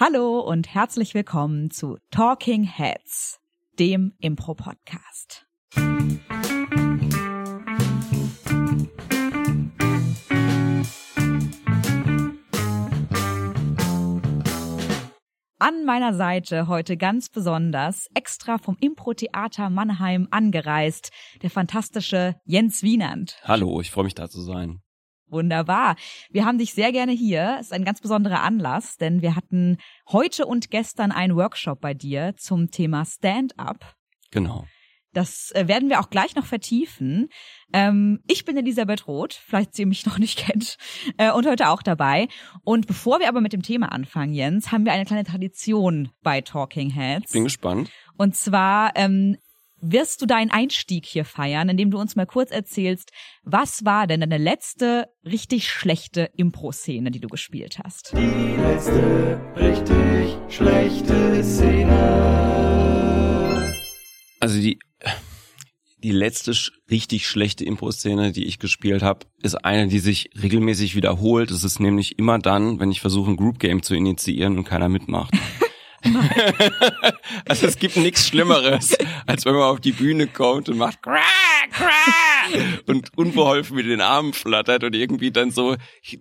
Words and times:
Hallo 0.00 0.38
und 0.38 0.72
herzlich 0.72 1.12
willkommen 1.14 1.72
zu 1.72 1.98
Talking 2.12 2.62
Heads, 2.62 3.40
dem 3.80 4.12
Impro-Podcast. 4.20 5.44
An 15.58 15.84
meiner 15.84 16.14
Seite 16.14 16.68
heute 16.68 16.96
ganz 16.96 17.28
besonders, 17.28 18.06
extra 18.14 18.58
vom 18.58 18.76
Impro-Theater 18.78 19.68
Mannheim 19.68 20.28
angereist, 20.30 21.10
der 21.42 21.50
fantastische 21.50 22.36
Jens 22.44 22.84
Wienand. 22.84 23.40
Hallo, 23.42 23.80
ich 23.80 23.90
freue 23.90 24.04
mich 24.04 24.14
da 24.14 24.28
zu 24.30 24.42
sein. 24.42 24.80
Wunderbar. 25.30 25.96
Wir 26.30 26.44
haben 26.44 26.58
dich 26.58 26.74
sehr 26.74 26.92
gerne 26.92 27.12
hier. 27.12 27.56
Es 27.60 27.66
ist 27.66 27.72
ein 27.72 27.84
ganz 27.84 28.00
besonderer 28.00 28.42
Anlass, 28.42 28.96
denn 28.96 29.22
wir 29.22 29.36
hatten 29.36 29.78
heute 30.10 30.46
und 30.46 30.70
gestern 30.70 31.12
einen 31.12 31.36
Workshop 31.36 31.80
bei 31.80 31.94
dir 31.94 32.34
zum 32.36 32.70
Thema 32.70 33.04
Stand-up. 33.04 33.94
Genau. 34.30 34.64
Das 35.12 35.50
äh, 35.52 35.66
werden 35.68 35.88
wir 35.88 36.00
auch 36.00 36.10
gleich 36.10 36.34
noch 36.36 36.44
vertiefen. 36.44 37.28
Ähm, 37.72 38.20
ich 38.26 38.44
bin 38.44 38.56
Elisabeth 38.56 39.06
Roth, 39.06 39.34
falls 39.34 39.78
ihr 39.78 39.86
mich 39.86 40.06
noch 40.06 40.18
nicht 40.18 40.38
kennt, 40.38 40.76
äh, 41.16 41.32
und 41.32 41.46
heute 41.46 41.68
auch 41.68 41.82
dabei. 41.82 42.28
Und 42.62 42.86
bevor 42.86 43.20
wir 43.20 43.28
aber 43.28 43.40
mit 43.40 43.52
dem 43.52 43.62
Thema 43.62 43.90
anfangen, 43.90 44.34
Jens, 44.34 44.70
haben 44.70 44.84
wir 44.84 44.92
eine 44.92 45.06
kleine 45.06 45.24
Tradition 45.24 46.10
bei 46.22 46.40
Talking 46.40 46.90
Heads. 46.90 47.32
Bin 47.32 47.44
gespannt. 47.44 47.90
Und 48.16 48.36
zwar 48.36 48.92
ähm, 48.96 49.36
wirst 49.80 50.22
du 50.22 50.26
deinen 50.26 50.50
Einstieg 50.50 51.06
hier 51.06 51.24
feiern, 51.24 51.68
indem 51.68 51.90
du 51.90 51.98
uns 51.98 52.16
mal 52.16 52.26
kurz 52.26 52.50
erzählst, 52.50 53.10
was 53.42 53.84
war 53.84 54.06
denn 54.06 54.20
deine 54.20 54.38
letzte 54.38 55.08
richtig 55.24 55.70
schlechte 55.70 56.30
Impro-Szene, 56.36 57.10
die 57.10 57.20
du 57.20 57.28
gespielt 57.28 57.78
hast? 57.82 58.12
Die 58.16 58.56
letzte 58.56 59.40
richtig 59.56 60.36
schlechte 60.48 61.44
Szene. 61.44 61.94
Also 64.40 64.60
die 64.60 64.78
die 66.02 66.12
letzte 66.12 66.52
richtig 66.90 67.26
schlechte 67.26 67.64
Impro-Szene, 67.64 68.30
die 68.30 68.44
ich 68.44 68.60
gespielt 68.60 69.02
habe, 69.02 69.26
ist 69.42 69.56
eine, 69.56 69.88
die 69.88 69.98
sich 69.98 70.30
regelmäßig 70.40 70.94
wiederholt. 70.94 71.50
Es 71.50 71.64
ist 71.64 71.80
nämlich 71.80 72.18
immer 72.18 72.38
dann, 72.38 72.78
wenn 72.78 72.92
ich 72.92 73.00
versuche, 73.00 73.30
ein 73.30 73.36
Group 73.36 73.58
Game 73.58 73.82
zu 73.82 73.96
initiieren 73.96 74.58
und 74.58 74.64
keiner 74.64 74.88
mitmacht. 74.88 75.34
also 77.48 77.66
es 77.66 77.78
gibt 77.78 77.96
nichts 77.96 78.28
Schlimmeres, 78.28 78.96
als 79.26 79.44
wenn 79.44 79.54
man 79.54 79.62
auf 79.62 79.80
die 79.80 79.92
Bühne 79.92 80.26
kommt 80.26 80.68
und 80.68 80.78
macht 80.78 81.02
Krah, 81.02 81.20
Krah, 81.70 82.58
und 82.86 83.16
unbeholfen 83.16 83.76
mit 83.76 83.86
den 83.86 84.00
Armen 84.00 84.32
flattert 84.32 84.84
und 84.84 84.94
irgendwie 84.94 85.30
dann 85.30 85.50
so, 85.50 85.76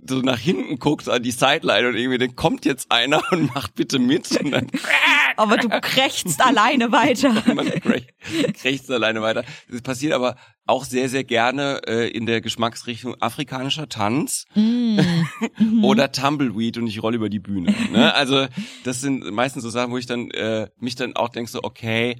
so 0.08 0.20
nach 0.20 0.40
hinten 0.40 0.80
guckt 0.80 1.10
an 1.10 1.24
die 1.24 1.32
Sideline 1.32 1.90
und 1.90 1.96
irgendwie 1.96 2.18
dann 2.18 2.36
kommt 2.36 2.66
jetzt 2.66 2.92
einer 2.92 3.22
und 3.32 3.54
macht 3.54 3.76
bitte 3.76 4.00
mit 4.00 4.30
und 4.42 4.52
dann 4.52 4.68
aber 5.38 5.58
du 5.58 5.70
krächzt 5.70 6.42
alleine 6.44 6.92
weiter. 6.92 7.32
man 7.54 7.72
krächzt 8.54 8.92
alleine 8.92 9.22
weiter. 9.22 9.44
Das 9.70 9.82
passiert 9.82 10.14
aber 10.14 10.36
auch 10.68 10.86
sehr, 10.86 11.10
sehr 11.10 11.23
gerne 11.23 11.82
äh, 11.88 12.10
in 12.10 12.26
der 12.26 12.42
Geschmacksrichtung 12.42 13.16
afrikanischer 13.22 13.90
Tanz 13.90 14.46
mm. 14.54 15.00
oder 15.84 16.12
Tumbleweed 16.12 16.78
und 16.78 16.88
ich 16.88 17.02
rolle 17.02 17.16
über 17.16 17.30
die 17.30 17.40
Bühne. 17.40 17.73
Ne? 17.92 18.14
Also 18.14 18.48
das 18.84 19.02
sind 19.02 19.32
meistens 19.32 19.64
so 19.64 19.70
Sachen, 19.70 19.92
wo 19.92 19.98
ich 19.98 20.06
dann 20.06 20.30
äh, 20.32 20.68
mich 20.80 20.95
dann 20.95 21.16
auch 21.16 21.30
denke 21.30 21.50
so, 21.50 21.62
okay, 21.64 22.18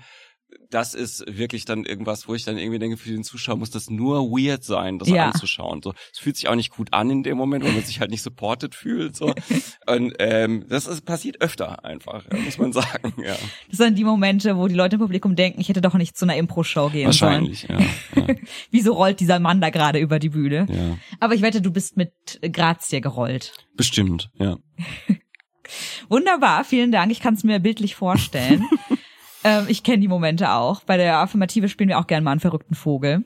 das 0.70 0.94
ist 0.94 1.24
wirklich 1.28 1.66
dann 1.66 1.86
irgendwas, 1.86 2.28
wo 2.28 2.36
ich 2.36 2.44
dann 2.44 2.58
irgendwie 2.58 2.80
denke, 2.80 2.98
für 2.98 3.10
den 3.10 3.24
Zuschauer 3.24 3.58
muss 3.58 3.70
das 3.70 3.90
nur 3.90 4.30
weird 4.32 4.64
sein, 4.64 5.00
das 5.00 5.10
ja. 5.10 5.28
anzuschauen. 5.28 5.82
So, 5.82 5.94
es 6.12 6.20
fühlt 6.20 6.36
sich 6.36 6.48
auch 6.48 6.56
nicht 6.56 6.72
gut 6.72 6.94
an 6.94 7.10
in 7.10 7.24
dem 7.24 7.38
Moment, 7.38 7.64
weil 7.64 7.72
man 7.72 7.84
sich 7.84 8.00
halt 8.00 8.12
nicht 8.12 8.22
supported 8.22 8.76
fühlt. 8.76 9.16
So. 9.16 9.34
Und 9.88 10.14
ähm, 10.20 10.66
das 10.68 10.88
ist, 10.88 11.06
passiert 11.06 11.42
öfter 11.42 11.84
einfach, 11.86 12.26
muss 12.46 12.58
man 12.58 12.74
sagen. 12.74 13.14
Ja. 13.24 13.36
Das 13.70 13.78
sind 13.78 13.98
die 13.98 14.04
Momente, 14.04 14.58
wo 14.58 14.68
die 14.68 14.76
Leute 14.76 14.96
im 14.96 15.02
Publikum 15.02 15.36
denken, 15.36 15.62
ich 15.62 15.70
hätte 15.70 15.82
doch 15.82 15.94
nicht 15.94 16.18
zu 16.18 16.26
einer 16.26 16.36
Impro-Show 16.36 16.90
gehen 16.90 17.06
Wahrscheinlich, 17.06 17.68
sollen. 17.68 17.86
Ja, 18.16 18.22
ja. 18.28 18.36
Wieso 18.72 18.94
rollt 18.94 19.20
dieser 19.20 19.40
Mann 19.40 19.62
da 19.62 19.70
gerade 19.70 20.00
über 20.00 20.20
die 20.20 20.30
Bühne? 20.30 20.68
Ja. 20.70 20.98
Aber 21.20 21.34
ich 21.34 21.42
wette, 21.42 21.62
du 21.62 21.72
bist 21.72 21.98
mit 21.98 22.12
Grazie 22.42 23.02
gerollt. 23.02 23.54
Bestimmt, 23.76 24.30
ja. 24.36 24.58
Wunderbar, 26.10 26.64
vielen 26.64 26.92
Dank. 26.92 27.12
Ich 27.12 27.20
kann 27.20 27.34
es 27.34 27.44
mir 27.44 27.60
bildlich 27.60 27.96
vorstellen. 27.96 28.66
Ähm, 29.48 29.66
ich 29.68 29.84
kenne 29.84 30.00
die 30.00 30.08
Momente 30.08 30.52
auch. 30.52 30.82
Bei 30.84 30.98
der 30.98 31.18
Affirmative 31.18 31.70
spielen 31.70 31.90
wir 31.90 32.00
auch 32.00 32.08
gerne 32.08 32.24
mal 32.24 32.32
einen 32.32 32.40
verrückten 32.40 32.76
Vogel. 32.76 33.24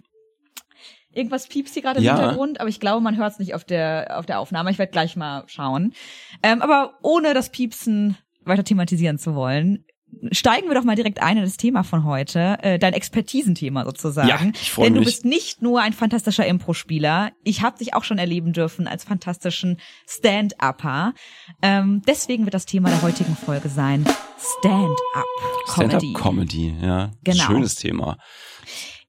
Irgendwas 1.14 1.48
piepst 1.48 1.74
hier 1.74 1.84
gerade 1.84 2.00
im 2.00 2.06
Ja. 2.06 2.18
Hintergrund, 2.18 2.60
aber 2.62 2.70
ich 2.70 2.80
glaube, 2.80 3.02
man 3.02 3.18
hört 3.18 3.34
es 3.34 3.40
nicht 3.40 3.54
auf 3.54 3.66
der, 3.66 4.18
auf 4.18 4.26
der 4.26 4.40
Aufnahme. 4.40 4.72
Ich 4.72 4.78
werde 4.78 4.92
gleich 4.92 5.16
mal 5.18 5.44
schauen. 5.48 5.94
Ähm, 6.42 6.62
aber 6.62 6.94
ohne 7.02 7.34
das 7.34 7.50
Piepsen 7.50 8.18
weiter 8.44 8.64
thematisieren 8.64 9.18
zu 9.18 9.36
wollen, 9.36 9.84
steigen 10.32 10.68
wir 10.68 10.76
doch 10.76 10.84
mal 10.84 10.96
direkt 10.96 11.22
ein 11.22 11.38
in 11.38 11.44
das 11.44 11.58
Thema 11.58 11.84
von 11.84 12.04
heute, 12.04 12.58
äh, 12.62 12.80
dein 12.80 12.94
Expertisenthema 12.94 13.86
sozusagen. 13.86 14.28
Ja, 14.28 14.40
ich 14.54 14.72
freu 14.72 14.84
Denn 14.84 14.94
du 14.94 15.00
mich. 15.00 15.08
bist 15.08 15.26
nicht 15.26 15.62
nur 15.62 15.82
ein 15.82 15.94
fantastischer 15.94 16.46
Impro-Spieler. 16.46 17.32
Ich 17.44 17.62
habe 17.62 17.78
dich 17.78 17.94
auch 17.94 18.04
schon 18.04 18.18
erleben 18.18 18.54
dürfen 18.54 18.88
als 18.88 19.04
fantastischen 19.04 19.78
Stand-Upper. 20.08 21.14
Ähm, 21.62 22.02
deswegen 22.08 22.46
wird 22.46 22.54
das 22.54 22.66
Thema 22.66 22.90
der 22.90 23.02
heutigen 23.02 23.36
Folge 23.36 23.70
sein 23.70 24.06
Stand-Up-Comedy. 24.60 26.08
Stand-up-Comedy, 26.08 26.76
ja. 26.82 27.12
Genau. 27.24 27.44
Schönes 27.44 27.76
Thema. 27.76 28.18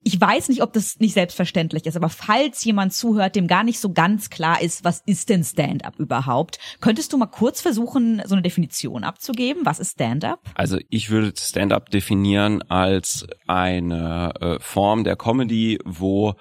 Ich 0.03 0.19
weiß 0.19 0.49
nicht, 0.49 0.61
ob 0.61 0.73
das 0.73 0.99
nicht 0.99 1.13
selbstverständlich 1.13 1.85
ist, 1.85 1.95
aber 1.95 2.09
falls 2.09 2.63
jemand 2.63 2.93
zuhört, 2.93 3.35
dem 3.35 3.47
gar 3.47 3.63
nicht 3.63 3.79
so 3.79 3.93
ganz 3.93 4.29
klar 4.29 4.61
ist, 4.61 4.83
was 4.83 5.01
ist 5.05 5.29
denn 5.29 5.43
Stand-up 5.43 5.97
überhaupt, 5.97 6.59
könntest 6.81 7.13
du 7.13 7.17
mal 7.17 7.27
kurz 7.27 7.61
versuchen, 7.61 8.21
so 8.25 8.35
eine 8.35 8.41
Definition 8.41 9.03
abzugeben? 9.03 9.65
Was 9.65 9.79
ist 9.79 9.91
Stand-up? 9.93 10.39
Also 10.55 10.77
ich 10.89 11.09
würde 11.09 11.33
Stand-up 11.39 11.89
definieren 11.89 12.61
als 12.63 13.25
eine 13.47 14.33
äh, 14.39 14.59
Form 14.59 15.03
der 15.03 15.15
Comedy, 15.15 15.79
wo 15.85 16.35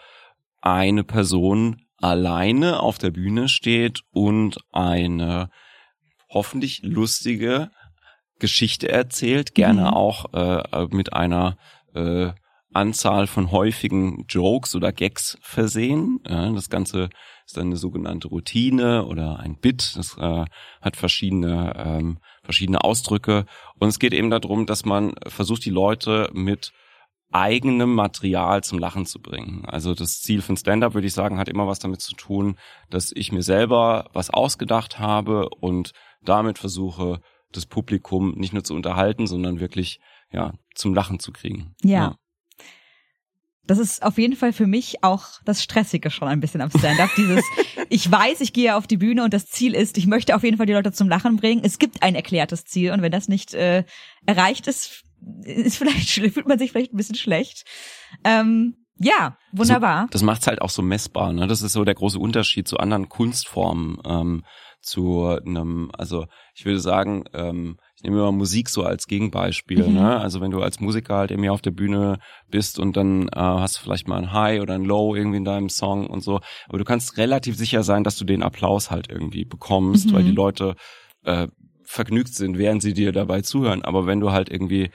eine 0.60 1.04
Person 1.04 1.82
alleine 1.98 2.80
auf 2.80 2.98
der 2.98 3.10
Bühne 3.10 3.48
steht 3.48 4.00
und 4.10 4.58
eine 4.72 5.50
hoffentlich 6.28 6.80
lustige 6.82 7.70
Geschichte 8.38 8.88
erzählt, 8.88 9.54
gerne 9.54 9.82
Mhm. 9.82 9.86
auch 9.88 10.32
äh, 10.34 10.86
mit 10.90 11.12
einer 11.12 11.56
äh, 11.94 12.30
Anzahl 12.74 13.26
von 13.26 13.50
häufigen 13.50 14.24
Jokes 14.28 14.74
oder 14.74 14.92
Gags 14.92 15.38
versehen. 15.40 16.20
Ja, 16.26 16.50
das 16.52 16.70
Ganze 16.70 17.10
ist 17.46 17.56
dann 17.56 17.66
eine 17.66 17.76
sogenannte 17.76 18.28
Routine 18.28 19.04
oder 19.06 19.38
ein 19.38 19.56
Bit. 19.58 19.96
Das 19.96 20.16
äh, 20.18 20.44
hat 20.80 20.96
verschiedene 20.96 21.74
ähm, 21.76 22.18
verschiedene 22.42 22.82
Ausdrücke 22.82 23.46
und 23.78 23.88
es 23.88 23.98
geht 23.98 24.12
eben 24.12 24.30
darum, 24.30 24.66
dass 24.66 24.84
man 24.84 25.14
versucht, 25.26 25.64
die 25.64 25.70
Leute 25.70 26.30
mit 26.32 26.72
eigenem 27.32 27.94
Material 27.94 28.62
zum 28.62 28.78
Lachen 28.78 29.06
zu 29.06 29.20
bringen. 29.20 29.64
Also 29.64 29.94
das 29.94 30.20
Ziel 30.20 30.42
von 30.42 30.56
Stand-up, 30.56 30.94
würde 30.94 31.06
ich 31.06 31.14
sagen, 31.14 31.38
hat 31.38 31.48
immer 31.48 31.66
was 31.66 31.78
damit 31.78 32.00
zu 32.02 32.14
tun, 32.14 32.56
dass 32.90 33.10
ich 33.14 33.32
mir 33.32 33.42
selber 33.42 34.10
was 34.12 34.30
ausgedacht 34.30 34.98
habe 34.98 35.48
und 35.48 35.92
damit 36.22 36.58
versuche, 36.58 37.20
das 37.50 37.66
Publikum 37.66 38.32
nicht 38.32 38.52
nur 38.52 38.64
zu 38.64 38.74
unterhalten, 38.74 39.26
sondern 39.26 39.60
wirklich 39.60 40.00
ja 40.30 40.52
zum 40.74 40.94
Lachen 40.94 41.18
zu 41.18 41.32
kriegen. 41.32 41.74
Ja. 41.82 42.16
Das 43.66 43.78
ist 43.78 44.02
auf 44.02 44.18
jeden 44.18 44.34
Fall 44.34 44.52
für 44.52 44.66
mich 44.66 45.04
auch 45.04 45.40
das 45.44 45.62
Stressige 45.62 46.10
schon 46.10 46.28
ein 46.28 46.40
bisschen 46.40 46.60
am 46.60 46.70
Stand-up. 46.70 47.10
Dieses, 47.16 47.44
ich 47.88 48.10
weiß, 48.10 48.40
ich 48.40 48.52
gehe 48.52 48.76
auf 48.76 48.86
die 48.86 48.96
Bühne 48.96 49.22
und 49.22 49.32
das 49.32 49.46
Ziel 49.46 49.74
ist, 49.74 49.98
ich 49.98 50.06
möchte 50.06 50.34
auf 50.34 50.42
jeden 50.42 50.56
Fall 50.56 50.66
die 50.66 50.72
Leute 50.72 50.92
zum 50.92 51.08
Lachen 51.08 51.36
bringen. 51.36 51.62
Es 51.64 51.78
gibt 51.78 52.02
ein 52.02 52.14
erklärtes 52.14 52.64
Ziel 52.64 52.92
und 52.92 53.02
wenn 53.02 53.12
das 53.12 53.28
nicht 53.28 53.54
äh, 53.54 53.84
erreicht 54.26 54.66
ist, 54.66 55.04
ist 55.44 55.76
vielleicht 55.76 56.10
fühlt 56.34 56.48
man 56.48 56.58
sich 56.58 56.72
vielleicht 56.72 56.92
ein 56.92 56.96
bisschen 56.96 57.14
schlecht. 57.14 57.64
Ähm, 58.24 58.76
ja, 58.98 59.36
wunderbar. 59.52 60.02
So, 60.02 60.08
das 60.10 60.22
macht's 60.22 60.46
halt 60.46 60.60
auch 60.60 60.70
so 60.70 60.82
messbar. 60.82 61.32
Ne? 61.32 61.46
Das 61.46 61.62
ist 61.62 61.72
so 61.72 61.84
der 61.84 61.94
große 61.94 62.18
Unterschied 62.18 62.68
zu 62.68 62.78
anderen 62.78 63.08
Kunstformen. 63.08 63.98
Ähm, 64.04 64.42
zu 64.82 65.26
einem, 65.26 65.90
also 65.96 66.26
ich 66.54 66.64
würde 66.64 66.80
sagen, 66.80 67.24
ähm, 67.32 67.76
ich 68.02 68.10
nehme 68.10 68.18
immer 68.18 68.32
Musik 68.32 68.68
so 68.68 68.82
als 68.82 69.06
Gegenbeispiel. 69.06 69.86
Mhm. 69.86 69.94
Ne? 69.94 70.18
Also 70.20 70.40
wenn 70.40 70.50
du 70.50 70.60
als 70.60 70.80
Musiker 70.80 71.14
halt 71.18 71.30
irgendwie 71.30 71.50
auf 71.50 71.62
der 71.62 71.70
Bühne 71.70 72.18
bist 72.50 72.80
und 72.80 72.96
dann 72.96 73.28
äh, 73.28 73.30
hast 73.36 73.76
du 73.78 73.82
vielleicht 73.82 74.08
mal 74.08 74.18
ein 74.18 74.32
High 74.32 74.60
oder 74.60 74.74
ein 74.74 74.84
Low 74.84 75.14
irgendwie 75.14 75.36
in 75.36 75.44
deinem 75.44 75.68
Song 75.68 76.08
und 76.08 76.20
so, 76.20 76.40
aber 76.68 76.78
du 76.78 76.84
kannst 76.84 77.16
relativ 77.16 77.56
sicher 77.56 77.84
sein, 77.84 78.02
dass 78.02 78.16
du 78.16 78.24
den 78.24 78.42
Applaus 78.42 78.90
halt 78.90 79.08
irgendwie 79.08 79.44
bekommst, 79.44 80.08
Mhm. 80.10 80.14
weil 80.14 80.24
die 80.24 80.32
Leute 80.32 80.74
äh, 81.24 81.46
vergnügt 81.84 82.34
sind, 82.34 82.58
während 82.58 82.82
sie 82.82 82.92
dir 82.92 83.12
dabei 83.12 83.42
zuhören. 83.42 83.82
Aber 83.82 84.04
wenn 84.06 84.18
du 84.18 84.32
halt 84.32 84.48
irgendwie 84.50 84.90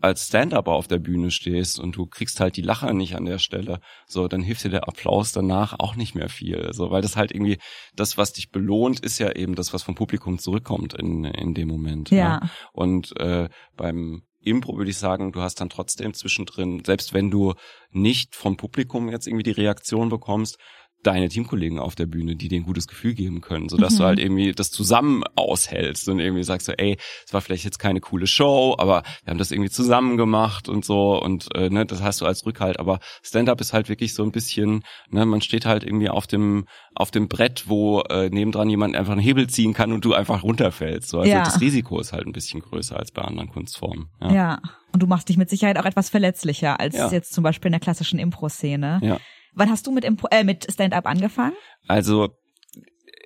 als 0.00 0.26
Stand-Upper 0.26 0.72
auf 0.72 0.88
der 0.88 0.98
Bühne 0.98 1.30
stehst 1.30 1.78
und 1.80 1.96
du 1.96 2.06
kriegst 2.06 2.40
halt 2.40 2.56
die 2.56 2.62
Lacher 2.62 2.92
nicht 2.92 3.16
an 3.16 3.24
der 3.24 3.38
Stelle, 3.38 3.80
so, 4.06 4.28
dann 4.28 4.42
hilft 4.42 4.64
dir 4.64 4.70
der 4.70 4.88
Applaus 4.88 5.32
danach 5.32 5.78
auch 5.78 5.96
nicht 5.96 6.14
mehr 6.14 6.28
viel, 6.28 6.72
so, 6.72 6.90
weil 6.90 7.02
das 7.02 7.16
halt 7.16 7.32
irgendwie, 7.32 7.58
das, 7.94 8.18
was 8.18 8.32
dich 8.32 8.50
belohnt, 8.50 9.00
ist 9.00 9.18
ja 9.18 9.32
eben 9.32 9.54
das, 9.54 9.72
was 9.72 9.82
vom 9.82 9.94
Publikum 9.94 10.38
zurückkommt 10.38 10.94
in, 10.94 11.24
in 11.24 11.54
dem 11.54 11.68
Moment. 11.68 12.10
Ja. 12.10 12.40
Ne? 12.40 12.50
Und 12.72 13.18
äh, 13.18 13.48
beim 13.76 14.22
Impro 14.40 14.76
würde 14.76 14.90
ich 14.90 14.98
sagen, 14.98 15.32
du 15.32 15.40
hast 15.40 15.60
dann 15.60 15.70
trotzdem 15.70 16.14
zwischendrin, 16.14 16.82
selbst 16.84 17.12
wenn 17.12 17.30
du 17.30 17.54
nicht 17.90 18.36
vom 18.36 18.56
Publikum 18.56 19.08
jetzt 19.08 19.26
irgendwie 19.26 19.42
die 19.42 19.50
Reaktion 19.50 20.08
bekommst, 20.08 20.58
deine 21.06 21.28
Teamkollegen 21.28 21.78
auf 21.78 21.94
der 21.94 22.06
Bühne, 22.06 22.36
die 22.36 22.48
dir 22.48 22.58
ein 22.60 22.64
gutes 22.64 22.86
Gefühl 22.88 23.14
geben 23.14 23.40
können, 23.40 23.68
sodass 23.68 23.94
Mhm. 23.94 23.98
du 23.98 24.04
halt 24.04 24.18
irgendwie 24.18 24.52
das 24.52 24.70
zusammen 24.70 25.22
aushältst 25.36 26.08
und 26.08 26.18
irgendwie 26.18 26.42
sagst 26.42 26.66
so, 26.66 26.72
ey, 26.72 26.96
es 27.26 27.32
war 27.32 27.40
vielleicht 27.40 27.64
jetzt 27.64 27.78
keine 27.78 28.00
coole 28.00 28.26
Show, 28.26 28.74
aber 28.78 29.02
wir 29.24 29.30
haben 29.30 29.38
das 29.38 29.50
irgendwie 29.50 29.70
zusammen 29.70 30.16
gemacht 30.16 30.68
und 30.68 30.84
so 30.84 31.20
und 31.22 31.48
äh, 31.54 31.70
ne, 31.70 31.86
das 31.86 32.02
hast 32.02 32.20
du 32.20 32.26
als 32.26 32.44
Rückhalt. 32.44 32.78
Aber 32.80 32.98
Stand-up 33.22 33.60
ist 33.60 33.72
halt 33.72 33.88
wirklich 33.88 34.14
so 34.14 34.22
ein 34.24 34.32
bisschen, 34.32 34.82
ne, 35.10 35.24
man 35.26 35.40
steht 35.40 35.64
halt 35.66 35.84
irgendwie 35.84 36.08
auf 36.10 36.26
dem 36.26 36.66
auf 36.94 37.10
dem 37.10 37.28
Brett, 37.28 37.64
wo 37.68 38.00
äh, 38.08 38.30
nebendran 38.30 38.70
jemand 38.70 38.96
einfach 38.96 39.12
einen 39.12 39.20
Hebel 39.20 39.48
ziehen 39.48 39.74
kann 39.74 39.92
und 39.92 40.04
du 40.04 40.14
einfach 40.14 40.42
runterfällst. 40.42 41.08
So. 41.10 41.18
Also 41.20 41.30
Ja. 41.30 41.44
das 41.44 41.60
Risiko 41.60 42.00
ist 42.00 42.12
halt 42.14 42.26
ein 42.26 42.32
bisschen 42.32 42.60
größer 42.60 42.96
als 42.98 43.12
bei 43.12 43.20
anderen 43.22 43.50
Kunstformen. 43.50 44.08
Ja. 44.22 44.32
Ja. 44.32 44.62
Und 44.94 45.02
du 45.02 45.06
machst 45.06 45.28
dich 45.28 45.36
mit 45.36 45.50
Sicherheit 45.50 45.78
auch 45.78 45.84
etwas 45.84 46.08
verletzlicher 46.08 46.80
als 46.80 46.96
Ja. 46.96 47.10
jetzt 47.10 47.34
zum 47.34 47.44
Beispiel 47.44 47.68
in 47.68 47.72
der 47.72 47.80
klassischen 47.80 48.18
Impro-Szene. 48.18 49.00
ja. 49.02 49.18
Wann 49.56 49.70
hast 49.70 49.86
du 49.86 49.90
mit, 49.90 50.04
Impro 50.04 50.28
äh, 50.30 50.44
mit 50.44 50.70
Stand-up 50.70 51.06
angefangen? 51.06 51.56
Also 51.88 52.28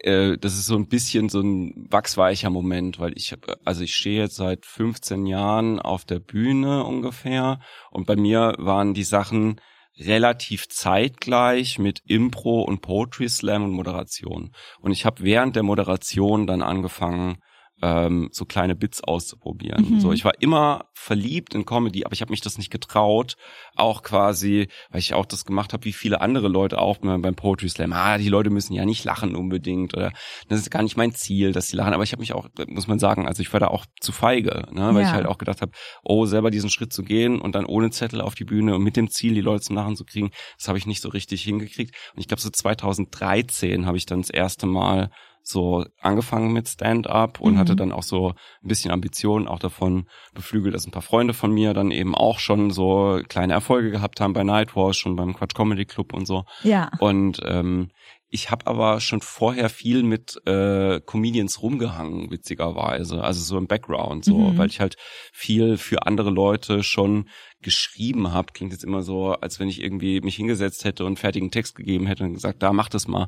äh, 0.02 0.38
das 0.38 0.54
ist 0.54 0.66
so 0.66 0.76
ein 0.76 0.86
bisschen 0.86 1.28
so 1.28 1.40
ein 1.40 1.86
wachsweicher 1.90 2.50
Moment, 2.50 3.00
weil 3.00 3.12
ich 3.16 3.36
also 3.64 3.82
ich 3.82 3.94
stehe 3.94 4.22
jetzt 4.22 4.36
seit 4.36 4.64
15 4.64 5.26
Jahren 5.26 5.80
auf 5.80 6.04
der 6.04 6.20
Bühne 6.20 6.84
ungefähr 6.84 7.58
und 7.90 8.06
bei 8.06 8.14
mir 8.14 8.54
waren 8.58 8.94
die 8.94 9.04
Sachen 9.04 9.60
relativ 9.98 10.68
zeitgleich 10.68 11.80
mit 11.80 12.00
Impro 12.06 12.62
und 12.62 12.80
Poetry 12.80 13.28
Slam 13.28 13.64
und 13.64 13.72
Moderation. 13.72 14.52
Und 14.80 14.92
ich 14.92 15.04
habe 15.04 15.22
während 15.22 15.56
der 15.56 15.64
Moderation 15.64 16.46
dann 16.46 16.62
angefangen, 16.62 17.38
ähm, 17.82 18.28
so 18.32 18.44
kleine 18.44 18.74
Bits 18.74 19.02
auszuprobieren. 19.02 19.94
Mhm. 19.94 20.00
So, 20.00 20.12
ich 20.12 20.24
war 20.24 20.32
immer 20.40 20.86
verliebt 20.92 21.54
in 21.54 21.64
Comedy, 21.64 22.04
aber 22.04 22.12
ich 22.12 22.20
habe 22.20 22.30
mich 22.30 22.42
das 22.42 22.58
nicht 22.58 22.70
getraut, 22.70 23.36
auch 23.74 24.02
quasi, 24.02 24.68
weil 24.90 25.00
ich 25.00 25.14
auch 25.14 25.24
das 25.24 25.44
gemacht 25.44 25.72
habe, 25.72 25.84
wie 25.84 25.92
viele 25.92 26.20
andere 26.20 26.48
Leute 26.48 26.78
auch 26.78 26.98
beim, 26.98 27.34
Poetry 27.34 27.68
Slam. 27.70 27.92
Ah, 27.92 28.18
die 28.18 28.28
Leute 28.28 28.50
müssen 28.50 28.74
ja 28.74 28.84
nicht 28.84 29.04
lachen 29.04 29.34
unbedingt 29.34 29.94
oder 29.94 30.12
das 30.48 30.60
ist 30.60 30.70
gar 30.70 30.82
nicht 30.82 30.96
mein 30.96 31.14
Ziel, 31.14 31.52
dass 31.52 31.68
sie 31.68 31.76
lachen. 31.76 31.94
Aber 31.94 32.02
ich 32.02 32.12
habe 32.12 32.20
mich 32.20 32.34
auch, 32.34 32.48
muss 32.66 32.86
man 32.86 32.98
sagen, 32.98 33.26
also 33.26 33.40
ich 33.40 33.52
war 33.52 33.60
da 33.60 33.68
auch 33.68 33.86
zu 34.00 34.12
feige, 34.12 34.66
ne, 34.72 34.94
weil 34.94 35.02
Ja. 35.02 35.08
ich 35.08 35.12
halt 35.14 35.26
auch 35.26 35.38
gedacht 35.38 35.62
habe, 35.62 35.72
oh, 36.02 36.26
selber 36.26 36.50
diesen 36.50 36.68
Schritt 36.70 36.92
zu 36.92 37.02
gehen 37.02 37.40
und 37.40 37.54
dann 37.54 37.64
ohne 37.64 37.90
Zettel 37.90 38.20
auf 38.20 38.34
die 38.34 38.44
Bühne 38.44 38.74
und 38.74 38.82
mit 38.82 38.96
dem 38.96 39.08
Ziel, 39.10 39.32
die 39.34 39.40
Leute 39.40 39.62
zum 39.62 39.76
Lachen 39.76 39.96
zu 39.96 40.04
kriegen, 40.04 40.30
das 40.58 40.68
habe 40.68 40.76
ich 40.76 40.86
nicht 40.86 41.00
so 41.00 41.08
richtig 41.08 41.42
hingekriegt. 41.42 41.94
Und 42.14 42.20
ich 42.20 42.28
glaube, 42.28 42.42
so 42.42 42.50
2013 42.50 43.86
habe 43.86 43.96
ich 43.96 44.06
dann 44.06 44.20
das 44.20 44.30
erste 44.30 44.66
Mal 44.66 45.10
so 45.42 45.84
angefangen 46.00 46.52
mit 46.52 46.68
Stand-up 46.68 47.40
und 47.40 47.54
Mhm. 47.54 47.58
hatte 47.58 47.76
dann 47.76 47.92
auch 47.92 48.02
so 48.02 48.28
ein 48.62 48.68
bisschen 48.68 48.90
Ambitionen 48.90 49.48
auch 49.48 49.58
davon 49.58 50.06
beflügelt, 50.34 50.74
dass 50.74 50.86
ein 50.86 50.92
paar 50.92 51.02
Freunde 51.02 51.34
von 51.34 51.52
mir 51.52 51.74
dann 51.74 51.90
eben 51.90 52.14
auch 52.14 52.38
schon 52.38 52.70
so 52.70 53.20
kleine 53.28 53.52
Erfolge 53.54 53.90
gehabt 53.90 54.20
haben 54.20 54.32
bei 54.32 54.44
Nightwatch 54.44 54.98
schon 54.98 55.16
beim 55.16 55.34
Quatsch 55.34 55.54
Comedy 55.54 55.84
Club 55.86 56.12
und 56.12 56.26
so. 56.26 56.44
Ja. 56.62 56.90
Und 57.00 57.40
ähm, 57.44 57.90
ich 58.32 58.52
habe 58.52 58.68
aber 58.68 59.00
schon 59.00 59.22
vorher 59.22 59.68
viel 59.68 60.04
mit 60.04 60.36
äh, 60.46 61.00
Comedians 61.00 61.62
rumgehangen, 61.62 62.30
witzigerweise. 62.30 63.24
Also 63.24 63.40
so 63.42 63.58
im 63.58 63.66
Background, 63.66 64.24
so, 64.24 64.36
Mhm. 64.38 64.58
weil 64.58 64.68
ich 64.68 64.78
halt 64.78 64.94
viel 65.32 65.76
für 65.78 66.06
andere 66.06 66.30
Leute 66.30 66.84
schon 66.84 67.28
geschrieben 67.60 68.32
habe. 68.32 68.52
Klingt 68.52 68.72
jetzt 68.72 68.84
immer 68.84 69.02
so, 69.02 69.32
als 69.32 69.58
wenn 69.58 69.68
ich 69.68 69.82
irgendwie 69.82 70.20
mich 70.20 70.36
hingesetzt 70.36 70.84
hätte 70.84 71.04
und 71.06 71.18
fertigen 71.18 71.50
Text 71.50 71.74
gegeben 71.74 72.06
hätte 72.06 72.22
und 72.22 72.34
gesagt, 72.34 72.62
da 72.62 72.72
mach 72.72 72.88
das 72.88 73.08
mal. 73.08 73.26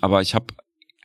Aber 0.00 0.22
ich 0.22 0.34
habe 0.34 0.46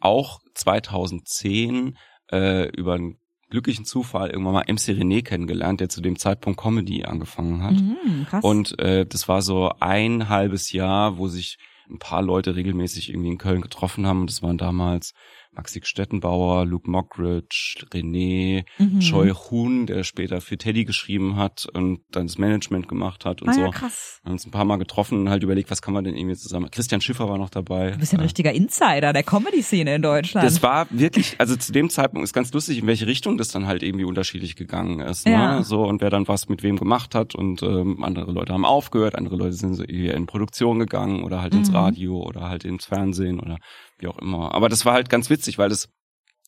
auch 0.06 0.40
2010 0.54 1.98
äh, 2.32 2.70
über 2.70 2.94
einen 2.94 3.18
glücklichen 3.50 3.86
Zufall 3.86 4.30
irgendwann 4.30 4.54
mal 4.54 4.66
MC 4.68 4.90
René 4.90 5.24
kennengelernt, 5.24 5.80
der 5.80 5.90
zu 5.90 6.02
dem 6.02 6.18
Zeitpunkt 6.18 6.60
Comedy 6.60 7.04
angefangen 7.04 7.64
hat. 7.64 7.74
Mhm, 7.74 8.26
krass. 8.30 8.44
Und 8.44 8.80
äh, 8.80 9.06
das 9.06 9.28
war 9.28 9.42
so 9.42 9.72
ein 9.80 10.30
halbes 10.30 10.72
Jahr, 10.72 11.18
wo 11.18 11.28
sich 11.28 11.58
ein 11.90 12.00
paar 12.00 12.22
Leute 12.22 12.56
regelmäßig 12.56 13.10
irgendwie 13.10 13.30
in 13.30 13.38
Köln 13.38 13.62
getroffen 13.62 14.08
haben. 14.08 14.22
Und 14.22 14.30
das 14.30 14.42
waren 14.42 14.58
damals 14.58 15.14
Maxi 15.56 15.82
Stettenbauer, 15.84 16.66
Luke 16.66 16.90
Mockridge, 16.90 17.86
René, 17.94 18.64
Mhm. 18.78 19.00
Choi 19.00 19.30
Hun, 19.32 19.86
der 19.86 20.04
später 20.04 20.42
für 20.42 20.58
Teddy 20.58 20.86
geschrieben 20.86 21.36
hat 21.38 21.66
und 21.74 22.00
dann 22.12 22.28
das 22.28 22.38
Management 22.38 22.88
gemacht 22.88 23.26
hat 23.26 23.42
und 23.42 23.50
ah, 23.50 23.54
so. 23.54 23.62
ja, 23.62 23.70
krass. 23.72 24.20
Wir 24.24 24.30
haben 24.30 24.34
uns 24.34 24.46
ein 24.46 24.52
paar 24.52 24.66
Mal 24.66 24.78
getroffen 24.78 25.20
und 25.22 25.30
halt 25.30 25.44
überlegt, 25.44 25.72
was 25.72 25.82
kann 25.82 25.94
man 25.94 26.04
denn 26.04 26.16
irgendwie 26.16 26.36
zusammen. 26.36 26.70
Christian 26.72 27.02
Schiffer 27.02 27.30
war 27.30 27.38
noch 27.38 27.50
dabei. 27.50 27.92
Du 27.92 28.00
bist 28.00 28.12
ja 28.12 28.18
ein 28.18 28.22
Äh, 28.22 28.26
richtiger 28.26 28.52
Insider 28.54 29.14
der 29.14 29.24
Comedy-Szene 29.24 29.96
in 29.96 30.02
Deutschland. 30.02 30.46
das 30.46 30.62
war 30.62 30.88
wirklich, 30.90 31.36
also 31.40 31.56
zu 31.56 31.72
dem 31.72 31.90
Zeitpunkt 31.90 32.24
ist 32.26 32.34
ganz 32.34 32.52
lustig, 32.54 32.80
in 32.80 32.88
welche 32.88 33.08
Richtung 33.08 33.38
das 33.38 33.50
dann 33.50 33.68
halt 33.68 33.84
irgendwie 33.84 34.06
unterschiedlich 34.06 34.56
gegangen 34.56 35.00
ist. 35.00 35.26
Ne? 35.26 35.32
Ja. 35.34 35.64
So 35.64 35.84
und 35.84 36.02
wer 36.02 36.10
dann 36.10 36.28
was 36.28 36.50
mit 36.50 36.64
wem 36.64 36.78
gemacht 36.78 37.16
hat 37.16 37.36
und 37.36 37.64
ähm, 37.64 38.04
andere 38.04 38.32
Leute 38.32 38.54
haben 38.54 38.66
aufgehört, 38.66 39.16
andere 39.16 39.36
Leute 39.38 39.54
sind 39.54 39.76
so 39.76 39.84
eher 39.84 40.14
in 40.16 40.26
Produktion 40.26 40.80
gegangen 40.80 41.24
oder 41.24 41.42
halt 41.42 41.54
ins 41.54 41.70
Mhm. 41.70 41.76
Radio 41.76 42.22
oder 42.24 42.50
halt 42.50 42.66
ins 42.66 42.86
Fernsehen 42.86 43.40
oder 43.40 43.58
wie 43.98 44.08
auch 44.08 44.18
immer. 44.20 44.54
Aber 44.54 44.70
das 44.70 44.86
war 44.86 44.94
halt 44.94 45.10
ganz 45.10 45.30
witzig, 45.30 45.58
weil 45.58 45.70
das 45.70 45.90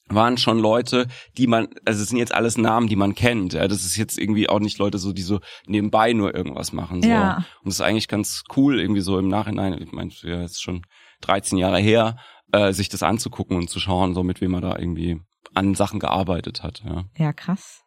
waren 0.09 0.37
schon 0.37 0.59
Leute, 0.59 1.07
die 1.37 1.47
man, 1.47 1.67
also 1.85 2.01
es 2.01 2.09
sind 2.09 2.17
jetzt 2.17 2.33
alles 2.33 2.57
Namen, 2.57 2.87
die 2.87 2.95
man 2.95 3.15
kennt. 3.15 3.53
Ja, 3.53 3.67
das 3.67 3.83
ist 3.83 3.97
jetzt 3.97 4.17
irgendwie 4.17 4.49
auch 4.49 4.59
nicht 4.59 4.77
Leute 4.77 4.97
so, 4.97 5.13
die 5.13 5.21
so 5.21 5.39
nebenbei 5.65 6.13
nur 6.13 6.33
irgendwas 6.33 6.71
machen. 6.71 7.01
So. 7.01 7.09
Ja. 7.09 7.37
Und 7.37 7.65
das 7.65 7.75
ist 7.75 7.81
eigentlich 7.81 8.07
ganz 8.07 8.43
cool, 8.55 8.79
irgendwie 8.79 9.01
so 9.01 9.19
im 9.19 9.27
Nachhinein, 9.27 9.73
ich 9.81 9.91
meine, 9.91 10.11
ja, 10.21 10.41
jetzt 10.41 10.61
schon 10.61 10.83
13 11.21 11.57
Jahre 11.57 11.79
her, 11.79 12.17
äh, 12.51 12.71
sich 12.71 12.89
das 12.89 13.03
anzugucken 13.03 13.57
und 13.57 13.69
zu 13.69 13.79
schauen, 13.79 14.13
so 14.13 14.23
mit 14.23 14.39
wem 14.39 14.51
man 14.51 14.61
da 14.61 14.77
irgendwie 14.77 15.19
an 15.53 15.75
Sachen 15.75 15.99
gearbeitet 15.99 16.63
hat. 16.63 16.83
Ja. 16.85 17.05
Ja, 17.17 17.33
krass. 17.33 17.81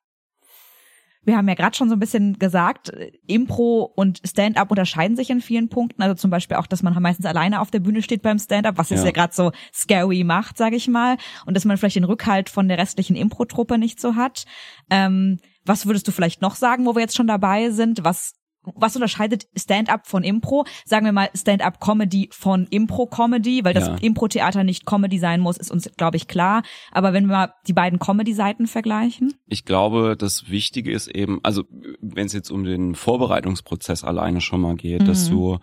Wir 1.22 1.36
haben 1.36 1.48
ja 1.48 1.54
gerade 1.54 1.76
schon 1.76 1.88
so 1.88 1.96
ein 1.96 2.00
bisschen 2.00 2.38
gesagt, 2.38 2.92
Impro 3.26 3.92
und 3.94 4.22
Stand-up 4.24 4.70
unterscheiden 4.70 5.16
sich 5.16 5.28
in 5.30 5.40
vielen 5.40 5.68
Punkten. 5.68 6.02
Also 6.02 6.14
zum 6.14 6.30
Beispiel 6.30 6.56
auch, 6.56 6.66
dass 6.66 6.82
man 6.82 6.94
meistens 7.02 7.26
alleine 7.26 7.60
auf 7.60 7.70
der 7.70 7.80
Bühne 7.80 8.02
steht 8.02 8.22
beim 8.22 8.38
Stand-up, 8.38 8.78
was 8.78 8.90
es 8.90 9.00
Ja. 9.00 9.06
ja, 9.06 9.12
gerade 9.12 9.34
so 9.34 9.52
scary 9.72 10.24
macht, 10.24 10.56
sage 10.56 10.76
ich 10.76 10.88
mal. 10.88 11.18
Und 11.44 11.56
dass 11.56 11.64
man 11.64 11.76
vielleicht 11.76 11.96
den 11.96 12.04
Rückhalt 12.04 12.48
von 12.48 12.68
der 12.68 12.78
restlichen 12.78 13.16
Impro-Truppe 13.16 13.76
nicht 13.76 14.00
so 14.00 14.14
hat. 14.14 14.44
Ähm, 14.88 15.38
was 15.64 15.86
würdest 15.86 16.08
du 16.08 16.12
vielleicht 16.12 16.40
noch 16.40 16.54
sagen, 16.54 16.86
wo 16.86 16.94
wir 16.94 17.02
jetzt 17.02 17.16
schon 17.16 17.26
dabei 17.26 17.70
sind? 17.70 18.02
Was 18.02 18.39
was 18.62 18.94
unterscheidet 18.94 19.46
Stand-up 19.56 20.06
von 20.06 20.22
Impro? 20.22 20.64
Sagen 20.84 21.06
wir 21.06 21.12
mal 21.12 21.30
Stand-up-Comedy 21.34 22.28
von 22.32 22.66
Impro-Comedy, 22.68 23.64
weil 23.64 23.74
das 23.74 23.88
Ja. 23.88 23.96
Impro-Theater 24.00 24.64
nicht 24.64 24.84
Comedy 24.86 25.18
sein 25.18 25.40
muss, 25.40 25.56
ist 25.56 25.70
uns, 25.70 25.90
glaube 25.96 26.16
ich, 26.16 26.28
klar. 26.28 26.62
Aber 26.92 27.12
wenn 27.12 27.24
wir 27.26 27.32
mal 27.36 27.54
die 27.66 27.72
beiden 27.72 27.98
Comedy-Seiten 27.98 28.66
vergleichen. 28.66 29.34
Ich 29.46 29.64
glaube, 29.64 30.16
das 30.18 30.50
Wichtige 30.50 30.92
ist 30.92 31.08
eben, 31.08 31.40
also 31.42 31.64
wenn 32.00 32.26
es 32.26 32.32
jetzt 32.32 32.50
um 32.50 32.64
den 32.64 32.94
Vorbereitungsprozess 32.94 34.04
alleine 34.04 34.40
schon 34.40 34.60
mal 34.60 34.76
geht, 34.76 35.08
dass 35.08 35.28
Mhm. 35.30 35.34
du 35.34 35.58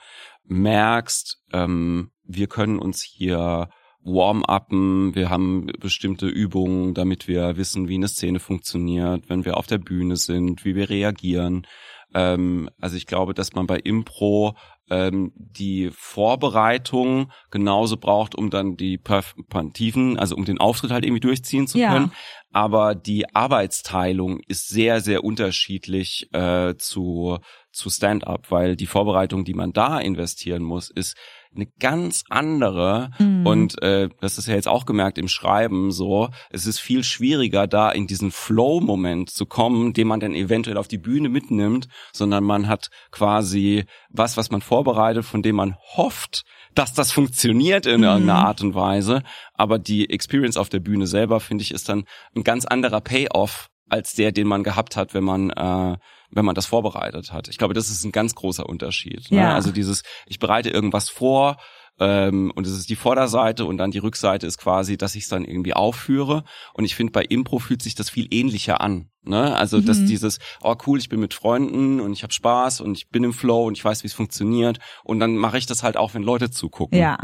merkst, 0.45 1.37
ähm, 1.53 2.09
wir 2.23 2.47
können 2.47 2.79
uns 2.79 3.01
hier 3.03 3.69
warm-uppen, 4.03 5.15
wir 5.15 5.29
haben 5.29 5.67
bestimmte 5.79 6.27
Übungen, 6.27 6.93
damit 6.93 7.27
wir 7.27 7.57
wissen, 7.57 7.87
wie 7.89 7.95
eine 7.95 8.07
Szene 8.07 8.39
funktioniert, 8.39 9.29
wenn 9.29 9.45
wir 9.45 9.57
auf 9.57 9.67
der 9.67 9.77
Bühne 9.79 10.15
sind, 10.15 10.63
wie 10.65 10.75
wir 10.75 10.89
reagieren. 10.89 11.67
Ähm, 12.13 12.69
also 12.79 12.95
ich 12.95 13.05
glaube, 13.05 13.33
dass 13.33 13.53
man 13.53 13.67
bei 13.67 13.77
Impro 13.77 14.55
ähm, 14.89 15.33
die 15.35 15.89
Vorbereitung 15.91 17.31
genauso 17.51 17.97
braucht, 17.97 18.35
um 18.35 18.49
dann 18.49 18.77
die 18.77 18.97
Performativen, 18.97 20.17
also 20.17 20.35
um 20.35 20.45
den 20.45 20.59
Auftritt 20.59 20.91
halt 20.91 21.03
irgendwie 21.03 21.19
durchziehen 21.19 21.67
zu 21.67 21.77
Ja. 21.77 21.91
können. 21.91 22.11
Aber 22.51 22.95
die 22.95 23.33
Arbeitsteilung 23.35 24.39
ist 24.47 24.69
sehr, 24.69 25.01
sehr 25.01 25.23
unterschiedlich 25.23 26.29
äh, 26.33 26.75
zu, 26.77 27.39
zu 27.71 27.89
Stand-up, 27.89 28.49
weil 28.49 28.75
die 28.75 28.87
Vorbereitung, 28.87 29.43
die 29.43 29.53
man 29.53 29.73
da 29.73 29.99
investieren 29.99 30.63
muss, 30.63 30.89
ist 30.89 31.17
eine 31.57 31.67
ganz 31.79 32.23
andere. 32.29 33.11
Mhm. 33.19 33.45
Und 33.45 33.81
äh, 33.81 34.09
das 34.21 34.37
ist 34.37 34.47
ja 34.47 34.55
jetzt 34.55 34.67
auch 34.67 34.85
gemerkt 34.85 35.17
im 35.17 35.27
Schreiben 35.27 35.91
so, 35.91 36.29
es 36.49 36.65
ist 36.65 36.79
viel 36.79 37.03
schwieriger, 37.03 37.67
da 37.67 37.91
in 37.91 38.07
diesen 38.07 38.31
Flow-Moment 38.31 39.29
zu 39.29 39.45
kommen, 39.45 39.93
den 39.93 40.07
man 40.07 40.19
dann 40.19 40.33
eventuell 40.33 40.77
auf 40.77 40.87
die 40.87 40.97
Bühne 40.97 41.29
mitnimmt, 41.29 41.87
sondern 42.13 42.43
man 42.43 42.67
hat 42.67 42.89
quasi 43.11 43.85
was, 44.09 44.37
was 44.37 44.51
man 44.51 44.61
vorbereitet, 44.61 45.25
von 45.25 45.41
dem 45.41 45.57
man 45.57 45.75
hofft, 45.95 46.43
dass 46.75 46.93
das 46.93 47.11
funktioniert 47.11 47.85
in 47.85 48.01
Mhm. 48.01 48.07
irgendeiner 48.07 48.45
Art 48.45 48.61
und 48.61 48.75
Weise. 48.75 49.23
Aber 49.53 49.79
die 49.79 50.09
Experience 50.09 50.57
auf 50.57 50.69
der 50.69 50.79
Bühne 50.79 51.07
selber, 51.07 51.39
finde 51.39 51.63
ich, 51.63 51.71
ist 51.73 51.89
dann 51.89 52.05
ein 52.35 52.43
ganz 52.43 52.65
anderer 52.65 53.01
Payoff 53.01 53.69
als 53.89 54.13
der, 54.13 54.31
den 54.31 54.47
man 54.47 54.63
gehabt 54.63 54.95
hat, 54.95 55.13
wenn 55.13 55.23
man 55.23 55.49
äh, 55.51 55.97
wenn 56.29 56.43
man 56.45 56.55
das 56.55 56.65
vorbereitet 56.65 57.31
hat. 57.31 57.47
Ich 57.47 57.57
glaube, 57.57 57.73
das 57.73 57.89
ist 57.89 58.03
ein 58.03 58.11
ganz 58.11 58.35
großer 58.35 58.67
Unterschied. 58.67 59.31
Ne? 59.31 59.37
Ja. 59.39 59.53
Also 59.55 59.71
dieses, 59.71 60.03
ich 60.25 60.39
bereite 60.39 60.69
irgendwas 60.69 61.09
vor 61.09 61.55
ähm, 61.99 62.51
und 62.53 62.67
es 62.67 62.73
ist 62.73 62.89
die 62.89 62.97
Vorderseite 62.97 63.63
und 63.63 63.77
dann 63.77 63.91
die 63.91 63.97
Rückseite 63.99 64.45
ist 64.45 64.57
quasi, 64.57 64.97
dass 64.97 65.15
ich 65.15 65.23
es 65.23 65.29
dann 65.29 65.45
irgendwie 65.45 65.73
aufführe. 65.73 66.43
Und 66.73 66.83
ich 66.83 66.95
finde, 66.95 67.11
bei 67.13 67.23
Impro 67.23 67.59
fühlt 67.59 67.81
sich 67.81 67.95
das 67.95 68.09
viel 68.09 68.27
ähnlicher 68.29 68.81
an. 68.81 69.09
Ne? 69.23 69.55
Also 69.55 69.79
dass 69.79 69.99
Mhm. 69.99 70.07
dieses, 70.07 70.39
oh 70.61 70.75
cool, 70.85 70.99
ich 70.99 71.07
bin 71.07 71.21
mit 71.21 71.33
Freunden 71.33 72.01
und 72.01 72.11
ich 72.11 72.23
habe 72.23 72.33
Spaß 72.33 72.81
und 72.81 72.97
ich 72.97 73.07
bin 73.09 73.23
im 73.23 73.31
Flow 73.33 73.65
und 73.65 73.77
ich 73.77 73.85
weiß, 73.85 74.03
wie 74.03 74.07
es 74.07 74.13
funktioniert. 74.13 74.79
Und 75.05 75.21
dann 75.21 75.37
mache 75.37 75.57
ich 75.57 75.65
das 75.65 75.81
halt 75.81 75.95
auch, 75.95 76.13
wenn 76.13 76.23
Leute 76.23 76.51
zugucken. 76.51 76.99
Ja. 76.99 77.17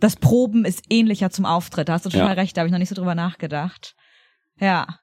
Das 0.00 0.16
Proben 0.16 0.64
ist 0.64 0.82
ähnlicher 0.90 1.30
zum 1.30 1.46
Auftritt. 1.46 1.88
Da 1.88 1.92
hast 1.92 2.04
du 2.04 2.10
total 2.10 2.26
Ja. 2.30 2.32
recht, 2.32 2.56
da 2.56 2.62
habe 2.62 2.66
ich 2.68 2.72
noch 2.72 2.80
nicht 2.80 2.88
so 2.88 2.96
drüber 2.96 3.14
nachgedacht. 3.14 3.94
Ja. 4.58 4.98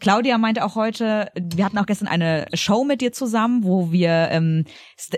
Claudia 0.00 0.38
meinte 0.38 0.64
auch 0.64 0.74
heute, 0.74 1.30
wir 1.34 1.64
hatten 1.64 1.78
auch 1.78 1.86
gestern 1.86 2.08
eine 2.08 2.46
Show 2.54 2.84
mit 2.84 3.00
dir 3.00 3.12
zusammen, 3.12 3.64
wo 3.64 3.92
wir 3.92 4.28
ähm, 4.30 4.64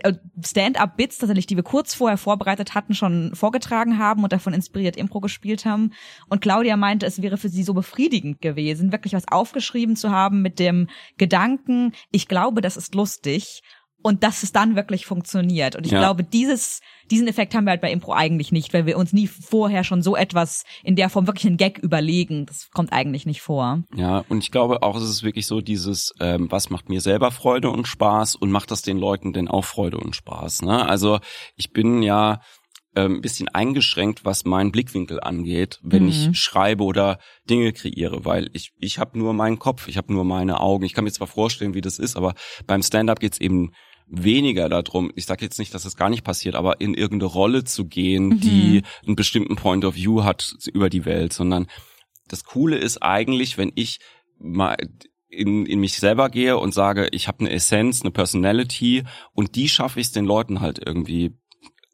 äh, 0.03 0.13
Stand-up-Bits 0.45 1.19
tatsächlich, 1.19 1.47
die 1.47 1.57
wir 1.57 1.63
kurz 1.63 1.95
vorher 1.95 2.19
vorbereitet 2.19 2.75
hatten, 2.75 2.95
schon 2.95 3.35
vorgetragen 3.35 3.99
haben 3.99 4.23
und 4.25 4.33
davon 4.33 4.53
inspiriert 4.53 4.97
Impro 4.97 5.21
gespielt 5.21 5.65
haben. 5.65 5.93
Und 6.29 6.43
Claudia 6.43 6.77
meinte, 6.77 7.07
es 7.07 7.23
wäre 7.23 7.37
für 7.37 7.49
sie 7.49 7.63
so 7.63 7.75
befriedigend 7.75 8.43
gewesen, 8.43 8.93
wirklich 8.93 9.15
was 9.15 9.29
aufgeschrieben 9.29 9.97
zu 9.97 10.11
haben 10.11 10.43
mit 10.43 10.59
dem 10.59 10.89
Gedanken, 11.17 11.93
ich 12.11 12.29
glaube, 12.29 12.61
das 12.61 12.77
ist 12.77 12.95
lustig 12.95 13.63
und 14.03 14.23
dass 14.23 14.43
es 14.43 14.53
dann 14.53 14.77
wirklich 14.77 15.07
funktioniert. 15.07 15.77
Und 15.77 15.87
ich 15.87 15.93
Ja. 15.93 16.01
glaube, 16.01 16.25
dieses, 16.25 16.81
diesen 17.11 17.27
Effekt 17.29 17.55
haben 17.55 17.65
wir 17.65 17.71
halt 17.71 17.81
bei 17.81 17.91
Impro 17.93 18.13
eigentlich 18.13 18.53
nicht, 18.53 18.73
weil 18.75 18.87
wir 18.87 18.99
uns 18.99 19.13
nie 19.13 19.27
vorher 19.27 19.85
schon 19.85 20.03
so 20.03 20.17
etwas 20.17 20.65
in 20.83 20.97
der 20.97 21.09
Form 21.09 21.27
wirklich 21.27 21.47
einen 21.47 21.57
Gag 21.57 21.79
überlegen. 21.79 22.47
Das 22.47 22.69
kommt 22.73 22.93
eigentlich 22.93 23.27
nicht 23.27 23.41
vor. 23.43 23.83
Ja, 23.95 24.25
und 24.29 24.43
ich 24.43 24.51
glaube 24.51 24.83
auch, 24.83 24.97
es 24.97 25.05
ist 25.05 25.23
wirklich 25.23 25.47
so 25.47 25.61
dieses, 25.61 26.13
ähm, 26.21 26.51
was 26.51 26.71
macht 26.71 26.89
mir 26.89 27.01
selber 27.01 27.31
Freude 27.31 27.71
und 27.71 27.87
Spaß 27.89 28.35
und 28.37 28.51
macht 28.51 28.71
das 28.71 28.83
den 28.83 28.99
Leuten 28.99 29.33
denn 29.33 29.49
auch 29.49 29.65
Freude 29.65 29.99
und 29.99 30.17
Spaß. 30.17 30.63
Ne? 30.63 30.87
Also 30.89 31.19
ich 31.57 31.73
bin 31.73 32.03
ja 32.03 32.41
ähm, 32.95 33.15
ein 33.17 33.21
bisschen 33.23 33.49
eingeschränkt, 33.49 34.27
was 34.27 34.45
meinen 34.45 34.71
Blickwinkel 34.71 35.19
angeht, 35.19 35.79
wenn 35.83 36.03
Mhm. 36.03 36.09
ich 36.11 36.39
schreibe 36.39 36.85
oder 36.85 37.19
Dinge 37.49 37.73
kreiere, 37.73 38.27
weil 38.27 38.51
ich 38.53 38.73
ich 38.77 38.99
habe 38.99 39.19
nur 39.19 39.33
meinen 39.33 39.59
Kopf, 39.59 39.89
ich 39.89 39.97
habe 39.97 40.13
nur 40.13 40.25
meine 40.25 40.61
Augen. 40.61 40.85
Ich 40.85 40.93
kann 40.93 41.05
mir 41.05 41.11
zwar 41.13 41.27
vorstellen, 41.27 41.73
wie 41.73 41.81
das 41.81 41.99
ist, 41.99 42.17
aber 42.17 42.35
beim 42.67 42.83
Stand-up 42.83 43.19
geht's 43.19 43.41
eben 43.41 43.71
weniger 44.15 44.69
darum, 44.69 45.11
ich 45.17 45.25
sage 45.25 45.45
jetzt 45.45 45.59
nicht, 45.59 45.73
dass 45.75 45.87
es 45.87 45.97
gar 45.97 46.11
nicht 46.11 46.23
passiert, 46.23 46.55
aber 46.55 46.81
in 46.81 46.95
irgendeine 46.95 47.33
Rolle 47.33 47.65
zu 47.65 47.87
gehen, 47.87 48.29
Mhm. 48.29 48.41
die 48.41 48.83
einen 49.07 49.17
bestimmten 49.17 49.57
Point 49.57 49.85
of 49.85 49.95
View 49.97 50.23
hat 50.23 50.55
über 50.73 50.91
die 50.91 51.05
Welt, 51.07 51.33
sondern 51.33 51.67
das 52.29 52.45
Coole 52.45 52.77
ist 52.77 53.03
eigentlich, 53.03 53.57
wenn 53.59 53.73
ich 53.75 53.99
mal 54.39 54.77
in, 55.29 55.65
in 55.65 55.81
mich 55.81 55.95
selber 55.95 56.29
gehe 56.29 56.59
und 56.59 56.75
sage, 56.75 57.09
ich 57.13 57.27
habe 57.27 57.41
eine 57.41 57.51
Essenz, 57.51 58.03
eine 58.03 58.11
Personality 58.11 59.05
und 59.33 59.57
die 59.57 59.69
schaffe 59.69 59.99
ich 59.99 60.09
es 60.09 60.13
den 60.13 60.27
Leuten 60.27 60.61
halt 60.61 60.79
irgendwie 60.85 61.33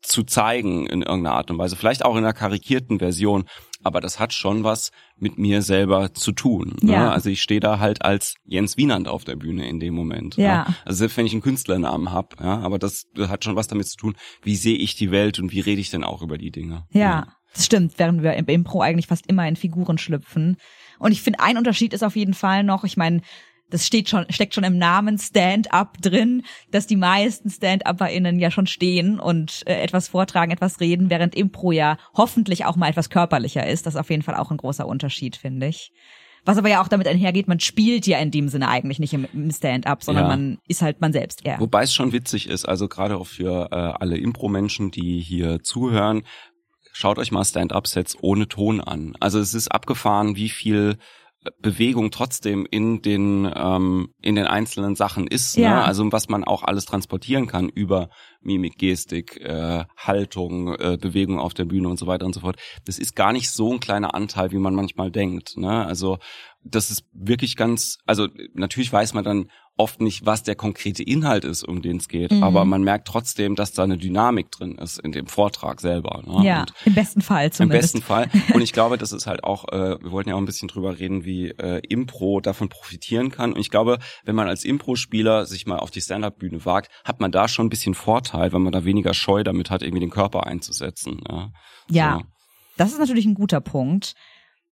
zu 0.02 0.24
zeigen 0.24 0.86
in 0.86 1.02
irgendeiner 1.02 1.36
Art 1.36 1.50
und 1.50 1.58
Weise. 1.58 1.76
Vielleicht 1.76 2.04
auch 2.04 2.12
in 2.16 2.24
einer 2.24 2.32
karikierten 2.32 2.98
Version, 2.98 3.44
aber 3.82 4.00
das 4.00 4.18
hat 4.18 4.32
schon 4.32 4.64
was 4.64 4.90
mit 5.16 5.38
mir 5.38 5.62
selber 5.62 6.12
zu 6.14 6.32
tun. 6.32 6.76
Ne? 6.80 6.92
Ja. 6.92 7.10
Also 7.10 7.30
ich 7.30 7.42
stehe 7.42 7.60
da 7.60 7.78
halt 7.78 8.02
als 8.02 8.34
Jens 8.44 8.76
Wienand 8.76 9.08
auf 9.08 9.24
der 9.24 9.36
Bühne 9.36 9.68
in 9.68 9.80
dem 9.80 9.94
Moment. 9.94 10.36
Ja. 10.36 10.66
Also 10.84 10.98
selbst 10.98 11.16
wenn 11.16 11.26
ich 11.26 11.32
einen 11.32 11.42
Künstlernamen 11.42 12.12
hab, 12.12 12.40
ja, 12.40 12.58
aber 12.58 12.78
das 12.78 13.06
hat 13.18 13.44
schon 13.44 13.56
was 13.56 13.68
damit 13.68 13.88
zu 13.88 13.96
tun, 13.96 14.16
wie 14.42 14.56
sehe 14.56 14.76
ich 14.76 14.94
die 14.96 15.10
Welt 15.10 15.38
und 15.38 15.52
wie 15.52 15.60
rede 15.60 15.80
ich 15.80 15.90
denn 15.90 16.04
auch 16.04 16.22
über 16.22 16.38
die 16.38 16.50
Dinge. 16.50 16.86
Ja, 16.90 17.28
das 17.54 17.66
stimmt, 17.66 17.98
während 17.98 18.22
wir 18.22 18.34
im 18.34 18.46
Impro 18.46 18.82
eigentlich 18.82 19.06
fast 19.06 19.26
immer 19.26 19.46
in 19.48 19.56
Figuren 19.56 19.98
schlüpfen. 19.98 20.56
Und 20.98 21.12
ich 21.12 21.22
finde, 21.22 21.40
ein 21.40 21.56
Unterschied 21.56 21.92
ist 21.92 22.04
auf 22.04 22.16
jeden 22.16 22.34
Fall 22.34 22.64
noch, 22.64 22.84
ich 22.84 22.96
meine, 22.96 23.22
das 23.70 23.86
steht 23.86 24.08
schon, 24.08 24.26
steckt 24.30 24.54
schon 24.54 24.64
im 24.64 24.78
Namen 24.78 25.18
Stand-up 25.18 25.98
drin, 26.00 26.42
dass 26.70 26.86
die 26.86 26.96
meisten 26.96 27.50
Stand-UpperInnen 27.50 28.38
ja 28.38 28.50
schon 28.50 28.66
stehen 28.66 29.20
und 29.20 29.62
äh, 29.66 29.80
etwas 29.82 30.08
vortragen, 30.08 30.50
etwas 30.50 30.80
reden, 30.80 31.10
während 31.10 31.34
Impro 31.34 31.72
ja 31.72 31.98
hoffentlich 32.16 32.64
auch 32.64 32.76
mal 32.76 32.88
etwas 32.88 33.10
körperlicher 33.10 33.66
ist. 33.66 33.86
Das 33.86 33.94
ist 33.94 34.00
auf 34.00 34.10
jeden 34.10 34.22
Fall 34.22 34.36
auch 34.36 34.50
ein 34.50 34.56
großer 34.56 34.86
Unterschied, 34.86 35.36
finde 35.36 35.66
ich. 35.66 35.92
Was 36.44 36.56
aber 36.56 36.70
ja 36.70 36.82
auch 36.82 36.88
damit 36.88 37.06
einhergeht, 37.08 37.46
man 37.48 37.60
spielt 37.60 38.06
ja 38.06 38.18
in 38.20 38.30
dem 38.30 38.48
Sinne 38.48 38.68
eigentlich 38.68 38.98
nicht 38.98 39.12
im, 39.12 39.26
im 39.34 39.50
Stand-up, 39.50 40.02
sondern 40.02 40.24
Ja. 40.24 40.28
man 40.28 40.58
ist 40.66 40.80
halt 40.80 41.00
man 41.00 41.12
selbst 41.12 41.44
eher. 41.44 41.60
Wobei 41.60 41.82
es 41.82 41.92
schon 41.92 42.12
witzig 42.12 42.48
ist, 42.48 42.64
also 42.64 42.88
gerade 42.88 43.18
auch 43.18 43.26
für 43.26 43.68
äh, 43.70 43.74
alle 43.74 44.16
Impro-Menschen, 44.16 44.90
die 44.90 45.20
hier 45.20 45.62
zuhören, 45.62 46.22
schaut 46.92 47.18
euch 47.18 47.32
mal 47.32 47.44
Stand-up-Sets 47.44 48.16
ohne 48.22 48.48
Ton 48.48 48.80
an. 48.80 49.14
Also 49.20 49.38
es 49.40 49.52
ist 49.52 49.68
abgefahren, 49.68 50.36
wie 50.36 50.48
viel 50.48 50.96
Bewegung 51.60 52.10
trotzdem 52.10 52.66
in 52.68 53.00
den 53.00 53.50
ähm, 53.54 54.12
in 54.20 54.34
den 54.34 54.46
einzelnen 54.46 54.96
Sachen 54.96 55.26
ist. 55.26 55.56
Ja. 55.56 55.76
Ne? 55.76 55.84
Also 55.84 56.10
was 56.10 56.28
man 56.28 56.44
auch 56.44 56.64
alles 56.64 56.84
transportieren 56.84 57.46
kann 57.46 57.68
über 57.68 58.10
Mimik, 58.40 58.78
Gestik, 58.78 59.40
äh, 59.40 59.84
Haltung, 59.96 60.74
äh, 60.74 60.98
Bewegung 61.00 61.38
auf 61.38 61.54
der 61.54 61.64
Bühne 61.64 61.88
und 61.88 61.98
so 61.98 62.06
weiter 62.06 62.26
und 62.26 62.34
so 62.34 62.40
fort. 62.40 62.56
Das 62.84 62.98
ist 62.98 63.14
gar 63.14 63.32
nicht 63.32 63.50
so 63.50 63.72
ein 63.72 63.80
kleiner 63.80 64.14
Anteil, 64.14 64.50
wie 64.52 64.58
man 64.58 64.74
manchmal 64.74 65.10
denkt. 65.10 65.56
Ne? 65.56 65.86
Also 65.86 66.18
das 66.64 66.90
ist 66.90 67.04
wirklich 67.12 67.56
ganz, 67.56 67.98
also 68.06 68.28
natürlich 68.54 68.92
weiß 68.92 69.14
man 69.14 69.24
dann 69.24 69.50
oft 69.80 70.00
nicht, 70.00 70.26
was 70.26 70.42
der 70.42 70.56
konkrete 70.56 71.04
Inhalt 71.04 71.44
ist, 71.44 71.62
um 71.62 71.82
den 71.82 71.98
es 71.98 72.08
geht, 72.08 72.32
Mhm. 72.32 72.42
aber 72.42 72.64
man 72.64 72.82
merkt 72.82 73.06
trotzdem, 73.06 73.54
dass 73.54 73.70
da 73.72 73.84
eine 73.84 73.96
Dynamik 73.96 74.50
drin 74.50 74.76
ist 74.76 74.98
in 74.98 75.12
dem 75.12 75.28
Vortrag 75.28 75.80
selber. 75.80 76.20
Ne? 76.26 76.44
ja, 76.44 76.60
Und 76.62 76.72
im 76.84 76.94
besten 76.94 77.20
Fall 77.22 77.46
im 77.46 77.52
zumindest. 77.52 77.92
besten 77.94 78.02
Fall. 78.02 78.28
Und 78.54 78.60
ich 78.60 78.72
glaube, 78.72 78.98
das 78.98 79.12
ist 79.12 79.28
halt 79.28 79.44
auch, 79.44 79.68
äh, 79.68 79.96
wir 80.02 80.10
wollten 80.10 80.30
ja 80.30 80.34
auch 80.34 80.40
ein 80.40 80.46
bisschen 80.46 80.66
drüber 80.66 80.98
reden, 80.98 81.24
wie 81.24 81.50
äh, 81.50 81.80
Impro 81.88 82.40
davon 82.40 82.68
profitieren 82.68 83.30
kann. 83.30 83.52
Und 83.52 83.60
ich 83.60 83.70
glaube, 83.70 83.98
wenn 84.24 84.34
man 84.34 84.48
als 84.48 84.64
Impro-Spieler 84.64 85.46
sich 85.46 85.64
mal 85.66 85.78
auf 85.78 85.92
die 85.92 86.00
Stand-Up-Bühne 86.00 86.64
wagt, 86.64 86.90
hat 87.04 87.20
man 87.20 87.30
da 87.30 87.46
schon 87.46 87.66
ein 87.66 87.70
bisschen 87.70 87.94
Vorteil, 87.94 88.52
weil 88.52 88.60
man 88.60 88.72
da 88.72 88.84
weniger 88.84 89.14
Scheu 89.14 89.44
damit 89.44 89.70
hat, 89.70 89.82
irgendwie 89.82 90.00
den 90.00 90.10
Körper 90.10 90.44
einzusetzen. 90.48 91.20
Ja. 91.30 91.52
Ja, 91.88 92.18
So. 92.18 92.24
das 92.76 92.92
ist 92.92 92.98
natürlich 92.98 93.26
ein 93.26 93.34
guter 93.34 93.60
Punkt. 93.60 94.14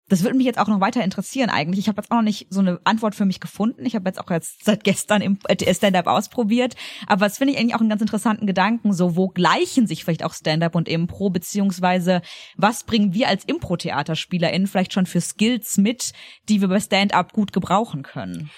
Das 0.07 0.21
würde 0.21 0.37
mich 0.37 0.45
jetzt 0.45 0.59
auch 0.59 0.67
noch 0.67 0.81
weiter 0.81 1.03
interessieren 1.03 1.49
eigentlich. 1.49 1.79
Ich 1.79 1.87
habe 1.87 1.99
jetzt 1.99 2.11
auch 2.11 2.17
noch 2.17 2.23
nicht 2.23 2.47
so 2.51 2.59
eine 2.59 2.79
Antwort 2.83 3.15
für 3.15 3.25
mich 3.25 3.39
gefunden. 3.39 3.85
Ich 3.85 3.95
habe 3.95 4.07
jetzt 4.07 4.19
auch 4.19 4.29
jetzt 4.29 4.63
seit 4.63 4.83
gestern 4.83 5.21
im 5.21 5.39
äh, 5.47 5.73
Stand-up 5.73 6.05
ausprobiert. 6.05 6.75
Aber 7.07 7.25
das 7.25 7.39
finde 7.39 7.53
ich 7.53 7.59
eigentlich 7.59 7.73
auch 7.73 7.79
einen 7.79 7.89
ganz 7.89 8.01
interessanten 8.01 8.45
Gedanken. 8.45 8.93
So, 8.93 9.15
wo 9.15 9.29
gleichen 9.29 9.87
sich 9.87 10.03
vielleicht 10.03 10.23
auch 10.23 10.33
Stand-up 10.33 10.75
und 10.75 10.87
Impro? 10.87 11.31
Beziehungsweise, 11.31 12.21
was 12.55 12.83
bringen 12.83 13.13
wir 13.13 13.29
als 13.29 13.45
Impro-TheaterspielerInnen 13.45 14.67
vielleicht 14.67 14.93
schon 14.93 15.07
für 15.07 15.21
Skills 15.21 15.77
mit, 15.77 16.13
die 16.49 16.61
wir 16.61 16.67
bei 16.67 16.79
Stand-up 16.79 17.33
gut 17.33 17.51
gebrauchen 17.51 18.03
können? 18.03 18.51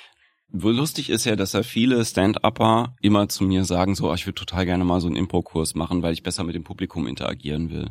Wohl 0.49 0.73
lustig 0.75 1.09
ist 1.09 1.25
ja, 1.25 1.35
dass 1.35 1.51
ja 1.53 1.61
viele 1.61 2.03
Stand-Upper 2.05 2.95
immer 3.01 3.27
zu 3.27 3.43
mir 3.43 3.65
sagen, 3.65 3.95
so, 3.95 4.09
"Ah, 4.09 4.15
ich 4.15 4.25
würde 4.25 4.35
total 4.39 4.65
gerne 4.65 4.85
mal 4.85 5.01
so 5.01 5.07
einen 5.07 5.17
Impro-Kurs 5.17 5.75
machen, 5.75 6.01
weil 6.03 6.13
ich 6.13 6.23
besser 6.23 6.43
mit 6.45 6.55
dem 6.55 6.63
Publikum 6.63 7.05
interagieren 7.05 7.69
will. 7.69 7.89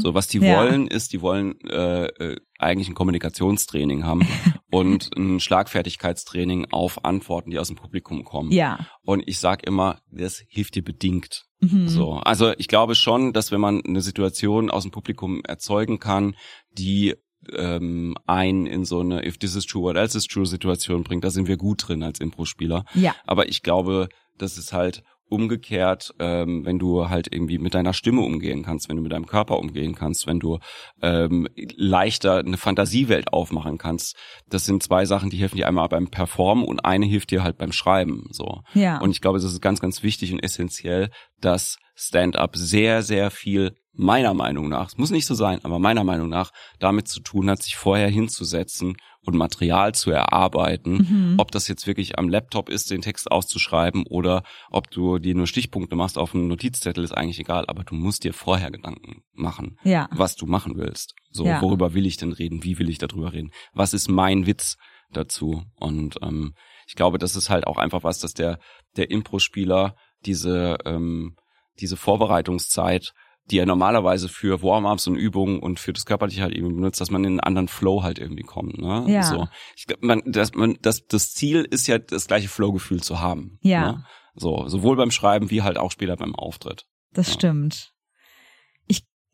So, 0.00 0.14
was 0.14 0.26
die 0.26 0.38
Ja. 0.38 0.56
wollen, 0.58 0.86
ist, 0.88 1.12
die 1.12 1.20
wollen 1.20 1.60
äh, 1.68 2.06
äh, 2.06 2.36
eigentlich 2.58 2.88
ein 2.88 2.94
Kommunikationstraining 2.94 4.04
haben 4.04 4.20
und 4.70 5.10
ein 5.16 5.38
Schlagfertigkeitstraining 5.38 6.68
auf 6.70 7.04
Antworten, 7.04 7.50
die 7.50 7.58
aus 7.58 7.68
dem 7.68 7.76
Publikum 7.76 8.24
kommen. 8.24 8.52
Ja. 8.52 8.78
Und 9.02 9.22
ich 9.26 9.38
sag 9.38 9.66
immer, 9.66 10.00
das 10.10 10.42
hilft 10.48 10.74
dir 10.76 10.82
bedingt. 10.84 11.44
Mhm. 11.60 11.88
So, 11.88 12.14
also 12.14 12.52
ich 12.56 12.68
glaube 12.68 12.94
schon, 12.94 13.32
dass 13.32 13.52
wenn 13.52 13.60
man 13.60 13.82
eine 13.84 14.00
Situation 14.00 14.70
aus 14.70 14.82
dem 14.84 14.92
Publikum 14.92 15.42
erzeugen 15.44 15.98
kann, 15.98 16.36
die 16.72 17.14
ähm, 17.54 18.16
ein 18.26 18.66
in 18.66 18.84
so 18.84 19.00
eine 19.00 19.24
If 19.26 19.38
this 19.38 19.54
is 19.54 19.66
true, 19.66 19.82
what 19.82 19.96
else 19.96 20.16
is 20.16 20.26
true 20.26 20.46
Situation 20.46 21.04
bringt, 21.04 21.24
da 21.24 21.30
sind 21.30 21.48
wir 21.48 21.56
gut 21.56 21.88
drin 21.88 22.02
als 22.02 22.20
Impro-Spieler. 22.20 22.84
Ja. 22.94 23.14
Aber 23.26 23.48
ich 23.48 23.62
glaube, 23.62 24.08
das 24.36 24.58
ist 24.58 24.72
halt 24.72 25.02
umgekehrt, 25.28 26.14
ähm, 26.18 26.64
wenn 26.64 26.78
du 26.78 27.08
halt 27.08 27.32
irgendwie 27.32 27.58
mit 27.58 27.74
deiner 27.74 27.92
Stimme 27.92 28.22
umgehen 28.22 28.62
kannst, 28.62 28.88
wenn 28.88 28.96
du 28.96 29.02
mit 29.02 29.12
deinem 29.12 29.26
Körper 29.26 29.58
umgehen 29.58 29.94
kannst, 29.94 30.26
wenn 30.26 30.40
du 30.40 30.58
ähm, 31.02 31.48
leichter 31.76 32.38
eine 32.38 32.56
Fantasiewelt 32.56 33.32
aufmachen 33.32 33.78
kannst. 33.78 34.16
Das 34.48 34.64
sind 34.64 34.82
zwei 34.82 35.04
Sachen, 35.04 35.30
die 35.30 35.36
helfen 35.36 35.56
dir 35.56 35.68
einmal 35.68 35.88
beim 35.88 36.08
Performen 36.08 36.64
und 36.64 36.80
eine 36.80 37.06
hilft 37.06 37.30
dir 37.30 37.42
halt 37.42 37.58
beim 37.58 37.72
Schreiben. 37.72 38.28
So. 38.30 38.62
Ja. 38.74 38.98
Und 39.00 39.10
ich 39.10 39.20
glaube, 39.20 39.38
das 39.38 39.52
ist 39.52 39.60
ganz, 39.60 39.80
ganz 39.80 40.02
wichtig 40.02 40.32
und 40.32 40.42
essentiell, 40.42 41.10
dass 41.40 41.78
Stand-up 41.94 42.56
sehr, 42.56 43.02
sehr 43.02 43.30
viel 43.30 43.74
meiner 43.98 44.32
Meinung 44.32 44.68
nach, 44.68 44.86
es 44.88 44.96
muss 44.96 45.10
nicht 45.10 45.26
so 45.26 45.34
sein, 45.34 45.58
aber 45.64 45.78
meiner 45.80 46.04
Meinung 46.04 46.28
nach 46.28 46.52
damit 46.78 47.08
zu 47.08 47.20
tun 47.20 47.50
hat, 47.50 47.62
sich 47.62 47.76
vorher 47.76 48.08
hinzusetzen 48.08 48.96
und 49.22 49.34
Material 49.36 49.92
zu 49.94 50.10
erarbeiten. 50.12 51.34
Ob 51.38 51.50
das 51.50 51.66
jetzt 51.68 51.86
wirklich 51.88 52.16
am 52.18 52.28
Laptop 52.28 52.68
ist, 52.68 52.90
den 52.90 53.02
Text 53.02 53.30
auszuschreiben 53.30 54.04
oder 54.08 54.44
ob 54.70 54.88
du 54.90 55.18
dir 55.18 55.34
nur 55.34 55.48
Stichpunkte 55.48 55.96
machst 55.96 56.16
auf 56.16 56.32
einem 56.34 56.46
Notizzettel, 56.48 57.02
ist 57.02 57.12
eigentlich 57.12 57.40
egal, 57.40 57.64
aber 57.66 57.82
du 57.82 57.96
musst 57.96 58.22
dir 58.22 58.32
vorher 58.32 58.70
Gedanken 58.70 59.22
machen, 59.34 59.76
Ja. 59.82 60.08
was 60.12 60.36
du 60.36 60.46
machen 60.46 60.76
willst. 60.76 61.14
So, 61.30 61.44
Ja. 61.44 61.60
worüber 61.60 61.92
will 61.92 62.06
ich 62.06 62.16
denn 62.16 62.32
reden? 62.32 62.62
Wie 62.62 62.78
will 62.78 62.88
ich 62.88 62.98
darüber 62.98 63.32
reden? 63.32 63.50
Was 63.74 63.92
ist 63.94 64.08
mein 64.08 64.46
Witz 64.46 64.76
dazu? 65.10 65.64
Und 65.74 66.16
ähm, 66.22 66.54
ich 66.86 66.94
glaube, 66.94 67.18
das 67.18 67.34
ist 67.34 67.50
halt 67.50 67.66
auch 67.66 67.78
einfach 67.78 68.04
was, 68.04 68.20
dass 68.20 68.32
der, 68.32 68.58
der 68.96 69.10
Impro-Spieler 69.10 69.96
diese, 70.24 70.78
ähm, 70.84 71.34
diese 71.80 71.96
Vorbereitungszeit, 71.96 73.12
die 73.50 73.58
er 73.58 73.66
normalerweise 73.66 74.28
für 74.28 74.62
Warm-ups 74.62 75.06
und 75.06 75.16
Übungen 75.16 75.58
und 75.60 75.80
für 75.80 75.92
das 75.92 76.06
Körperliche 76.06 76.42
halt 76.42 76.54
eben 76.54 76.74
benutzt, 76.74 77.00
dass 77.00 77.10
man 77.10 77.24
in 77.24 77.30
einen 77.32 77.40
anderen 77.40 77.68
Flow 77.68 78.02
halt 78.02 78.18
irgendwie 78.18 78.42
kommt. 78.42 78.78
Ne? 78.78 79.04
Ja. 79.08 79.22
So. 79.22 79.48
Ich 79.76 79.86
glaub, 79.86 80.02
man, 80.02 80.22
das, 80.26 80.54
man, 80.54 80.76
das, 80.82 81.06
das 81.06 81.32
Ziel 81.32 81.66
ist 81.70 81.86
ja, 81.86 81.98
das 81.98 82.26
gleiche 82.26 82.48
Flow-Gefühl 82.48 83.02
zu 83.02 83.20
haben. 83.20 83.58
Ja. 83.62 83.92
Ne? 83.92 84.04
So, 84.34 84.68
sowohl 84.68 84.96
beim 84.96 85.10
Schreiben 85.10 85.50
wie 85.50 85.62
halt 85.62 85.78
auch 85.78 85.90
später 85.90 86.16
beim 86.16 86.34
Auftritt. 86.34 86.86
Das 87.12 87.28
Ja. 87.28 87.34
stimmt. 87.34 87.92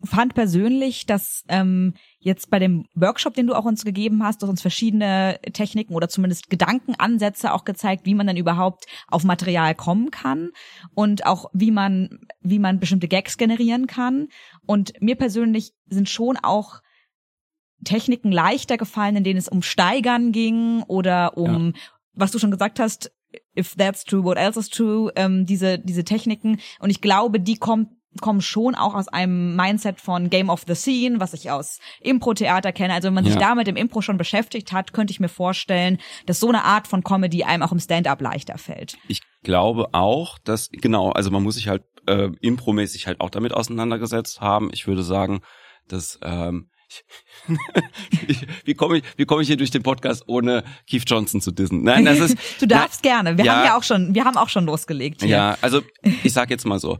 Fand 0.04 0.34
persönlich, 0.34 1.06
dass 1.06 1.44
ähm, 1.48 1.94
jetzt 2.18 2.50
bei 2.50 2.58
dem 2.58 2.86
Workshop, 2.94 3.34
den 3.34 3.46
du 3.46 3.54
auch 3.54 3.64
uns 3.64 3.84
gegeben 3.84 4.22
hast, 4.22 4.42
du 4.42 4.46
hast 4.46 4.50
uns 4.50 4.62
verschiedene 4.62 5.38
Techniken 5.52 5.94
oder 5.94 6.08
zumindest 6.08 6.50
Gedankenansätze 6.50 7.52
auch 7.52 7.64
gezeigt, 7.64 8.06
wie 8.06 8.14
man 8.14 8.26
dann 8.26 8.36
überhaupt 8.36 8.86
auf 9.08 9.24
Material 9.24 9.74
kommen 9.74 10.10
kann 10.10 10.50
und 10.94 11.26
auch 11.26 11.50
wie 11.52 11.70
man 11.70 12.26
wie 12.40 12.58
man 12.58 12.80
bestimmte 12.80 13.08
Gags 13.08 13.36
generieren 13.36 13.86
kann. 13.86 14.28
Und 14.66 14.92
mir 15.00 15.16
persönlich 15.16 15.72
sind 15.88 16.08
schon 16.08 16.36
auch 16.36 16.80
Techniken 17.84 18.32
leichter 18.32 18.76
gefallen, 18.76 19.16
in 19.16 19.24
denen 19.24 19.38
es 19.38 19.48
um 19.48 19.62
Steigern 19.62 20.32
ging 20.32 20.82
oder 20.84 21.36
um, 21.36 21.74
was 22.14 22.30
du 22.30 22.38
schon 22.38 22.50
gesagt 22.50 22.80
hast, 22.80 23.12
if 23.56 23.74
that's 23.76 24.04
true, 24.04 24.24
what 24.24 24.36
else 24.36 24.58
is 24.58 24.68
true, 24.68 25.12
ähm, 25.16 25.46
diese, 25.46 25.78
diese 25.78 26.04
Techniken. 26.04 26.60
Und 26.80 26.90
ich 26.90 27.00
glaube, 27.00 27.40
die 27.40 27.56
kommt 27.56 27.90
kommen 28.20 28.40
schon 28.40 28.74
auch 28.74 28.94
aus 28.94 29.08
einem 29.08 29.56
Mindset 29.56 30.00
von 30.00 30.30
Game 30.30 30.50
of 30.50 30.64
the 30.66 30.74
Scene, 30.74 31.20
was 31.20 31.34
ich 31.34 31.50
aus 31.50 31.78
Impro-Theater 32.00 32.72
kenne. 32.72 32.94
Also 32.94 33.06
wenn 33.06 33.14
man 33.14 33.24
sich 33.24 33.34
Ja. 33.34 33.40
da 33.40 33.54
mit 33.54 33.66
dem 33.66 33.76
Impro 33.76 34.00
schon 34.02 34.18
beschäftigt 34.18 34.72
hat, 34.72 34.92
könnte 34.92 35.12
ich 35.12 35.20
mir 35.20 35.28
vorstellen, 35.28 35.98
dass 36.26 36.40
so 36.40 36.48
eine 36.48 36.64
Art 36.64 36.86
von 36.86 37.02
Comedy 37.02 37.44
einem 37.44 37.62
auch 37.62 37.72
im 37.72 37.80
Stand-up 37.80 38.20
leichter 38.20 38.58
fällt. 38.58 38.96
Ich 39.08 39.20
glaube 39.42 39.88
auch, 39.92 40.38
dass, 40.38 40.70
genau, 40.70 41.10
also 41.12 41.30
man 41.30 41.42
muss 41.42 41.56
sich 41.56 41.68
halt 41.68 41.82
äh, 42.06 42.30
impromäßig 42.40 43.06
halt 43.06 43.20
auch 43.20 43.30
damit 43.30 43.52
auseinandergesetzt 43.52 44.40
haben. 44.40 44.70
Ich 44.72 44.86
würde 44.86 45.02
sagen, 45.02 45.40
dass 45.88 46.18
ähm, 46.22 46.68
ich, 48.28 48.46
wie 48.64 48.74
komme 48.74 48.98
ich, 48.98 49.04
wie 49.16 49.24
komme 49.24 49.42
ich 49.42 49.48
hier 49.48 49.56
durch 49.56 49.70
den 49.70 49.82
Podcast 49.82 50.24
ohne 50.26 50.64
Keith 50.88 51.04
Johnson 51.06 51.40
zu 51.40 51.50
dissen? 51.50 51.82
Nein, 51.82 52.04
das 52.04 52.18
ist 52.20 52.36
Du 52.60 52.66
darfst 52.66 53.02
gerne. 53.02 53.36
Wir 53.38 53.44
ja. 53.44 53.56
haben 53.56 53.64
ja 53.64 53.76
auch 53.78 53.82
schon, 53.82 54.14
wir 54.14 54.24
haben 54.24 54.36
auch 54.36 54.48
schon 54.48 54.64
losgelegt 54.66 55.22
hier. 55.22 55.30
Ja, 55.30 55.58
also 55.60 55.82
ich 56.22 56.32
sag 56.32 56.50
jetzt 56.50 56.66
mal 56.66 56.78
so, 56.78 56.98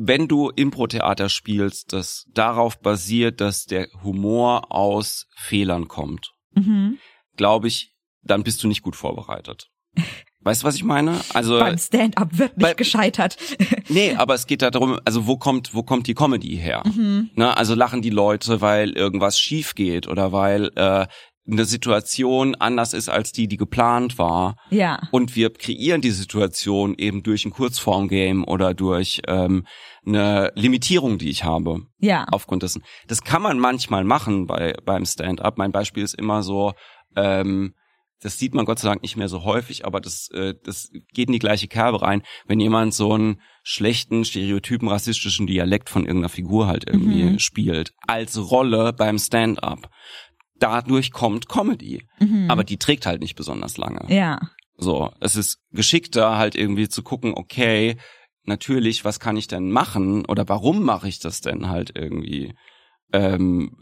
wenn 0.00 0.28
du 0.28 0.50
Impro-Theater 0.50 1.28
spielst, 1.28 1.92
das 1.92 2.24
darauf 2.32 2.78
basiert, 2.80 3.40
dass 3.40 3.64
der 3.66 3.88
Humor 4.04 4.70
aus 4.72 5.26
Fehlern 5.36 5.88
kommt, 5.88 6.30
Mhm. 6.54 6.98
glaube 7.36 7.66
ich, 7.68 7.94
dann 8.22 8.42
bist 8.44 8.62
du 8.62 8.68
nicht 8.68 8.82
gut 8.82 8.94
vorbereitet. 8.96 9.68
Weißt 10.40 10.62
du, 10.62 10.66
was 10.68 10.76
ich 10.76 10.84
meine? 10.84 11.20
Also 11.34 11.58
Beim 11.58 11.76
Stand-up 11.78 12.38
wird 12.38 12.56
nicht 12.56 12.64
bei- 12.64 12.74
gescheitert. 12.74 13.36
nee, 13.88 14.14
aber 14.14 14.34
es 14.34 14.46
geht 14.46 14.62
da 14.62 14.70
darum, 14.70 14.98
also 15.04 15.26
wo 15.26 15.36
kommt 15.36 15.74
wo 15.74 15.82
kommt 15.82 16.06
die 16.06 16.14
Comedy 16.14 16.56
her? 16.56 16.84
Mhm. 16.86 17.30
Ne? 17.34 17.56
Also 17.56 17.74
lachen 17.74 18.02
die 18.02 18.10
Leute, 18.10 18.60
weil 18.60 18.92
irgendwas 18.92 19.38
schief 19.40 19.74
geht 19.74 20.06
oder 20.06 20.30
weil 20.30 20.70
äh, 20.76 21.06
eine 21.50 21.64
Situation 21.64 22.54
anders 22.56 22.92
ist 22.92 23.08
als 23.08 23.32
die, 23.32 23.48
die 23.48 23.56
geplant 23.56 24.18
war. 24.18 24.56
Ja. 24.70 25.00
Und 25.12 25.34
wir 25.34 25.50
kreieren 25.52 26.00
die 26.00 26.10
Situation 26.10 26.94
eben 26.98 27.22
durch 27.22 27.44
ein 27.46 27.50
Kurzform-Game 27.52 28.44
oder 28.44 28.74
durch 28.74 29.22
ähm, 29.26 29.66
eine 30.06 30.52
Limitierung, 30.54 31.18
die 31.18 31.30
ich 31.30 31.44
habe 31.44 31.82
Ja. 32.00 32.26
aufgrund 32.30 32.62
dessen. 32.62 32.82
Das 33.06 33.22
kann 33.22 33.42
man 33.42 33.58
manchmal 33.58 34.04
machen 34.04 34.46
bei 34.46 34.74
beim 34.84 35.04
Stand-up. 35.06 35.56
Mein 35.58 35.72
Beispiel 35.72 36.02
ist 36.02 36.14
immer 36.14 36.42
so, 36.42 36.72
ähm, 37.16 37.74
das 38.20 38.36
sieht 38.36 38.52
man 38.52 38.64
Gott 38.64 38.80
sei 38.80 38.88
Dank 38.88 39.02
nicht 39.02 39.16
mehr 39.16 39.28
so 39.28 39.44
häufig, 39.44 39.86
aber 39.86 40.00
das, 40.00 40.28
äh, 40.32 40.54
das 40.64 40.90
geht 41.14 41.28
in 41.28 41.32
die 41.34 41.38
gleiche 41.38 41.68
Kerbe 41.68 42.02
rein, 42.02 42.22
wenn 42.48 42.58
jemand 42.58 42.92
so 42.92 43.12
einen 43.12 43.40
schlechten, 43.62 44.24
stereotypen, 44.24 44.88
rassistischen 44.88 45.46
Dialekt 45.46 45.88
von 45.88 46.02
irgendeiner 46.04 46.28
Figur 46.28 46.66
halt 46.66 46.84
irgendwie 46.88 47.22
Mhm. 47.22 47.38
spielt, 47.38 47.92
als 48.08 48.36
Rolle 48.50 48.92
beim 48.92 49.18
Stand-up. 49.18 49.88
Dadurch 50.58 51.12
kommt 51.12 51.48
Comedy. 51.48 52.06
Mhm. 52.18 52.50
Aber 52.50 52.64
die 52.64 52.78
trägt 52.78 53.06
halt 53.06 53.20
nicht 53.20 53.36
besonders 53.36 53.76
lange. 53.76 54.04
ja. 54.08 54.38
So, 54.80 55.10
es 55.18 55.34
ist 55.34 55.58
geschickter 55.72 56.38
halt 56.38 56.54
irgendwie 56.54 56.88
zu 56.88 57.02
gucken, 57.02 57.34
okay, 57.34 57.96
natürlich, 58.44 59.04
was 59.04 59.18
kann 59.18 59.36
ich 59.36 59.48
denn 59.48 59.72
machen 59.72 60.24
oder 60.24 60.48
warum 60.48 60.84
mache 60.84 61.08
ich 61.08 61.18
das 61.18 61.40
denn 61.40 61.68
halt 61.68 61.92
irgendwie? 61.96 62.54
Ähm, 63.10 63.76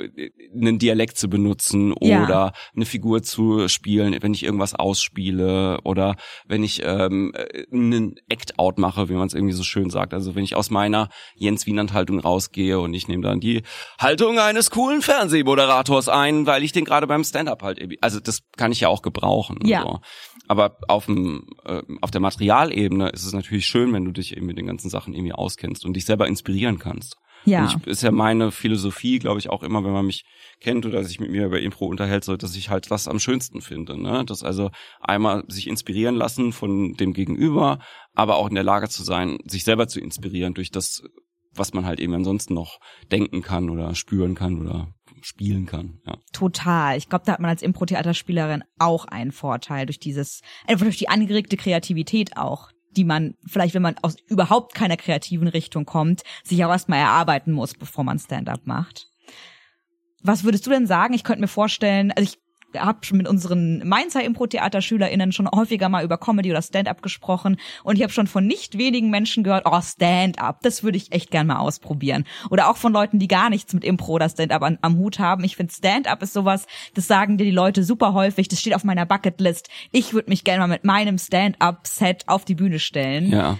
einen 0.54 0.78
Dialekt 0.78 1.18
zu 1.18 1.28
benutzen 1.28 1.92
Ja. 2.00 2.22
oder 2.22 2.52
eine 2.76 2.86
Figur 2.86 3.22
zu 3.24 3.66
spielen, 3.68 4.16
wenn 4.20 4.32
ich 4.32 4.44
irgendwas 4.44 4.74
ausspiele 4.74 5.80
oder 5.82 6.14
wenn 6.46 6.62
ich 6.62 6.82
ähm, 6.84 7.32
einen 7.72 8.14
Act-out 8.28 8.78
mache, 8.78 9.08
wie 9.08 9.14
man 9.14 9.26
es 9.26 9.34
irgendwie 9.34 9.52
so 9.54 9.64
schön 9.64 9.90
sagt. 9.90 10.14
Also 10.14 10.34
wenn 10.36 10.44
ich 10.44 10.54
aus 10.54 10.70
meiner 10.70 11.08
Jens 11.34 11.66
Wienand-Haltung 11.66 12.20
rausgehe 12.20 12.78
und 12.78 12.94
ich 12.94 13.08
nehme 13.08 13.22
dann 13.22 13.40
die 13.40 13.62
Haltung 13.98 14.38
eines 14.38 14.70
coolen 14.70 15.02
Fernsehmoderators 15.02 16.08
ein, 16.08 16.46
weil 16.46 16.62
ich 16.62 16.72
den 16.72 16.84
gerade 16.84 17.06
beim 17.06 17.24
Stand-up 17.24 17.62
halt 17.62 17.78
irgendwie, 17.78 18.00
also 18.02 18.20
das 18.20 18.40
kann 18.56 18.70
ich 18.72 18.80
ja 18.80 18.88
auch 18.88 19.02
gebrauchen. 19.02 19.58
Ja. 19.64 19.82
So. 19.82 20.00
Aber 20.48 20.78
auf 20.86 21.06
dem 21.06 21.48
äh, 21.64 21.82
auf 22.00 22.12
der 22.12 22.20
Materialebene 22.20 23.08
ist 23.08 23.24
es 23.24 23.32
natürlich 23.32 23.66
schön, 23.66 23.92
wenn 23.92 24.04
du 24.04 24.12
dich 24.12 24.36
eben 24.36 24.46
mit 24.46 24.56
den 24.56 24.66
ganzen 24.66 24.88
Sachen 24.90 25.14
irgendwie 25.14 25.32
auskennst 25.32 25.84
und 25.84 25.94
dich 25.94 26.04
selber 26.04 26.28
inspirieren 26.28 26.78
kannst. 26.78 27.16
Ja. 27.46 27.64
Ich, 27.64 27.86
ist 27.86 28.02
ja 28.02 28.10
meine 28.10 28.50
Philosophie, 28.50 29.18
glaube 29.18 29.38
ich, 29.38 29.48
auch 29.48 29.62
immer, 29.62 29.84
wenn 29.84 29.92
man 29.92 30.06
mich 30.06 30.24
kennt 30.60 30.84
oder 30.84 31.04
sich 31.04 31.20
mit 31.20 31.30
mir 31.30 31.46
über 31.46 31.60
Impro 31.60 31.86
unterhält, 31.86 32.24
so, 32.24 32.36
dass 32.36 32.56
ich 32.56 32.70
halt 32.70 32.90
das 32.90 33.08
am 33.08 33.18
schönsten 33.18 33.60
finde. 33.60 34.00
Ne? 34.00 34.24
Das 34.26 34.42
also 34.42 34.70
einmal 35.00 35.44
sich 35.48 35.68
inspirieren 35.68 36.16
lassen 36.16 36.52
von 36.52 36.94
dem 36.94 37.12
Gegenüber, 37.12 37.78
aber 38.14 38.36
auch 38.36 38.48
in 38.48 38.54
der 38.54 38.64
Lage 38.64 38.88
zu 38.88 39.02
sein, 39.02 39.38
sich 39.44 39.64
selber 39.64 39.88
zu 39.88 40.00
inspirieren 40.00 40.54
durch 40.54 40.70
das, 40.70 41.02
was 41.52 41.72
man 41.72 41.86
halt 41.86 42.00
eben 42.00 42.14
ansonsten 42.14 42.54
noch 42.54 42.80
denken 43.10 43.42
kann 43.42 43.70
oder 43.70 43.94
spüren 43.94 44.34
kann 44.34 44.60
oder 44.60 44.88
spielen 45.22 45.66
kann. 45.66 46.00
Ja. 46.06 46.18
Total. 46.32 46.96
Ich 46.96 47.08
glaube, 47.08 47.24
da 47.24 47.32
hat 47.32 47.40
man 47.40 47.50
als 47.50 47.62
Impro-Theaterspielerin 47.62 48.64
auch 48.78 49.06
einen 49.06 49.32
Vorteil 49.32 49.86
durch 49.86 49.98
dieses, 49.98 50.40
einfach 50.66 50.84
durch 50.84 50.98
die 50.98 51.08
angeregte 51.08 51.56
Kreativität 51.56 52.36
auch, 52.36 52.70
die 52.96 53.04
man 53.04 53.34
vielleicht, 53.46 53.74
wenn 53.74 53.82
man 53.82 53.96
aus 54.02 54.16
überhaupt 54.26 54.74
keiner 54.74 54.96
kreativen 54.96 55.48
Richtung 55.48 55.84
kommt, 55.84 56.22
sich 56.42 56.64
auch 56.64 56.70
erstmal 56.70 56.98
erarbeiten 56.98 57.52
muss, 57.52 57.74
bevor 57.74 58.04
man 58.04 58.18
Stand-up 58.18 58.66
macht. 58.66 59.08
Was 60.22 60.44
würdest 60.44 60.66
du 60.66 60.70
denn 60.70 60.86
sagen? 60.86 61.14
Ich 61.14 61.24
könnte 61.24 61.42
mir 61.42 61.48
vorstellen, 61.48 62.10
also 62.12 62.30
ich 62.30 62.38
habe 62.76 63.04
schon 63.04 63.18
mit 63.18 63.28
unseren 63.28 63.86
Mainzer 63.86 64.22
Impro-Theater-SchülerInnen 64.22 65.32
schon 65.32 65.48
häufiger 65.50 65.88
mal 65.88 66.04
über 66.04 66.18
Comedy 66.18 66.50
oder 66.50 66.62
Stand-up 66.62 67.02
gesprochen 67.02 67.58
und 67.84 67.96
ich 67.96 68.02
habe 68.02 68.12
schon 68.12 68.26
von 68.26 68.46
nicht 68.46 68.78
wenigen 68.78 69.10
Menschen 69.10 69.44
gehört, 69.44 69.64
oh, 69.66 69.80
Stand-up, 69.80 70.60
das 70.62 70.82
würde 70.82 70.96
ich 70.96 71.12
echt 71.12 71.30
gern 71.30 71.46
mal 71.46 71.58
ausprobieren. 71.58 72.24
Oder 72.50 72.70
auch 72.70 72.76
von 72.76 72.92
Leuten, 72.92 73.18
die 73.18 73.28
gar 73.28 73.50
nichts 73.50 73.72
mit 73.72 73.84
Impro 73.84 74.12
oder 74.12 74.28
Stand-up 74.28 74.62
an, 74.62 74.78
am 74.82 74.96
Hut 74.96 75.18
haben. 75.18 75.44
Ich 75.44 75.56
finde, 75.56 75.72
Stand-up 75.72 76.22
ist 76.22 76.32
sowas, 76.32 76.66
das 76.94 77.06
sagen 77.06 77.38
dir 77.38 77.44
die 77.44 77.50
Leute 77.50 77.84
super 77.84 78.14
häufig, 78.14 78.48
das 78.48 78.60
steht 78.60 78.74
auf 78.74 78.84
meiner 78.84 79.06
Bucketlist. 79.06 79.68
Ich 79.92 80.12
würde 80.12 80.30
mich 80.30 80.44
gerne 80.44 80.60
mal 80.60 80.68
mit 80.68 80.84
meinem 80.84 81.18
Stand-up-Set 81.18 82.24
auf 82.26 82.44
die 82.44 82.54
Bühne 82.54 82.78
stellen 82.78 83.30
ja. 83.30 83.58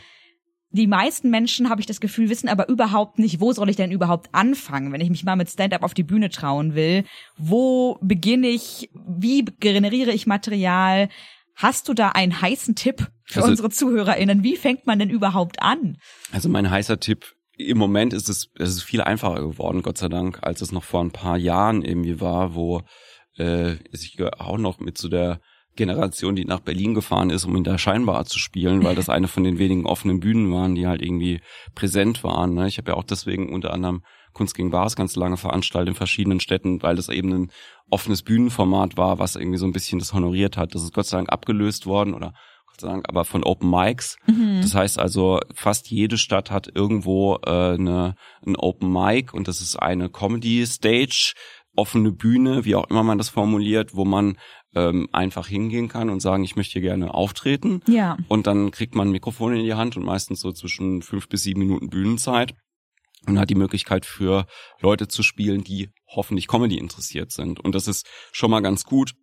Die 0.70 0.86
meisten 0.86 1.30
Menschen, 1.30 1.70
habe 1.70 1.80
ich 1.80 1.86
das 1.86 2.00
Gefühl, 2.00 2.28
wissen 2.28 2.48
aber 2.48 2.68
überhaupt 2.68 3.18
nicht, 3.18 3.40
wo 3.40 3.52
soll 3.52 3.70
ich 3.70 3.76
denn 3.76 3.92
überhaupt 3.92 4.28
anfangen, 4.32 4.92
wenn 4.92 5.00
ich 5.00 5.10
mich 5.10 5.24
mal 5.24 5.36
mit 5.36 5.48
Stand-up 5.48 5.82
auf 5.82 5.94
die 5.94 6.02
Bühne 6.02 6.28
trauen 6.28 6.74
will. 6.74 7.04
Wo 7.36 7.98
beginne 8.02 8.48
ich? 8.48 8.90
Wie 9.06 9.44
generiere 9.44 10.12
ich 10.12 10.26
Material? 10.26 11.08
Hast 11.54 11.88
du 11.88 11.94
da 11.94 12.10
einen 12.10 12.40
heißen 12.42 12.74
Tipp 12.74 13.08
für 13.24 13.40
Also- 13.40 13.50
unsere 13.50 13.70
ZuhörerInnen? 13.70 14.42
Wie 14.42 14.56
fängt 14.56 14.86
man 14.86 14.98
denn 14.98 15.08
überhaupt 15.10 15.62
an? 15.62 15.96
Also 16.32 16.48
mein 16.48 16.70
heißer 16.70 17.00
Tipp, 17.00 17.34
im 17.56 17.78
Moment 17.78 18.12
ist 18.12 18.28
es, 18.28 18.50
es 18.58 18.70
ist 18.70 18.82
viel 18.82 19.00
einfacher 19.00 19.40
geworden, 19.40 19.80
Gott 19.82 19.96
sei 19.96 20.08
Dank, 20.08 20.40
als 20.42 20.60
es 20.60 20.72
noch 20.72 20.84
vor 20.84 21.00
ein 21.02 21.12
paar 21.12 21.38
Jahren 21.38 21.82
irgendwie 21.82 22.20
war, 22.20 22.54
wo 22.54 22.82
äh, 23.38 23.76
ich 23.92 24.18
auch 24.38 24.58
noch 24.58 24.80
mit 24.80 24.98
zu 24.98 25.08
der 25.08 25.40
Generation, 25.76 26.36
die 26.36 26.44
nach 26.44 26.60
Berlin 26.60 26.94
gefahren 26.94 27.30
ist, 27.30 27.44
um 27.44 27.56
in 27.56 27.64
der 27.64 27.78
Scheinbar 27.78 28.24
zu 28.24 28.38
spielen, 28.38 28.82
weil 28.82 28.94
das 28.94 29.08
eine 29.08 29.28
von 29.28 29.44
den 29.44 29.58
wenigen 29.58 29.86
offenen 29.86 30.20
Bühnen 30.20 30.52
waren, 30.52 30.74
die 30.74 30.86
halt 30.86 31.02
irgendwie 31.02 31.40
präsent 31.74 32.24
waren. 32.24 32.54
Ne? 32.54 32.68
Ich 32.68 32.78
habe 32.78 32.92
ja 32.92 32.96
auch 32.96 33.04
deswegen 33.04 33.52
unter 33.52 33.72
anderem 33.72 34.02
Kunst 34.32 34.54
gegen 34.54 34.72
Wahres 34.72 34.96
ganz 34.96 35.16
lange 35.16 35.38
veranstaltet 35.38 35.88
in 35.88 35.94
verschiedenen 35.94 36.40
Städten, 36.40 36.82
weil 36.82 36.96
das 36.96 37.08
eben 37.08 37.32
ein 37.32 37.50
offenes 37.88 38.22
Bühnenformat 38.22 38.96
war, 38.96 39.18
was 39.18 39.36
irgendwie 39.36 39.58
so 39.58 39.66
ein 39.66 39.72
bisschen 39.72 39.98
das 39.98 40.12
honoriert 40.12 40.56
hat. 40.56 40.74
Das 40.74 40.82
ist 40.82 40.92
Gott 40.92 41.06
sei 41.06 41.16
Dank 41.16 41.32
abgelöst 41.32 41.86
worden 41.86 42.12
oder 42.12 42.34
Gott 42.66 42.80
sei 42.80 42.88
Dank 42.88 43.08
aber 43.08 43.24
von 43.24 43.44
Open 43.44 43.70
Mics. 43.70 44.18
Das 44.60 44.74
heißt 44.74 44.98
also, 44.98 45.40
fast 45.54 45.90
jede 45.90 46.18
Stadt 46.18 46.50
hat 46.50 46.68
irgendwo 46.74 47.36
äh, 47.46 47.74
eine, 47.74 48.14
ein 48.46 48.56
Open 48.56 48.92
Mic 48.92 49.32
und 49.32 49.48
das 49.48 49.62
ist 49.62 49.76
eine 49.76 50.10
Comedy 50.10 50.66
Stage, 50.66 51.32
offene 51.74 52.12
Bühne, 52.12 52.64
wie 52.64 52.74
auch 52.74 52.90
immer 52.90 53.02
man 53.02 53.18
das 53.18 53.30
formuliert, 53.30 53.94
wo 53.94 54.04
man 54.04 54.36
ähm, 54.76 55.08
einfach 55.10 55.48
hingehen 55.48 55.88
kann 55.88 56.10
und 56.10 56.20
sagen, 56.20 56.44
ich 56.44 56.54
möchte 56.54 56.74
hier 56.74 56.82
gerne 56.82 57.14
auftreten. 57.14 57.80
Ja. 57.88 58.18
Und 58.28 58.46
dann 58.46 58.70
kriegt 58.70 58.94
man 58.94 59.08
ein 59.08 59.12
Mikrofon 59.12 59.56
in 59.56 59.64
die 59.64 59.74
Hand 59.74 59.96
und 59.96 60.04
meistens 60.04 60.40
so 60.40 60.52
zwischen 60.52 61.02
fünf 61.02 61.28
bis 61.28 61.42
sieben 61.42 61.60
Minuten 61.60 61.88
Bühnenzeit 61.88 62.54
und 63.26 63.40
hat 63.40 63.48
die 63.48 63.54
Möglichkeit 63.54 64.04
für 64.04 64.46
Leute 64.80 65.08
zu 65.08 65.22
spielen, 65.22 65.64
die 65.64 65.88
hoffentlich 66.06 66.46
Comedy 66.46 66.76
interessiert 66.76 67.32
sind. 67.32 67.58
Und 67.58 67.74
das 67.74 67.88
ist 67.88 68.06
schon 68.32 68.50
mal 68.50 68.60
ganz 68.60 68.84
gut, 68.84 69.14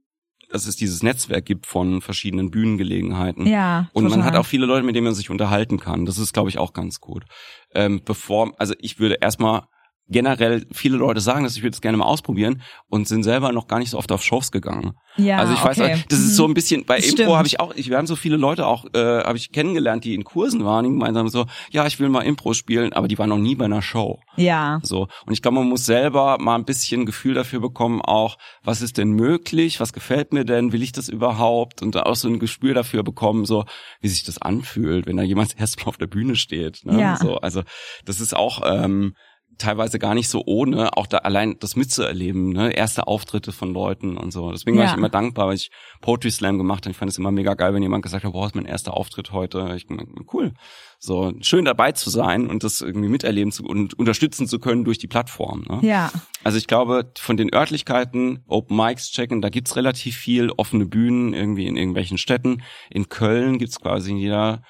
dass 0.50 0.66
es 0.66 0.76
dieses 0.76 1.04
Netzwerk 1.04 1.46
gibt 1.46 1.68
von 1.68 2.02
verschiedenen 2.02 2.52
Bühnengelegenheiten. 2.52 3.46
Ja. 3.46 3.90
Und 3.94 4.10
man 4.10 4.26
hat 4.26 4.36
auch 4.36 4.46
viele 4.46 4.66
Leute, 4.66 4.86
mit 4.86 4.96
denen 4.96 5.06
man 5.06 5.16
sich 5.16 5.30
unterhalten 5.30 5.80
kann. 5.80 6.06
Das 6.06 6.18
ist, 6.18 6.34
glaube 6.34 6.50
ich, 6.50 6.58
auch 6.58 6.74
ganz 6.74 7.00
gut. 7.00 7.26
Ähm, 7.74 8.02
bevor, 8.04 8.54
also 8.60 8.74
ich 8.80 9.00
würde 9.00 9.18
erstmal 9.22 9.64
generell 10.10 10.66
viele 10.72 10.98
Leute 10.98 11.22
sagen, 11.22 11.44
dass 11.44 11.56
ich 11.56 11.64
würde 11.64 11.74
es 11.74 11.82
gerne 11.82 11.98
mal 11.98 12.06
ausprobieren 12.06 12.62
und 12.88 13.08
sind 13.08 13.24
selber 13.24 13.52
noch 13.52 13.68
gar 13.68 13.80
nicht 13.80 13.90
so 13.90 13.98
oft 13.98 14.12
auf 14.12 14.24
Shows 14.24 14.52
gegangen. 14.52 14.94
ja, 15.18 15.38
also 15.38 15.54
ich 15.54 15.64
weiß, 15.64 15.80
okay. 15.80 16.04
das 16.10 16.20
ist 16.20 16.36
so 16.36 16.46
ein 16.46 16.54
bisschen 16.54 16.86
bei 16.86 16.98
Das 16.98 17.08
Impro 17.08 17.38
habe 17.38 17.48
ich 17.48 17.60
auch, 17.60 17.74
ich, 17.76 17.90
wir 17.90 17.98
haben 17.98 18.08
so 18.08 18.16
viele 18.16 18.38
Leute 18.38 18.68
auch, 18.68 18.86
äh, 18.94 19.24
habe 19.24 19.38
ich 19.38 19.52
kennengelernt, 19.52 20.04
die 20.04 20.14
in 20.14 20.24
Kursen 20.24 20.66
waren, 20.66 20.86
die 20.86 20.92
gemeinsam 20.92 21.30
so, 21.30 21.46
ja, 21.72 21.88
ich 21.88 22.00
will 22.00 22.10
mal 22.10 22.22
Impro 22.22 22.54
spielen, 22.54 22.94
aber 22.94 23.08
die 23.08 23.18
waren 23.18 23.30
noch 23.30 23.38
nie 23.38 23.56
bei 23.56 23.66
einer 23.66 23.82
Show. 23.82 24.20
Ja. 24.36 24.80
So. 24.84 25.08
Und 25.26 25.34
ich 25.34 25.42
glaube, 25.42 25.60
man 25.60 25.70
muss 25.70 25.86
selber 25.86 26.38
mal 26.40 26.56
ein 26.56 26.66
bisschen 26.66 27.06
Gefühl 27.06 27.34
dafür 27.34 27.62
bekommen, 27.62 28.02
auch, 28.02 28.38
was 28.64 28.82
ist 28.82 28.98
denn 28.98 29.12
möglich, 29.12 29.80
was 29.80 29.94
gefällt 29.94 30.34
mir 30.34 30.44
denn, 30.46 30.74
will 30.74 30.84
ich 30.84 30.92
das 30.92 31.10
überhaupt? 31.10 31.82
Und 31.82 31.96
auch 31.98 32.16
so 32.16 32.28
ein 32.28 32.40
Gespür 32.40 32.74
dafür 32.74 33.04
bekommen, 33.04 33.46
so, 33.46 33.66
wie 34.02 34.10
sich 34.10 34.24
das 34.24 34.42
anfühlt, 34.42 35.06
wenn 35.08 35.18
da 35.18 35.24
jemand 35.24 35.56
erstmal 35.60 35.88
auf 35.88 35.98
der 35.98 36.08
Bühne 36.08 36.36
steht. 36.36 36.82
Ne? 36.84 37.00
Ja. 37.00 37.18
So, 37.18 37.38
also, 37.38 37.64
das 38.06 38.20
ist 38.20 38.36
auch, 38.36 38.62
ähm, 38.66 39.14
teilweise 39.58 40.00
gar 40.00 40.14
nicht 40.16 40.30
so 40.30 40.44
ohne, 40.46 40.96
auch 40.98 41.08
da 41.08 41.20
allein 41.20 41.58
das 41.60 41.76
mitzuerleben, 41.76 42.50
ne? 42.50 42.72
erste 42.72 43.08
Auftritte 43.08 43.52
von 43.52 43.74
Leuten 43.74 44.18
und 44.18 44.32
so. 44.32 44.52
Deswegen 44.52 44.78
war 44.78 44.86
Ja. 44.86 44.92
ich 44.92 44.98
immer 44.98 45.10
dankbar, 45.10 45.48
weil 45.48 45.56
ich 45.56 45.72
Poetry 46.02 46.32
Slam 46.32 46.58
gemacht 46.58 46.86
habe. 46.86 46.92
Ich 46.92 46.98
fand 46.98 47.12
es 47.12 47.18
immer 47.18 47.32
mega 47.32 47.54
geil, 47.54 47.74
wenn 47.74 47.84
jemand 47.84 48.04
gesagt 48.04 48.24
hat, 48.24 48.32
boah, 48.34 48.46
ist 48.48 48.56
mein 48.56 48.66
erster 48.66 48.96
Auftritt 48.96 49.32
heute. 49.32 49.74
Ich 49.76 49.88
bin 49.88 50.00
cool. 50.34 50.54
So 51.00 51.34
schön 51.42 51.66
dabei 51.66 51.92
zu 51.92 52.10
sein 52.10 52.48
und 52.48 52.64
das 52.64 52.80
irgendwie 52.82 53.10
miterleben 53.10 53.52
zu 53.52 53.64
und 53.66 53.94
unterstützen 54.00 54.48
zu 54.48 54.60
können 54.60 54.86
durch 54.86 54.98
die 55.00 55.08
Plattform. 55.08 55.66
Ne? 55.70 55.80
Ja. 55.82 56.12
Also 56.44 56.58
ich 56.58 56.68
glaube, 56.68 57.12
von 57.18 57.36
den 57.36 57.54
Örtlichkeiten, 57.54 58.44
Open 58.48 58.78
Mics 58.78 59.12
checken, 59.12 59.42
da 59.42 59.50
gibt's 59.50 59.76
relativ 59.76 60.16
viel, 60.16 60.50
offene 60.52 60.86
Bühnen 60.86 61.34
irgendwie 61.34 61.68
in 61.68 61.76
irgendwelchen 61.76 62.18
Städten. 62.18 62.64
In 62.90 63.10
Köln 63.10 63.58
gibt's 63.58 63.80
quasi 63.82 64.12
in 64.12 64.18
jeder, 64.18 64.62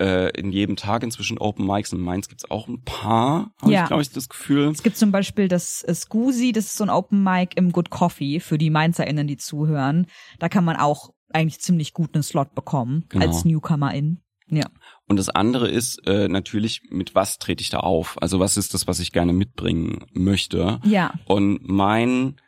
äh, 0.00 0.30
in 0.30 0.50
jedem 0.50 0.76
Tag 0.76 1.02
inzwischen 1.02 1.38
Open 1.38 1.66
Mics. 1.66 1.92
In 1.92 2.00
Mainz 2.00 2.28
gibt's 2.28 2.50
auch 2.50 2.66
ein 2.68 2.82
paar, 2.84 3.52
habe 3.60 3.72
Ja. 3.72 3.82
ich, 3.82 3.88
glaube 3.88 4.02
ich, 4.02 4.10
das 4.10 4.28
Gefühl. 4.28 4.68
Es 4.70 4.82
gibt 4.82 4.96
zum 4.96 5.12
Beispiel 5.12 5.46
das 5.48 5.82
äh, 5.82 5.94
Scusi, 5.94 6.52
das 6.52 6.66
ist 6.66 6.76
so 6.76 6.84
ein 6.84 6.90
Open 6.90 7.22
Mic 7.22 7.56
im 7.56 7.70
Good 7.72 7.90
Coffee 7.90 8.40
für 8.40 8.58
die 8.58 8.70
MainzerInnen, 8.70 9.26
die 9.26 9.36
zuhören. 9.36 10.06
Da 10.38 10.48
kann 10.48 10.64
man 10.64 10.76
auch 10.76 11.10
eigentlich 11.32 11.60
ziemlich 11.60 11.92
gut 11.92 12.14
einen 12.14 12.22
Slot 12.22 12.54
bekommen 12.54 13.04
Genau. 13.10 13.26
als 13.26 13.44
Newcomer-In. 13.44 14.20
Ja. 14.48 14.66
Und 15.06 15.16
das 15.16 15.28
andere 15.28 15.68
ist 15.68 16.04
äh, 16.08 16.26
natürlich, 16.26 16.82
mit 16.90 17.14
was 17.14 17.38
trete 17.38 17.62
ich 17.62 17.70
da 17.70 17.78
auf? 17.80 18.20
Also 18.20 18.40
was 18.40 18.56
ist 18.56 18.74
das, 18.74 18.88
was 18.88 18.98
ich 18.98 19.12
gerne 19.12 19.32
mitbringen 19.32 20.06
möchte? 20.12 20.80
Ja. 20.84 21.14
Und 21.26 21.68
mein, 21.68 22.40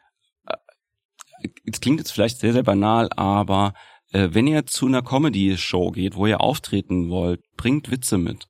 äh, 0.46 1.48
es 1.70 1.80
klingt 1.80 2.00
jetzt 2.00 2.10
vielleicht 2.10 2.40
sehr, 2.40 2.52
sehr 2.52 2.64
banal, 2.64 3.08
aber 3.14 3.74
äh, 4.12 4.28
wenn 4.32 4.46
ihr 4.46 4.66
zu 4.66 4.86
einer 4.86 5.02
Comedy-Show 5.02 5.90
geht, 5.90 6.16
wo 6.16 6.26
ihr 6.26 6.40
auftreten 6.40 7.10
wollt, 7.10 7.40
bringt 7.56 7.90
Witze 7.90 8.18
mit. 8.18 8.46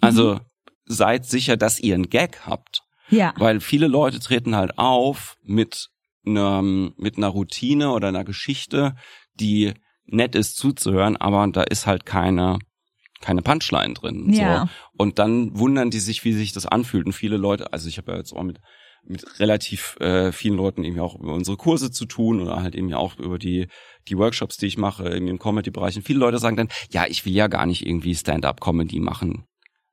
Also 0.00 0.40
seid 0.84 1.26
sicher, 1.26 1.56
dass 1.56 1.80
ihr 1.80 1.94
einen 1.94 2.10
Gag 2.10 2.46
habt. 2.46 2.82
Ja. 3.10 3.34
Weil 3.36 3.60
viele 3.60 3.86
Leute 3.86 4.20
treten 4.20 4.54
halt 4.54 4.78
auf 4.78 5.36
mit 5.42 5.88
einer, 6.26 6.62
mit 6.62 7.16
einer 7.16 7.28
Routine 7.28 7.90
oder 7.92 8.08
einer 8.08 8.24
Geschichte, 8.24 8.94
die 9.34 9.74
nett 10.04 10.34
ist 10.34 10.56
zuzuhören, 10.56 11.16
aber 11.16 11.46
da 11.48 11.62
ist 11.62 11.86
halt 11.86 12.06
keine, 12.06 12.58
keine 13.20 13.42
Punchline 13.42 13.94
drin. 13.94 14.32
Ja. 14.32 14.62
So. 14.62 14.68
Und 14.98 15.18
dann 15.18 15.58
wundern 15.58 15.90
die 15.90 16.00
sich, 16.00 16.24
wie 16.24 16.32
sich 16.32 16.52
das 16.52 16.66
anfühlt. 16.66 17.06
Und 17.06 17.12
viele 17.12 17.36
Leute, 17.36 17.72
also 17.72 17.88
ich 17.88 17.98
habe 17.98 18.12
ja 18.12 18.18
jetzt 18.18 18.32
auch 18.32 18.42
mit, 18.42 18.58
mit 19.04 19.24
relativ 19.40 19.96
äh, 20.00 20.32
vielen 20.32 20.56
Leuten 20.56 20.84
irgendwie 20.84 21.00
auch 21.00 21.14
über 21.18 21.32
unsere 21.34 21.56
Kurse 21.56 21.90
zu 21.90 22.04
tun 22.06 22.40
oder 22.40 22.62
halt 22.62 22.74
eben 22.74 22.88
ja 22.88 22.98
auch 22.98 23.18
über 23.18 23.38
die, 23.38 23.68
die 24.08 24.18
Workshops, 24.18 24.56
die 24.56 24.66
ich 24.66 24.78
mache, 24.78 25.04
irgendwie 25.08 25.30
im 25.30 25.38
Comedy-Bereich. 25.38 25.96
Und 25.96 26.02
viele 26.04 26.18
Leute 26.18 26.38
sagen 26.38 26.56
dann, 26.56 26.68
ja, 26.90 27.06
ich 27.06 27.24
will 27.24 27.32
ja 27.32 27.46
gar 27.46 27.66
nicht 27.66 27.86
irgendwie 27.86 28.14
Stand-up-Comedy 28.14 29.00
machen. 29.00 29.44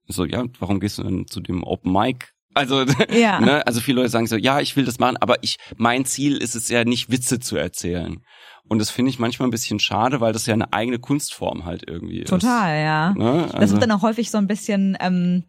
So, 0.07 0.25
ja, 0.25 0.43
warum 0.59 0.79
gehst 0.79 0.97
du 0.97 1.03
denn 1.03 1.27
zu 1.27 1.39
dem 1.41 1.63
Open 1.63 1.91
Mic? 1.91 2.29
Also, 2.53 2.83
Ja. 3.11 3.39
ne, 3.39 3.65
also 3.65 3.81
viele 3.81 3.97
Leute 3.97 4.09
sagen 4.09 4.27
so, 4.27 4.35
ja, 4.37 4.59
ich 4.61 4.75
will 4.75 4.85
das 4.85 4.99
machen, 4.99 5.17
aber 5.17 5.43
ich, 5.43 5.57
mein 5.77 6.05
Ziel 6.05 6.37
ist 6.37 6.55
es 6.55 6.69
ja 6.69 6.83
nicht, 6.85 7.11
Witze 7.11 7.39
zu 7.39 7.55
erzählen. 7.57 8.21
Und 8.67 8.79
das 8.79 8.89
finde 8.89 9.09
ich 9.11 9.19
manchmal 9.19 9.47
ein 9.47 9.51
bisschen 9.51 9.79
schade, 9.79 10.21
weil 10.21 10.33
das 10.33 10.45
ja 10.45 10.53
eine 10.53 10.73
eigene 10.73 10.97
Kunstform 10.99 11.65
halt 11.65 11.83
irgendwie 11.87 12.19
ist. 12.21 12.29
Total, 12.29 12.81
ja. 12.83 13.13
Ne? 13.13 13.43
Das 13.43 13.53
Also, 13.55 13.73
wird 13.73 13.83
dann 13.83 13.91
auch 13.91 14.01
häufig 14.01 14.31
so 14.31 14.37
ein 14.39 14.47
bisschen 14.47 14.97
ähm, 14.99 15.43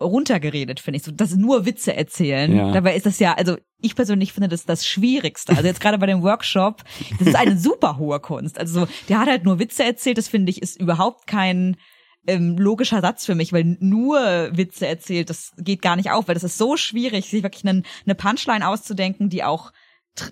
runtergeredet, 0.00 0.80
finde 0.80 0.98
ich. 0.98 1.04
So, 1.04 1.12
das 1.12 1.36
nur 1.36 1.66
Witze 1.66 1.94
erzählen. 1.94 2.54
Ja. 2.54 2.72
Dabei 2.72 2.96
ist 2.96 3.06
das 3.06 3.18
ja, 3.18 3.34
also 3.34 3.56
ich 3.80 3.94
persönlich 3.94 4.32
finde 4.32 4.48
das 4.48 4.64
das 4.64 4.86
Schwierigste. 4.86 5.52
Also 5.52 5.66
jetzt 5.66 5.80
gerade 5.80 5.98
bei 5.98 6.06
dem 6.06 6.22
Workshop, 6.22 6.82
das 7.18 7.28
ist 7.28 7.36
eine 7.36 7.56
super 7.58 7.98
hohe 7.98 8.20
Kunst. 8.20 8.58
Also 8.58 8.80
so, 8.80 8.88
der 9.08 9.20
hat 9.20 9.28
halt 9.28 9.44
nur 9.44 9.58
Witze 9.58 9.84
erzählt, 9.84 10.18
das 10.18 10.28
finde 10.28 10.50
ich, 10.50 10.62
ist 10.62 10.80
überhaupt 10.80 11.26
kein 11.26 11.76
ähm, 12.26 12.56
logischer 12.58 13.00
Satz 13.00 13.24
für 13.24 13.34
mich, 13.34 13.52
weil 13.52 13.76
nur 13.80 14.20
Witze 14.52 14.86
erzählt, 14.86 15.30
das 15.30 15.52
geht 15.56 15.82
gar 15.82 15.96
nicht 15.96 16.10
auf, 16.10 16.28
weil 16.28 16.34
das 16.34 16.44
ist 16.44 16.58
so 16.58 16.76
schwierig, 16.76 17.30
sich 17.30 17.42
wirklich 17.42 17.66
einen, 17.66 17.84
eine 18.04 18.14
Punchline 18.14 18.66
auszudenken, 18.66 19.30
die 19.30 19.42
auch 19.44 19.72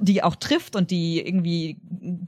die 0.01 0.22
auch 0.22 0.37
trifft 0.37 0.77
und 0.77 0.90
die 0.90 1.20
irgendwie 1.20 1.79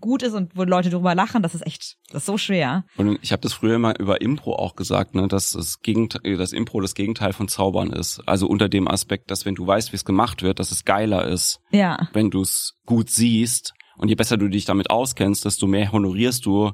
gut 0.01 0.23
ist 0.23 0.35
und 0.35 0.57
wo 0.57 0.65
Leute 0.65 0.91
drüber 0.91 1.15
lachen, 1.15 1.43
das 1.43 1.55
ist 1.55 1.67
echt, 1.67 1.97
das 2.09 2.23
ist 2.23 2.27
so 2.27 2.39
schwer. 2.39 2.85
Und 2.97 3.19
ich 3.23 3.33
habe 3.33 3.43
das 3.43 3.53
früher 3.53 3.79
mal 3.79 3.95
über 3.99 4.21
Impro 4.21 4.55
auch 4.55 4.77
gesagt, 4.77 5.15
ne, 5.15 5.29
dass 5.29 5.51
das, 5.53 5.81
Gegenteil, 5.81 6.37
das 6.37 6.53
Impro 6.53 6.81
das 6.81 6.95
Gegenteil 6.95 7.33
von 7.33 7.49
Zaubern 7.49 7.93
ist. 7.93 8.23
Also 8.27 8.47
unter 8.47 8.69
dem 8.69 8.89
Aspekt, 8.89 9.31
dass 9.31 9.45
wenn 9.45 9.55
du 9.55 9.67
weißt, 9.67 9.93
wie 9.93 9.97
es 9.97 10.05
gemacht 10.05 10.43
wird, 10.43 10.59
dass 10.59 10.71
es 10.71 10.85
geiler 10.85 11.27
ist, 11.27 11.61
Ja. 11.71 12.09
wenn 12.13 12.31
du 12.31 12.43
es 12.43 12.75
gut 12.87 13.11
siehst. 13.11 13.73
Und 13.97 14.09
je 14.09 14.15
besser 14.15 14.37
du 14.39 14.49
dich 14.49 14.65
damit 14.65 14.91
auskennst, 14.91 15.45
desto 15.45 15.67
mehr 15.67 15.93
honorierst 15.93 16.47
du, 16.47 16.71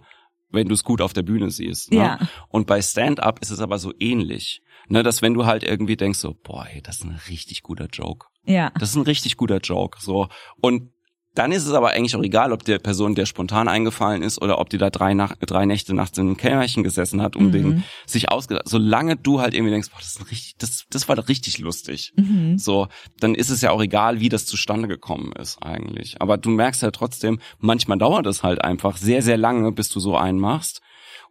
wenn 0.51 0.68
du 0.68 0.75
es 0.75 0.85
gut 0.85 1.01
auf 1.01 1.12
der 1.12 1.22
Bühne 1.22 1.51
siehst. 1.51 1.90
Ne? 1.90 1.99
Ja. 1.99 2.18
Und 2.49 2.66
bei 2.68 2.81
Stand-up 2.81 3.40
ist 3.40 3.51
es 3.51 3.59
aber 3.61 3.79
so 3.79 3.92
ähnlich. 3.99 4.61
Ne, 4.88 5.03
dass 5.03 5.20
wenn 5.22 5.35
du 5.35 5.46
halt 5.46 5.64
irgendwie 5.64 5.96
denkst 5.96 6.18
so, 6.18 6.35
boah, 6.42 6.66
ey, 6.72 6.81
das 6.83 6.96
ist 6.96 7.05
ein 7.05 7.18
richtig 7.29 7.62
guter 7.62 7.87
Joke. 7.92 8.27
Ja. 8.44 8.70
Das 8.79 8.90
ist 8.90 8.96
ein 8.96 9.03
richtig 9.03 9.37
guter 9.37 9.59
Joke. 9.59 9.99
So. 10.01 10.29
Und 10.61 10.90
dann 11.35 11.53
ist 11.53 11.66
es 11.66 11.72
aber 11.75 11.90
eigentlich 11.90 12.16
auch 12.16 12.22
egal, 12.22 12.51
ob 12.53 12.64
der 12.64 12.79
Person, 12.79 13.14
der 13.14 13.27
spontan 13.27 13.68
eingefallen 13.68 14.22
ist, 14.22 14.40
oder 14.40 14.59
ob 14.59 14.70
die 14.70 14.79
da 14.79 14.88
drei, 14.88 15.12
Nach 15.12 15.37
drei 15.37 15.66
Nächte 15.66 15.92
nachts 15.92 16.16
in 16.16 16.29
einem 16.29 16.37
Kämmerchen 16.38 16.83
gesessen 16.83 17.20
hat, 17.20 17.37
um 17.37 17.49
Mhm. 17.49 17.53
den 17.53 17.85
sich 18.07 18.31
ausgedacht. 18.31 18.66
Solange 18.68 19.16
du 19.16 19.40
halt 19.42 19.53
irgendwie 19.53 19.72
denkst, 19.72 19.90
boah, 19.90 19.99
das 19.99 20.12
ist 20.12 20.20
ein 20.20 20.27
richtig, 20.29 20.55
das, 20.57 20.87
das 20.88 21.09
war 21.09 21.16
doch 21.16 21.29
richtig 21.29 21.59
lustig. 21.59 22.14
Mhm. 22.16 22.57
So, 22.57 22.88
dann 23.20 23.35
ist 23.35 23.51
es 23.51 23.61
ja 23.61 23.70
auch 23.70 23.83
egal, 23.83 24.20
wie 24.20 24.31
das 24.31 24.46
zustande 24.46 24.88
gekommen 24.88 25.33
ist 25.33 25.62
eigentlich. 25.62 26.22
Aber 26.22 26.38
du 26.38 26.49
merkst 26.49 26.81
ja 26.83 26.90
trotzdem, 26.90 27.38
manchmal 27.59 27.99
dauert 27.99 28.25
es 28.27 28.42
halt 28.42 28.62
einfach 28.64 28.96
sehr, 28.96 29.20
sehr 29.20 29.37
lange, 29.37 29.72
bis 29.72 29.90
du 29.90 30.01
so 30.01 30.16
einen 30.16 30.38
machst. 30.38 30.81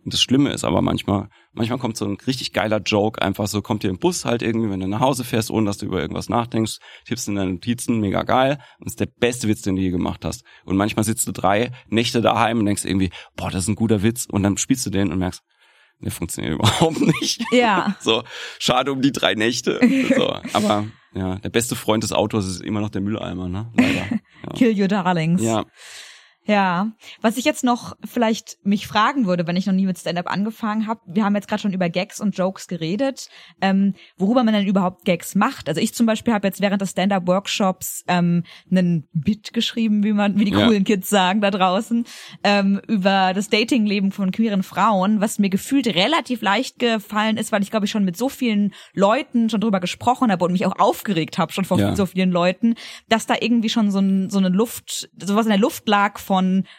Und 0.05 0.13
das 0.13 0.21
Schlimme 0.21 0.51
ist 0.51 0.63
aber 0.63 0.83
manchmal, 0.83 1.29
manchmal 1.51 1.79
kommt 1.79 1.97
so 1.97 2.05
ein 2.05 2.17
richtig 2.27 2.53
geiler 2.53 2.77
Joke 2.79 3.19
einfach 3.21 3.47
so, 3.47 3.63
kommt 3.63 3.81
dir 3.81 3.89
im 3.89 3.97
Bus 3.97 4.23
halt 4.23 4.43
irgendwie, 4.43 4.69
wenn 4.69 4.79
du 4.79 4.87
nach 4.87 4.99
Hause 4.99 5.23
fährst, 5.23 5.49
ohne 5.49 5.65
dass 5.65 5.79
du 5.79 5.87
über 5.87 5.99
irgendwas 5.99 6.29
nachdenkst, 6.29 6.77
tippst 7.05 7.27
in 7.27 7.35
deine 7.35 7.53
Notizen, 7.53 7.99
mega 7.99 8.21
geil, 8.21 8.59
und 8.79 8.85
ist 8.85 8.99
der 8.99 9.07
beste 9.07 9.47
Witz, 9.47 9.63
den 9.63 9.75
du 9.75 9.81
je 9.81 9.89
gemacht 9.89 10.23
hast. 10.23 10.43
Und 10.63 10.77
manchmal 10.77 11.03
sitzt 11.05 11.27
du 11.27 11.31
drei 11.31 11.71
Nächte 11.89 12.21
daheim 12.21 12.59
und 12.59 12.67
denkst 12.67 12.85
irgendwie, 12.85 13.09
boah, 13.35 13.49
das 13.49 13.63
ist 13.63 13.69
ein 13.69 13.75
guter 13.75 14.03
Witz, 14.03 14.27
und 14.31 14.43
dann 14.43 14.57
spielst 14.57 14.85
du 14.85 14.91
den 14.91 15.11
und 15.11 15.17
merkst, 15.17 15.41
der 16.01 16.11
funktioniert 16.11 16.53
überhaupt 16.59 17.01
nicht. 17.01 17.41
Ja. 17.51 17.95
So, 18.01 18.23
schade 18.59 18.91
um 18.91 19.01
die 19.01 19.11
drei 19.11 19.33
Nächte. 19.33 19.79
So, 20.15 20.35
aber 20.53 20.85
ja, 21.15 21.37
der 21.37 21.49
beste 21.49 21.75
Freund 21.75 22.03
des 22.03 22.11
Autors 22.11 22.45
ist 22.45 22.61
immer 22.61 22.81
noch 22.81 22.89
der 22.89 23.01
Mülleimer, 23.01 23.49
ne? 23.49 23.71
Leider. 23.75 24.19
Ja. 24.43 24.53
Kill 24.53 24.79
your 24.79 24.87
darlings. 24.87 25.41
ja. 25.41 25.65
Ja, 26.47 26.91
was 27.21 27.38
ich 27.38 27.45
jetzt 27.45 27.63
noch 27.63 27.95
vielleicht 28.03 28.58
mich 28.63 28.86
fragen 28.88 29.25
würde, 29.25 29.47
wenn 29.47 29.55
ich 29.55 29.65
noch 29.65 29.73
nie 29.73 29.86
mit 29.88 29.97
Stand-up 29.97 30.31
angefangen 30.31 30.86
habe, 30.86 31.01
wir 31.08 31.23
haben 31.25 31.34
jetzt 31.36 31.47
gerade 31.47 31.62
schon 31.62 31.73
über 31.73 31.89
Gags 31.89 32.21
und 32.21 32.38
Jokes 32.38 32.67
geredet, 32.67 33.29
ähm, 33.62 33.95
worüber 34.17 34.43
man 34.43 34.53
denn 34.53 34.67
überhaupt 34.67 35.05
Gags 35.05 35.34
macht. 35.34 35.67
Also 35.69 35.81
ich 35.81 35.95
zum 35.95 36.05
Beispiel 36.05 36.34
habe 36.34 36.47
jetzt 36.47 36.62
während 36.62 36.81
des 36.81 36.91
Stand-up-Workshops 36.91 38.03
ähm, 38.08 38.43
einen 38.69 39.08
Bit 39.13 39.53
geschrieben, 39.53 40.03
wie 40.03 40.13
man, 40.13 40.39
wie 40.39 40.45
die 40.45 40.51
Ja. 40.51 40.65
coolen 40.67 40.84
Kids 40.84 41.10
sagen 41.10 41.41
da 41.41 41.49
draußen, 41.49 42.05
ähm, 42.43 42.79
über 42.88 43.31
das 43.34 43.49
Datingleben 43.49 44.12
von 44.12 44.31
queeren 44.31 44.62
Frauen, 44.62 45.21
was 45.21 45.39
mir 45.39 45.49
gefühlt 45.49 45.88
relativ 45.88 46.41
leicht 46.41 46.77
gefallen 46.77 47.38
ist, 47.38 47.51
weil 47.51 47.63
ich 47.63 47.71
glaube 47.71 47.86
ich 47.88 47.91
schon 47.91 48.05
mit 48.05 48.17
so 48.17 48.29
vielen 48.29 48.73
Leuten 48.93 49.49
schon 49.49 49.62
drüber 49.62 49.79
gesprochen 49.79 50.31
habe 50.31 50.45
und 50.45 50.51
mich 50.51 50.65
auch 50.67 50.77
aufgeregt 50.77 51.38
habe 51.39 51.51
schon 51.51 51.65
vor 51.65 51.79
Ja. 51.79 51.95
so 51.95 52.05
vielen 52.05 52.31
Leuten, 52.31 52.75
dass 53.10 53.25
da 53.25 53.36
irgendwie 53.39 53.69
schon 53.69 53.89
so, 53.91 53.99
ein, 53.99 54.29
so 54.29 54.38
eine 54.38 54.49
Luft, 54.49 55.10
sowas 55.17 55.45
in 55.47 55.49
der 55.51 55.60
Luft 55.60 55.88
lag 55.88 56.19
von, 56.19 56.34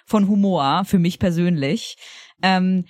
von 0.07 0.29
Humor 0.29 0.85
für 0.85 0.99
mich 0.99 1.19
persönlich. 1.19 1.97
Ähm, 2.43 2.85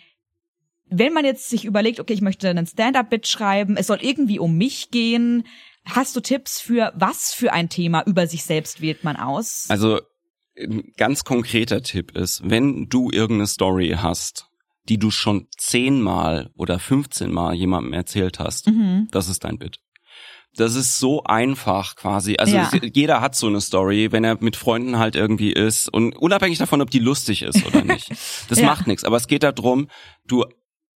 wenn 0.89 1.13
man 1.13 1.25
jetzt 1.25 1.49
sich 1.51 1.65
überlegt, 1.65 1.99
okay, 2.01 2.13
ich 2.13 2.21
möchte 2.21 2.49
einen 2.49 2.67
Stand-up-Bit 2.67 3.27
schreiben, 3.27 3.77
es 3.77 3.89
soll 3.89 3.99
irgendwie 4.03 4.39
um 4.39 4.57
mich 4.57 4.91
gehen, 4.91 5.45
hast 5.85 6.15
du 6.17 6.21
Tipps 6.21 6.61
für 6.61 6.93
was 6.97 7.33
für 7.35 7.53
ein 7.53 7.69
Thema 7.69 8.03
über 8.07 8.27
sich 8.27 8.45
selbst 8.45 8.81
wählt 8.81 9.03
man 9.05 9.17
aus? 9.17 9.67
Also 9.69 10.01
ein 10.59 10.93
ganz 10.97 11.25
konkreter 11.25 11.83
Tipp 11.83 12.17
ist, 12.17 12.49
wenn 12.49 12.89
du 12.89 13.11
irgendeine 13.11 13.47
Story 13.47 13.97
hast, 13.99 14.47
die 14.89 14.99
du 14.99 15.11
schon 15.11 15.49
zehnmal 15.59 16.51
oder 16.55 16.79
15 16.79 17.33
Mal 17.33 17.55
jemandem 17.55 17.93
erzählt 17.93 18.39
hast, 18.39 18.69
Mhm. 18.69 19.09
das 19.11 19.29
ist 19.29 19.45
dein 19.45 19.59
Bit. 19.59 19.81
Das 20.57 20.75
ist 20.75 20.99
so 20.99 21.23
einfach 21.25 21.97
quasi. 21.97 22.37
Also 22.39 22.57
Ja. 22.57 22.71
es, 22.73 22.81
jeder 22.95 23.21
hat 23.21 23.35
so 23.37 23.47
eine 23.47 23.61
Story, 23.61 24.11
wenn 24.13 24.25
er 24.25 24.37
mit 24.41 24.57
Freunden 24.57 24.99
halt 24.99 25.15
irgendwie 25.17 25.53
ist 25.53 25.89
und 25.93 26.17
unabhängig 26.17 26.59
davon, 26.59 26.81
ob 26.81 26.91
die 26.91 26.99
lustig 26.99 27.43
ist 27.43 27.65
oder 27.67 27.83
nicht. 27.85 28.09
Das 28.49 28.59
Ja. 28.61 28.67
macht 28.67 28.87
nichts. 28.87 29.05
Aber 29.05 29.17
es 29.17 29.27
geht 29.27 29.43
darum, 29.43 29.89
du 30.27 30.45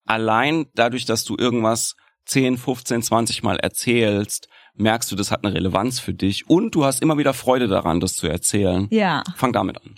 allein 0.07 0.67
dadurch, 0.75 1.05
dass 1.05 1.25
du 1.25 1.37
irgendwas 1.39 1.95
10, 2.27 2.59
15, 2.59 3.03
20 3.03 3.43
Mal 3.43 3.57
erzählst, 3.59 4.49
merkst 4.75 5.11
du, 5.11 5.17
das 5.17 5.31
hat 5.31 5.45
eine 5.45 5.55
Relevanz 5.55 6.01
für 6.01 6.15
dich 6.15 6.49
und 6.49 6.75
du 6.75 6.85
hast 6.85 7.03
immer 7.03 7.19
wieder 7.19 7.35
Freude 7.35 7.69
daran, 7.69 8.01
das 8.01 8.15
zu 8.15 8.27
erzählen. 8.29 8.87
Ja. 8.91 9.23
Fang 9.37 9.53
damit 9.53 9.77
an. 9.83 9.97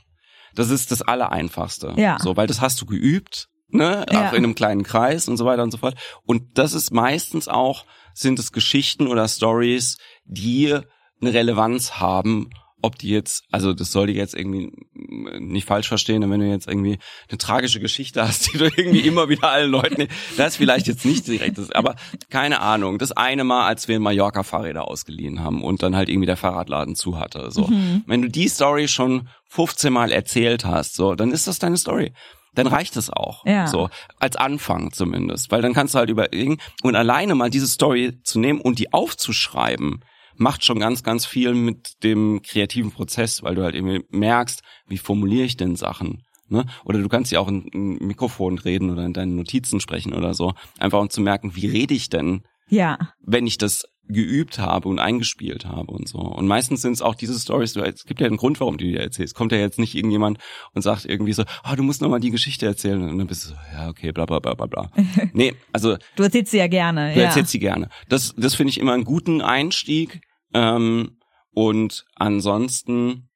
Das 0.55 0.71
ist 0.71 0.91
das 0.91 1.03
Allereinfachste. 1.03 1.95
Ja. 1.97 2.19
So, 2.21 2.37
weil 2.37 2.47
das 2.47 2.61
hast 2.61 2.81
du 2.81 2.87
geübt, 2.87 3.49
ne? 3.73 4.07
Ja. 4.11 4.29
Auch 4.29 4.33
in 4.33 4.45
einem 4.45 4.55
kleinen 4.55 4.83
Kreis 4.83 5.29
und 5.29 5.37
so 5.37 5.45
weiter 5.45 5.63
und 5.63 5.71
so 5.71 5.79
fort. 5.79 5.95
Und 6.25 6.59
das 6.59 6.73
ist 6.73 6.93
meistens 6.93 7.49
auch, 7.49 7.85
sind 8.15 8.39
es 8.39 8.53
Geschichten 8.53 9.07
oder 9.07 9.27
Stories, 9.29 9.99
die 10.25 10.79
eine 11.21 11.35
Relevanz 11.35 11.95
haben, 11.95 12.51
ob 12.83 12.99
die 12.99 13.11
jetzt, 13.11 13.45
also 13.51 13.73
das 13.73 13.93
soll 13.93 14.09
die 14.09 14.15
jetzt 14.15 14.35
irgendwie 14.35 14.73
nicht 14.95 15.67
falsch 15.67 15.89
verstehen, 15.89 16.29
wenn 16.29 16.41
du 16.41 16.49
jetzt 16.49 16.67
irgendwie 16.67 16.99
eine 17.29 17.39
tragische 17.39 17.81
Geschichte 17.81 18.27
hast, 18.27 18.53
die 18.53 18.59
du 18.59 18.65
irgendwie 18.65 19.01
immer 19.07 19.29
wieder 19.29 19.51
allen 19.51 19.71
Leuten, 19.71 20.09
das 20.37 20.57
vielleicht 20.57 20.89
jetzt 20.89 21.05
nicht 21.05 21.27
direkt 21.27 21.59
ist, 21.59 21.75
aber 21.75 21.95
keine 22.29 22.61
Ahnung. 22.61 22.99
Das 22.99 23.13
eine 23.13 23.45
Mal, 23.45 23.67
als 23.67 23.87
wir 23.87 23.97
in 23.97 24.03
Mallorca 24.03 24.43
Fahrräder 24.43 24.89
ausgeliehen 24.89 25.41
haben 25.41 25.63
und 25.63 25.83
dann 25.83 25.95
halt 25.95 26.09
irgendwie 26.09 26.27
der 26.27 26.37
Fahrradladen 26.37 26.97
zu 26.97 27.19
hatte, 27.19 27.51
so. 27.51 27.69
Mhm. 27.69 28.03
Wenn 28.07 28.23
du 28.23 28.29
die 28.29 28.49
Story 28.49 28.89
schon 28.89 29.29
15 29.49 29.93
Mal 29.93 30.11
erzählt 30.11 30.65
hast, 30.65 30.95
so, 30.95 31.15
dann 31.15 31.31
ist 31.31 31.47
das 31.47 31.61
deine 31.61 31.77
Story 31.77 32.13
dann 32.55 32.67
reicht 32.67 32.97
es 32.97 33.11
auch. 33.11 33.45
Ja. 33.47 33.67
So, 33.67 33.89
als 34.19 34.37
Anfang 34.37 34.93
zumindest. 34.93 35.51
Weil 35.51 35.63
dann 35.63 35.73
kannst 35.73 35.95
du 35.95 35.99
halt 35.99 36.11
überlegen 36.11 36.59
und 36.83 36.97
alleine 36.97 37.35
mal 37.35 37.51
diese 37.51 37.67
Story 37.69 38.19
zu 38.25 38.39
nehmen 38.39 38.61
und 38.61 38.79
die 38.79 38.93
aufzuschreiben, 38.93 40.05
macht 40.37 40.65
schon 40.65 40.81
ganz, 40.81 41.03
ganz 41.03 41.27
viel 41.27 41.55
mit 41.55 42.03
dem 42.05 42.43
kreativen 42.43 42.91
Prozess, 42.91 43.43
weil 43.43 43.55
du 43.55 43.63
halt 43.63 43.75
irgendwie 43.75 44.05
merkst, 44.11 44.63
wie 44.87 44.99
formuliere 44.99 45.45
ich 45.45 45.57
denn 45.57 45.77
Sachen. 45.77 46.25
Ne? 46.49 46.67
Oder 46.85 46.99
du 46.99 47.09
kannst 47.09 47.33
ja 47.33 47.41
auch 47.41 47.49
in, 47.49 47.63
in 47.69 48.07
Mikrofon 48.07 48.59
reden 48.59 48.91
oder 48.91 49.05
in 49.05 49.13
deinen 49.15 49.37
Notizen 49.37 49.81
sprechen 49.81 50.13
oder 50.13 50.35
so. 50.35 50.53
Einfach 50.79 51.01
um 51.01 51.09
zu 51.11 51.21
merken, 51.21 51.55
wie 51.57 51.67
rede 51.67 51.95
ich 51.95 52.11
denn, 52.11 52.43
Ja. 52.69 52.99
wenn 53.21 53.47
ich 53.47 53.57
das 53.59 53.85
geübt 54.09 54.59
habe 54.59 54.89
und 54.89 54.99
eingespielt 54.99 55.65
habe 55.65 55.91
und 55.93 56.09
so. 56.09 56.19
Und 56.19 56.47
meistens 56.47 56.83
sind 56.83 56.93
es 56.93 57.03
auch 57.03 57.15
diese 57.15 57.39
Stories, 57.39 57.77
es 57.77 58.05
gibt 58.05 58.21
ja 58.21 58.27
einen 58.27 58.37
Grund, 58.37 58.61
warum 58.61 58.77
du 58.77 58.85
die 58.85 58.97
erzählst. 58.97 59.35
Kommt 59.35 59.53
ja 59.53 59.59
jetzt 59.59 59.79
nicht 59.79 59.95
irgendjemand 59.95 60.39
und 60.75 60.83
sagt 60.83 61.05
irgendwie 61.05 61.33
so, 61.33 61.45
ah, 61.63 61.77
du 61.77 61.83
musst 61.83 62.03
noch 62.03 62.09
mal 62.09 62.21
die 62.21 62.31
Geschichte 62.31 62.67
erzählen. 62.67 63.03
Und 63.09 63.19
dann 63.19 63.27
bist 63.27 63.45
du 63.45 63.49
so, 63.51 63.55
ja, 63.73 63.89
okay, 63.89 64.13
bla 64.13 64.27
bla 64.27 64.41
bla 64.41 64.55
bla 64.55 64.67
bla. 64.67 64.91
nee, 65.33 65.55
also 65.73 65.97
Du 66.17 66.23
erzählst 66.25 66.51
sie 66.51 66.59
ja 66.59 66.67
gerne. 66.67 67.15
du 67.15 67.21
ja. 67.21 67.27
erzählst 67.27 67.53
sie 67.53 67.59
gerne. 67.61 67.89
Das, 68.09 68.35
das 68.37 68.55
finde 68.55 68.71
ich 68.71 68.79
immer 68.79 68.93
einen 68.93 69.05
guten 69.05 69.41
Einstieg. 69.41 70.21
Ähm, 70.53 71.19
und 71.53 72.05
ansonsten, 72.17 73.31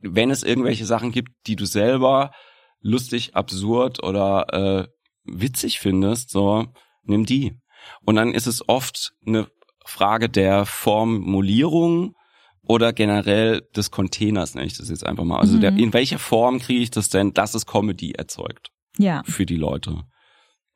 wenn 0.00 0.30
es 0.30 0.42
irgendwelche 0.42 0.84
Sachen 0.84 1.12
gibt, 1.12 1.30
die 1.46 1.56
du 1.56 1.64
selber 1.64 2.32
lustig, 2.80 3.34
absurd 3.34 4.02
oder 4.02 4.46
äh, 4.52 4.88
witzig 5.24 5.78
findest, 5.78 6.30
so 6.30 6.66
nimm 7.04 7.24
die. 7.26 7.58
Und 8.04 8.16
dann 8.16 8.34
ist 8.34 8.46
es 8.46 8.68
oft 8.68 9.12
eine 9.26 9.48
Frage 9.86 10.28
der 10.28 10.66
Formulierung 10.66 12.14
oder 12.62 12.92
generell 12.92 13.62
des 13.74 13.90
Containers, 13.90 14.54
nenne 14.54 14.66
ich 14.66 14.76
das 14.76 14.88
jetzt 14.88 15.04
einfach 15.04 15.24
mal. 15.24 15.40
Also 15.40 15.56
Mhm. 15.56 15.60
der, 15.60 15.76
in 15.76 15.92
welcher 15.92 16.18
Form 16.18 16.60
kriege 16.60 16.80
ich 16.82 16.90
das 16.90 17.08
denn, 17.08 17.32
dass 17.32 17.54
es 17.54 17.66
Comedy 17.66 18.12
erzeugt 18.12 18.68
ja. 18.98 19.22
für 19.24 19.46
die 19.46 19.56
Leute? 19.56 20.04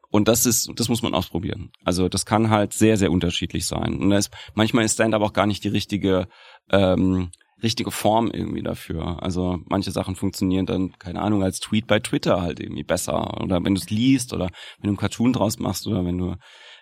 Und 0.08 0.28
das 0.28 0.46
ist, 0.46 0.70
das 0.76 0.88
muss 0.88 1.02
man 1.02 1.14
ausprobieren. 1.14 1.70
Also 1.84 2.08
das 2.08 2.26
kann 2.26 2.50
halt 2.50 2.72
sehr, 2.72 2.96
sehr 2.96 3.10
unterschiedlich 3.10 3.66
sein. 3.66 3.98
Und 3.98 4.12
ist, 4.12 4.30
manchmal 4.54 4.84
ist 4.84 4.94
Stand-up 4.94 5.22
auch 5.22 5.32
gar 5.32 5.46
nicht 5.46 5.62
die 5.64 5.68
richtige, 5.68 6.28
ähm, 6.70 7.30
richtige 7.62 7.90
Form 7.90 8.30
irgendwie 8.30 8.62
dafür. 8.62 9.22
Also 9.22 9.58
manche 9.66 9.90
Sachen 9.90 10.14
funktionieren 10.14 10.66
dann, 10.66 10.92
keine 10.98 11.20
Ahnung, 11.20 11.42
als 11.42 11.60
Tweet 11.60 11.86
bei 11.86 12.00
Twitter 12.00 12.40
halt 12.40 12.60
irgendwie 12.60 12.84
besser. 12.84 13.42
Oder 13.42 13.64
wenn 13.64 13.74
du 13.74 13.80
es 13.80 13.90
liest 13.90 14.32
oder 14.32 14.46
wenn 14.78 14.84
du 14.84 14.88
einen 14.88 14.96
Cartoon 14.96 15.32
draus 15.32 15.58
machst 15.58 15.86
oder 15.86 16.04
wenn 16.04 16.18
du 16.18 16.36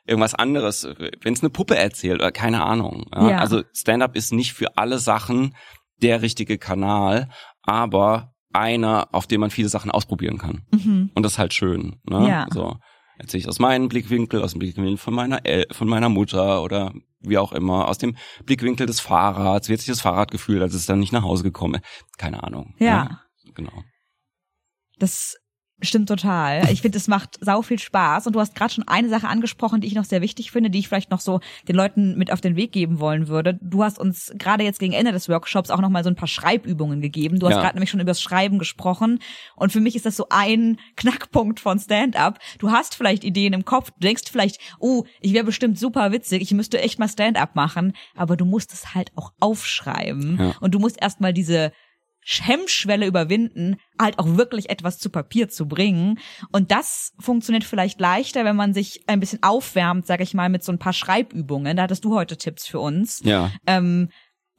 irgendwas 0.06 0.34
anderes, 0.34 0.84
wenn 1.22 1.34
es 1.34 1.40
eine 1.40 1.50
Puppe 1.50 1.76
erzählt 1.76 2.20
oder 2.20 2.32
keine 2.32 2.62
Ahnung. 2.62 3.06
Ja? 3.14 3.30
Ja. 3.30 3.38
Also 3.38 3.62
Stand-up 3.72 4.16
ist 4.16 4.32
nicht 4.32 4.52
für 4.52 4.76
alle 4.76 4.98
Sachen 4.98 5.54
der 6.02 6.22
richtige 6.22 6.58
Kanal, 6.58 7.30
aber 7.62 8.32
einer, 8.52 9.08
auf 9.12 9.26
dem 9.26 9.40
man 9.40 9.50
viele 9.50 9.68
Sachen 9.68 9.90
ausprobieren 9.90 10.38
kann. 10.38 10.62
Mhm. 10.70 11.10
Und 11.14 11.22
das 11.22 11.32
ist 11.32 11.38
halt 11.38 11.54
schön. 11.54 12.00
Ne? 12.04 12.28
Ja. 12.28 12.46
So 12.52 12.76
erzähle 13.18 13.40
ich 13.40 13.48
aus 13.48 13.58
meinem 13.58 13.88
Blickwinkel, 13.88 14.42
aus 14.42 14.52
dem 14.52 14.60
Blickwinkel 14.60 14.96
von 14.96 15.14
meiner 15.14 15.44
El 15.44 15.66
von 15.70 15.88
meiner 15.88 16.08
Mutter 16.08 16.62
oder 16.62 16.92
wie 17.20 17.38
auch 17.38 17.52
immer, 17.52 17.88
aus 17.88 17.98
dem 17.98 18.16
Blickwinkel 18.44 18.86
des 18.86 19.00
Fahrrads. 19.00 19.68
Wie 19.68 19.72
hat 19.72 19.80
sich 19.80 19.88
das 19.88 20.02
Fahrrad 20.02 20.30
gefühlt, 20.30 20.62
als 20.62 20.74
es 20.74 20.86
dann 20.86 21.00
nicht 21.00 21.12
nach 21.12 21.22
Hause 21.22 21.42
gekommen 21.42 21.76
ist? 21.76 22.18
Keine 22.18 22.42
Ahnung. 22.42 22.74
Ja. 22.78 23.20
Genau. 23.54 23.82
Das 24.98 25.36
stimmt 25.88 26.08
total. 26.08 26.70
Ich 26.70 26.82
finde, 26.82 26.98
es 26.98 27.08
macht 27.08 27.38
sau 27.40 27.62
viel 27.62 27.78
Spaß. 27.78 28.26
Und 28.26 28.34
du 28.34 28.40
hast 28.40 28.54
gerade 28.54 28.72
schon 28.72 28.86
eine 28.88 29.08
Sache 29.08 29.28
angesprochen, 29.28 29.80
die 29.80 29.86
ich 29.86 29.94
noch 29.94 30.04
sehr 30.04 30.20
wichtig 30.20 30.50
finde, 30.50 30.70
die 30.70 30.78
ich 30.78 30.88
vielleicht 30.88 31.10
noch 31.10 31.20
so 31.20 31.40
den 31.68 31.76
Leuten 31.76 32.16
mit 32.16 32.32
auf 32.32 32.40
den 32.40 32.56
Weg 32.56 32.72
geben 32.72 33.00
wollen 33.00 33.28
würde. 33.28 33.58
Du 33.62 33.82
hast 33.84 33.98
uns 33.98 34.32
gerade 34.36 34.64
jetzt 34.64 34.78
gegen 34.78 34.92
Ende 34.92 35.12
des 35.12 35.28
Workshops 35.28 35.70
auch 35.70 35.80
noch 35.80 35.88
mal 35.90 36.04
so 36.04 36.10
ein 36.10 36.16
paar 36.16 36.28
Schreibübungen 36.28 37.00
gegeben. 37.00 37.38
Du 37.38 37.46
hast 37.46 37.54
Ja. 37.54 37.60
gerade 37.62 37.74
nämlich 37.76 37.90
schon 37.90 38.00
über 38.00 38.10
das 38.10 38.22
Schreiben 38.22 38.58
gesprochen. 38.58 39.18
Und 39.56 39.72
für 39.72 39.80
mich 39.80 39.96
ist 39.96 40.06
das 40.06 40.16
so 40.16 40.26
ein 40.30 40.78
Knackpunkt 40.96 41.60
von 41.60 41.78
Stand-up. 41.78 42.38
Du 42.58 42.70
hast 42.70 42.94
vielleicht 42.94 43.24
Ideen 43.24 43.52
im 43.52 43.64
Kopf. 43.64 43.90
Du 43.92 44.00
denkst 44.00 44.22
vielleicht, 44.30 44.58
oh, 44.78 45.04
ich 45.20 45.32
wäre 45.32 45.44
bestimmt 45.44 45.78
super 45.78 46.12
witzig. 46.12 46.42
Ich 46.42 46.52
müsste 46.52 46.80
echt 46.80 46.98
mal 46.98 47.08
Stand-up 47.08 47.54
machen. 47.56 47.92
Aber 48.14 48.36
du 48.36 48.44
musst 48.44 48.72
es 48.72 48.94
halt 48.94 49.10
auch 49.16 49.32
aufschreiben. 49.40 50.38
Ja. 50.38 50.54
Und 50.60 50.74
du 50.74 50.78
musst 50.78 51.00
erstmal 51.00 51.32
diese 51.32 51.72
Hemmschwelle 52.24 53.06
überwinden, 53.06 53.76
halt 54.00 54.18
auch 54.18 54.36
wirklich 54.36 54.70
etwas 54.70 54.98
zu 54.98 55.10
Papier 55.10 55.48
zu 55.48 55.66
bringen. 55.66 56.18
Und 56.52 56.70
das 56.70 57.12
funktioniert 57.18 57.64
vielleicht 57.64 58.00
leichter, 58.00 58.44
wenn 58.44 58.56
man 58.56 58.74
sich 58.74 59.02
ein 59.06 59.20
bisschen 59.20 59.42
aufwärmt, 59.42 60.06
sag 60.06 60.20
ich 60.20 60.34
mal, 60.34 60.48
mit 60.48 60.64
so 60.64 60.72
ein 60.72 60.78
paar 60.78 60.92
Schreibübungen. 60.92 61.76
Da 61.76 61.84
hattest 61.84 62.04
du 62.04 62.14
heute 62.14 62.36
Tipps 62.36 62.66
für 62.66 62.80
uns. 62.80 63.20
Ja. 63.24 63.52
Ähm, 63.66 64.08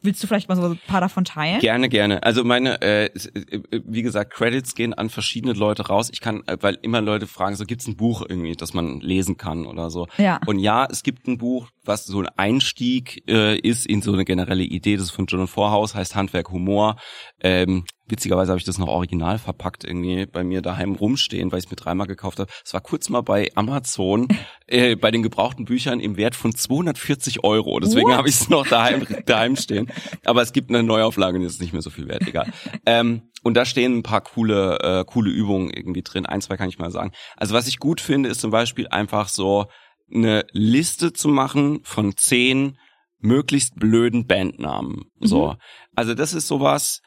willst 0.06 0.24
du 0.24 0.28
vielleicht 0.28 0.50
mal 0.50 0.56
so 0.56 0.63
ein 0.63 0.80
paar 0.88 1.02
davon 1.02 1.26
teilen? 1.26 1.60
Gerne, 1.60 1.89
gerne. 1.89 2.24
Also 2.24 2.44
meine, 2.44 2.82
äh, 2.82 3.06
äh, 3.06 3.62
wie 3.86 4.02
gesagt, 4.02 4.34
Credits 4.34 4.76
gehen 4.76 4.94
an 4.94 5.10
verschiedene 5.10 5.54
Leute 5.54 5.88
raus. 5.88 6.10
Ich 6.12 6.22
kann, 6.22 6.44
äh, 6.48 6.58
weil 6.62 6.78
immer 6.82 7.02
Leute 7.02 7.28
fragen, 7.28 7.56
so 7.56 7.65
gibt's 7.65 7.88
ein 7.88 7.96
Buch 7.96 8.24
irgendwie, 8.28 8.56
das 8.56 8.74
man 8.74 9.00
lesen 9.00 9.38
kann 9.38 9.65
oder 9.65 9.89
so. 9.89 10.08
Ja. 10.18 10.39
Und 10.46 10.60
ja, 10.60 10.88
es 10.89 11.04
gibt 11.04 11.28
ein 11.28 11.38
Buch, 11.38 11.68
was 11.84 12.06
so 12.06 12.20
ein 12.20 12.30
Einstieg 12.38 13.24
äh, 13.28 13.58
ist 13.58 13.86
in 13.86 14.02
so 14.02 14.13
eine 14.13 14.26
generelle 14.26 14.63
Idee. 14.63 14.96
Das 14.96 15.06
ist 15.06 15.12
von 15.12 15.26
John 15.26 15.48
Vorhaus, 15.48 15.96
heißt 15.96 16.15
Handwerk 16.15 16.52
Humor. 16.52 16.98
Ähm, 17.41 17.86
witzigerweise 18.08 18.52
habe 18.52 18.60
ich 18.60 18.65
das 18.65 18.78
noch 18.78 18.88
original 18.88 19.39
verpackt 19.39 19.84
irgendwie 19.84 20.26
bei 20.26 20.44
mir 20.44 20.62
daheim 20.62 20.96
rumstehen, 20.96 21.52
weil 21.52 21.60
ich 21.60 21.65
es 21.65 21.72
mir 21.72 21.78
dreimal 21.78 22.08
gekauft 22.08 22.39
habe. 22.39 22.52
Es 22.63 22.74
war 22.74 22.82
kurz 22.82 23.10
mal 23.10 23.22
bei 23.22 23.52
Amazon 23.56 24.28
äh, 24.68 24.96
bei 24.96 25.12
den 25.12 25.24
gebrauchten 25.24 25.65
Büchern 25.65 26.00
im 26.00 26.18
Wert 26.18 26.36
von 26.36 26.54
240 26.54 27.44
Euro. 27.44 27.80
Deswegen 27.80 28.10
What? 28.10 28.18
habe 28.18 28.30
ich 28.30 28.36
es 28.36 28.50
noch 28.50 28.68
daheim, 28.68 29.06
daheim 29.26 29.56
stehen. 29.56 29.91
Aber 30.24 30.41
es 30.41 30.54
gibt 30.54 30.70
eine 30.70 30.84
Neuauflage 30.84 31.38
und 31.38 31.44
jetzt 31.44 31.54
ist 31.54 31.62
nicht 31.62 31.74
mehr 31.74 31.82
so 31.82 31.89
viel 31.89 32.08
wert, 32.08 32.28
egal. 32.28 32.52
ähm, 32.86 33.24
und 33.44 33.56
da 33.56 33.65
stehen 33.65 33.98
ein 33.98 34.04
paar 34.04 34.22
coole, 34.22 34.80
äh, 34.80 35.06
coole 35.06 35.30
Übungen 35.30 35.70
irgendwie 35.70 36.02
drin. 36.02 36.26
Ein, 36.26 36.41
zwei 36.41 36.58
kann 36.58 36.68
ich 36.68 36.80
mal 36.80 36.89
sagen. 36.89 37.12
Also 37.38 37.54
was 37.54 37.68
ich 37.68 37.78
gut 37.78 38.02
finde, 38.02 38.30
ist 38.30 38.41
zum 38.41 38.50
Beispiel 38.50 38.88
einfach 38.88 39.28
so 39.28 39.68
eine 40.12 40.46
Liste 40.52 41.13
zu 41.13 41.28
machen 41.28 41.82
von 41.84 42.18
zehn 42.18 42.78
möglichst 43.20 43.76
blöden 43.76 44.28
Bandnamen. 44.28 45.06
So. 45.20 45.56
Also 45.96 46.13
das 46.13 46.34
ist 46.34 46.48
sowas, 46.48 47.02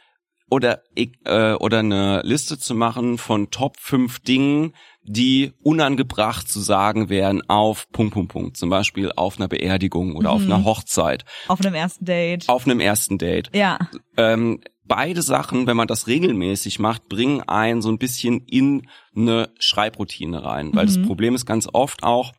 oder 0.50 0.82
äh, 0.96 1.52
oder 1.52 1.80
eine 1.80 2.22
Liste 2.24 2.58
zu 2.58 2.74
machen 2.74 3.18
von 3.18 3.50
Top 3.50 3.76
5 3.78 4.20
Dingen, 4.20 4.74
die 5.02 5.52
unangebracht 5.62 6.48
zu 6.48 6.60
sagen 6.60 7.08
wären 7.08 7.42
auf 7.48 7.90
Punkt 7.92 8.14
Punkt 8.14 8.32
Punkt, 8.32 8.56
zum 8.56 8.70
Beispiel 8.70 9.12
auf 9.14 9.38
einer 9.38 9.48
Beerdigung 9.48 10.14
oder 10.16 10.30
auf 10.30 10.42
einer 10.42 10.64
Hochzeit, 10.64 11.24
Auf 11.48 11.60
einem 11.60 11.74
ersten 11.74 12.04
Date. 12.04 12.48
auf 12.48 12.66
einem 12.66 12.80
ersten 12.80 13.18
Date. 13.18 13.50
Ja. 13.54 13.78
Ähm, 14.16 14.60
beide 14.84 15.22
Sachen, 15.22 15.66
wenn 15.66 15.76
man 15.76 15.86
das 15.88 16.06
regelmäßig 16.06 16.78
macht, 16.78 17.08
bringen 17.08 17.42
einen 17.42 17.82
so 17.82 17.90
ein 17.90 17.98
bisschen 17.98 18.40
in 18.46 18.88
eine 19.14 19.50
Schreibroutine 19.58 20.44
rein, 20.44 20.74
weil 20.74 20.86
das 20.86 21.00
Problem 21.02 21.34
ist 21.34 21.46
ganz 21.46 21.68
oft 21.72 22.02
auch 22.02 22.32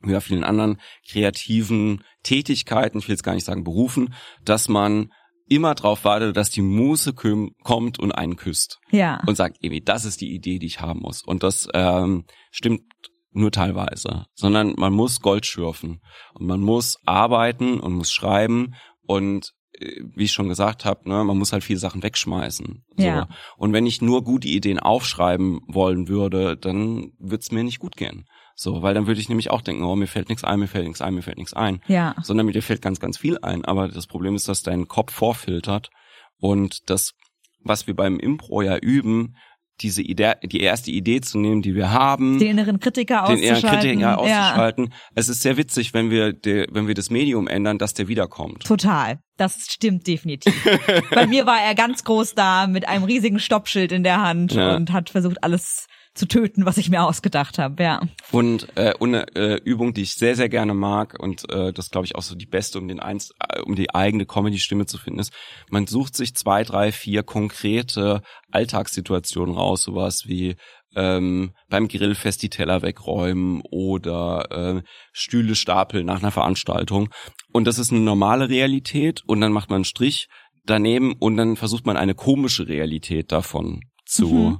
wie 0.00 0.12
bei 0.12 0.20
vielen 0.20 0.44
anderen 0.44 0.80
kreativen 1.10 2.04
Tätigkeiten, 2.22 2.98
ich 2.98 3.08
will 3.08 3.14
jetzt 3.14 3.24
gar 3.24 3.34
nicht 3.34 3.44
sagen 3.46 3.64
Berufen, 3.64 4.14
dass 4.44 4.68
man 4.68 5.12
immer 5.48 5.74
drauf 5.74 6.04
wartet, 6.04 6.36
dass 6.36 6.50
die 6.50 6.62
Muse 6.62 7.12
kommt 7.12 7.98
und 7.98 8.12
einen 8.12 8.36
küsst 8.36 8.78
Ja. 8.90 9.20
und 9.26 9.36
sagt, 9.36 9.58
irgendwie, 9.60 9.80
das 9.80 10.04
ist 10.04 10.20
die 10.20 10.34
Idee, 10.34 10.58
die 10.58 10.66
ich 10.66 10.80
haben 10.80 11.00
muss. 11.00 11.22
Und 11.22 11.42
das 11.42 11.68
ähm, 11.74 12.24
stimmt 12.50 12.82
nur 13.32 13.52
teilweise, 13.52 14.26
sondern 14.34 14.74
man 14.76 14.92
muss 14.92 15.20
Gold 15.20 15.46
schürfen 15.46 16.00
und 16.34 16.46
man 16.46 16.60
muss 16.60 16.98
arbeiten 17.04 17.78
und 17.78 17.92
muss 17.94 18.10
schreiben 18.12 18.74
und 19.06 19.52
äh, 19.72 20.00
wie 20.14 20.24
ich 20.24 20.32
schon 20.32 20.48
gesagt 20.48 20.84
habe, 20.84 21.08
ne, 21.08 21.22
man 21.24 21.38
muss 21.38 21.52
halt 21.52 21.62
viele 21.62 21.78
Sachen 21.78 22.02
wegschmeißen. 22.02 22.84
So. 22.96 23.02
Ja. 23.04 23.28
Und 23.56 23.72
wenn 23.72 23.86
ich 23.86 24.00
nur 24.02 24.24
gute 24.24 24.48
Ideen 24.48 24.78
aufschreiben 24.80 25.60
wollen 25.68 26.08
würde, 26.08 26.56
dann 26.56 27.12
würde 27.18 27.40
es 27.42 27.52
mir 27.52 27.64
nicht 27.64 27.78
gut 27.78 27.96
gehen. 27.96 28.26
So, 28.60 28.82
weil 28.82 28.92
dann 28.92 29.06
würde 29.06 29.20
ich 29.20 29.28
nämlich 29.28 29.52
auch 29.52 29.62
denken, 29.62 29.84
oh, 29.84 29.94
mir 29.94 30.08
fällt 30.08 30.28
nichts 30.28 30.42
ein, 30.42 30.58
mir 30.58 30.66
fällt 30.66 30.84
nichts 30.88 31.00
ein, 31.00 31.14
mir 31.14 31.22
fällt 31.22 31.38
nichts 31.38 31.54
ein 31.54 31.80
Ja. 31.86 32.16
sondern 32.22 32.46
mir 32.46 32.60
fällt 32.60 32.82
ganz, 32.82 32.98
ganz 32.98 33.16
viel 33.16 33.38
ein. 33.38 33.64
Aber 33.64 33.86
das 33.86 34.08
Problem 34.08 34.34
ist, 34.34 34.48
dass 34.48 34.64
dein 34.64 34.88
Kopf 34.88 35.12
vorfiltert 35.12 35.90
und 36.40 36.90
das, 36.90 37.12
was 37.62 37.86
wir 37.86 37.94
beim 37.94 38.18
Impro 38.18 38.62
ja 38.62 38.76
üben, 38.76 39.36
diese 39.80 40.02
Idee, 40.02 40.32
die 40.42 40.58
erste 40.60 40.90
Idee 40.90 41.20
zu 41.20 41.38
nehmen, 41.38 41.62
die 41.62 41.76
wir 41.76 41.92
haben, 41.92 42.40
Den 42.40 42.50
inneren 42.50 42.80
Kritiker 42.80 43.26
den 43.28 43.36
auszuschalten. 43.36 43.80
Kritiker 43.80 44.00
ja. 44.00 44.16
auszuschalten. 44.16 44.92
Es 45.14 45.28
ist 45.28 45.40
sehr 45.42 45.56
witzig, 45.56 45.94
wenn 45.94 46.10
wir, 46.10 46.32
de, 46.32 46.66
wenn 46.72 46.88
wir 46.88 46.94
das 46.94 47.10
Medium 47.10 47.46
ändern, 47.46 47.78
dass 47.78 47.94
der 47.94 48.08
wiederkommt. 48.08 48.64
Total. 48.64 49.20
Das 49.36 49.66
stimmt 49.70 50.08
definitiv. 50.08 50.52
Bei 51.14 51.26
mir 51.28 51.46
war 51.46 51.62
er 51.62 51.76
ganz 51.76 52.02
groß 52.02 52.34
da 52.34 52.66
mit 52.66 52.88
einem 52.88 53.04
riesigen 53.04 53.38
Stoppschild 53.38 53.92
in 53.92 54.02
der 54.02 54.20
Hand 54.20 54.52
Ja. 54.54 54.74
und 54.74 54.92
hat 54.92 55.10
versucht, 55.10 55.44
alles 55.44 55.86
zu 56.14 56.26
töten, 56.26 56.66
was 56.66 56.78
ich 56.78 56.90
mir 56.90 57.02
ausgedacht 57.02 57.58
habe, 57.58 57.82
ja. 57.82 58.00
Und, 58.32 58.68
äh, 58.76 58.94
und 58.98 59.14
eine 59.14 59.36
äh, 59.36 59.60
Übung, 59.62 59.94
die 59.94 60.02
ich 60.02 60.14
sehr, 60.14 60.34
sehr 60.34 60.48
gerne 60.48 60.74
mag 60.74 61.16
und 61.18 61.48
äh, 61.50 61.72
das 61.72 61.90
glaube 61.90 62.06
ich 62.06 62.16
auch 62.16 62.22
so 62.22 62.34
die 62.34 62.46
beste, 62.46 62.78
um 62.78 62.88
den 62.88 63.00
eins, 63.00 63.32
äh, 63.48 63.60
um 63.60 63.74
die 63.74 63.94
eigene 63.94 64.26
Comedy-Stimme 64.26 64.86
zu 64.86 64.98
finden, 64.98 65.20
ist, 65.20 65.32
man 65.70 65.86
sucht 65.86 66.16
sich 66.16 66.34
zwei, 66.34 66.64
drei, 66.64 66.92
vier 66.92 67.22
konkrete 67.22 68.22
Alltagssituationen 68.50 69.54
raus, 69.54 69.82
sowas 69.82 70.24
wie 70.26 70.56
ähm, 70.96 71.52
beim 71.68 71.88
Grillfest 71.88 72.42
die 72.42 72.50
Teller 72.50 72.82
wegräumen 72.82 73.62
oder 73.70 74.78
äh, 74.78 74.82
Stühle 75.12 75.54
stapeln 75.54 76.06
nach 76.06 76.20
einer 76.20 76.30
Veranstaltung. 76.30 77.10
Und 77.52 77.66
das 77.66 77.78
ist 77.78 77.92
eine 77.92 78.00
normale 78.00 78.48
Realität 78.48 79.22
und 79.26 79.40
dann 79.40 79.52
macht 79.52 79.70
man 79.70 79.76
einen 79.76 79.84
Strich 79.84 80.28
daneben 80.64 81.14
und 81.18 81.36
dann 81.36 81.56
versucht 81.56 81.86
man 81.86 81.96
eine 81.96 82.14
komische 82.14 82.68
Realität 82.68 83.32
davon 83.32 83.80
zu 84.04 84.28
Mhm. 84.28 84.58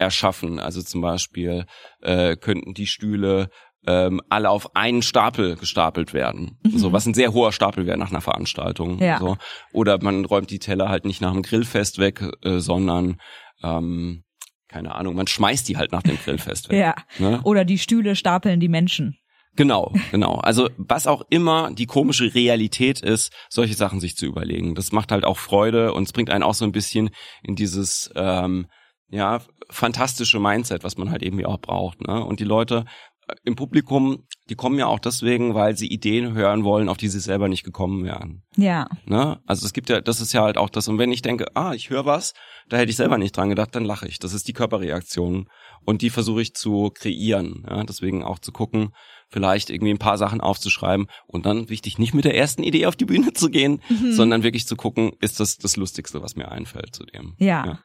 Erschaffen. 0.00 0.58
Also 0.58 0.82
zum 0.82 1.00
Beispiel 1.00 1.66
äh, 2.00 2.36
könnten 2.36 2.74
die 2.74 2.86
Stühle 2.86 3.50
ähm, 3.86 4.20
alle 4.28 4.50
auf 4.50 4.76
einen 4.76 5.02
Stapel 5.02 5.56
gestapelt 5.56 6.12
werden. 6.12 6.58
So, 6.74 6.92
was 6.92 7.06
ein 7.06 7.14
sehr 7.14 7.32
hoher 7.32 7.52
Stapel 7.52 7.86
wäre 7.86 7.96
nach 7.96 8.10
einer 8.10 8.20
Veranstaltung. 8.20 8.98
Ja. 8.98 9.18
So. 9.18 9.36
Oder 9.72 10.02
man 10.02 10.24
räumt 10.24 10.50
die 10.50 10.58
Teller 10.58 10.88
halt 10.88 11.04
nicht 11.04 11.20
nach 11.20 11.32
dem 11.32 11.42
Grillfest 11.42 11.98
weg, 11.98 12.22
äh, 12.42 12.58
sondern 12.58 13.20
ähm, 13.62 14.24
keine 14.68 14.94
Ahnung, 14.94 15.16
man 15.16 15.26
schmeißt 15.26 15.68
die 15.68 15.76
halt 15.76 15.92
nach 15.92 16.02
dem 16.02 16.16
Grillfest 16.16 16.68
weg. 16.68 16.78
Ja. 16.80 16.94
Ne? 17.18 17.40
Oder 17.42 17.64
die 17.64 17.78
Stühle 17.78 18.16
stapeln 18.16 18.60
die 18.60 18.68
Menschen. 18.68 19.18
Genau, 19.56 19.92
genau. 20.12 20.36
Also 20.36 20.70
was 20.76 21.08
auch 21.08 21.22
immer 21.28 21.72
die 21.72 21.86
komische 21.86 22.34
Realität 22.34 23.00
ist, 23.00 23.32
solche 23.48 23.74
Sachen 23.74 23.98
sich 23.98 24.16
zu 24.16 24.26
überlegen. 24.26 24.76
Das 24.76 24.92
macht 24.92 25.10
halt 25.10 25.24
auch 25.24 25.38
Freude 25.38 25.92
und 25.92 26.04
es 26.04 26.12
bringt 26.12 26.30
einen 26.30 26.44
auch 26.44 26.54
so 26.54 26.64
ein 26.64 26.72
bisschen 26.72 27.10
in 27.42 27.56
dieses 27.56 28.10
ähm, 28.14 28.68
ja 29.08 29.40
fantastische 29.70 30.40
Mindset, 30.40 30.84
was 30.84 30.96
man 30.96 31.10
halt 31.10 31.22
irgendwie 31.22 31.46
auch 31.46 31.60
braucht. 31.60 32.00
Ne? 32.06 32.24
Und 32.24 32.40
die 32.40 32.44
Leute 32.44 32.84
äh, 33.28 33.34
im 33.44 33.56
Publikum, 33.56 34.26
die 34.48 34.54
kommen 34.56 34.78
ja 34.78 34.86
auch 34.86 34.98
deswegen, 34.98 35.54
weil 35.54 35.76
sie 35.76 35.86
Ideen 35.88 36.34
hören 36.34 36.64
wollen, 36.64 36.88
auf 36.88 36.96
die 36.96 37.08
sie 37.08 37.20
selber 37.20 37.48
nicht 37.48 37.64
gekommen 37.64 38.04
wären. 38.04 38.42
Ja. 38.56 38.88
Ne? 39.06 39.40
Also 39.46 39.64
es 39.66 39.72
gibt 39.72 39.88
ja, 39.88 40.00
das 40.00 40.20
ist 40.20 40.32
ja 40.32 40.42
halt 40.42 40.56
auch 40.58 40.70
das. 40.70 40.88
Und 40.88 40.98
wenn 40.98 41.12
ich 41.12 41.22
denke, 41.22 41.46
ah, 41.56 41.72
ich 41.72 41.90
höre 41.90 42.04
was, 42.04 42.34
da 42.68 42.76
hätte 42.76 42.90
ich 42.90 42.96
selber 42.96 43.18
nicht 43.18 43.36
dran 43.36 43.48
gedacht, 43.48 43.74
dann 43.74 43.84
lache 43.84 44.06
ich. 44.08 44.18
Das 44.18 44.32
ist 44.34 44.48
die 44.48 44.52
Körperreaktion 44.52 45.48
und 45.84 46.02
die 46.02 46.10
versuche 46.10 46.42
ich 46.42 46.54
zu 46.54 46.90
kreieren. 46.94 47.64
Ja? 47.68 47.84
Deswegen 47.84 48.22
auch 48.24 48.38
zu 48.38 48.52
gucken, 48.52 48.90
vielleicht 49.28 49.70
irgendwie 49.70 49.92
ein 49.92 49.98
paar 49.98 50.18
Sachen 50.18 50.40
aufzuschreiben 50.40 51.06
und 51.28 51.46
dann 51.46 51.68
wichtig, 51.68 51.98
nicht 51.98 52.14
mit 52.14 52.24
der 52.24 52.36
ersten 52.36 52.64
Idee 52.64 52.86
auf 52.86 52.96
die 52.96 53.04
Bühne 53.04 53.32
zu 53.32 53.48
gehen, 53.48 53.80
Mhm. 53.88 54.12
sondern 54.12 54.42
wirklich 54.42 54.66
zu 54.66 54.74
gucken, 54.74 55.12
ist 55.20 55.38
das 55.38 55.56
das 55.56 55.76
Lustigste, 55.76 56.20
was 56.22 56.34
mir 56.34 56.50
einfällt 56.50 56.94
zu 56.96 57.04
dem. 57.04 57.34
Ja. 57.38 57.64
Ja. 57.64 57.78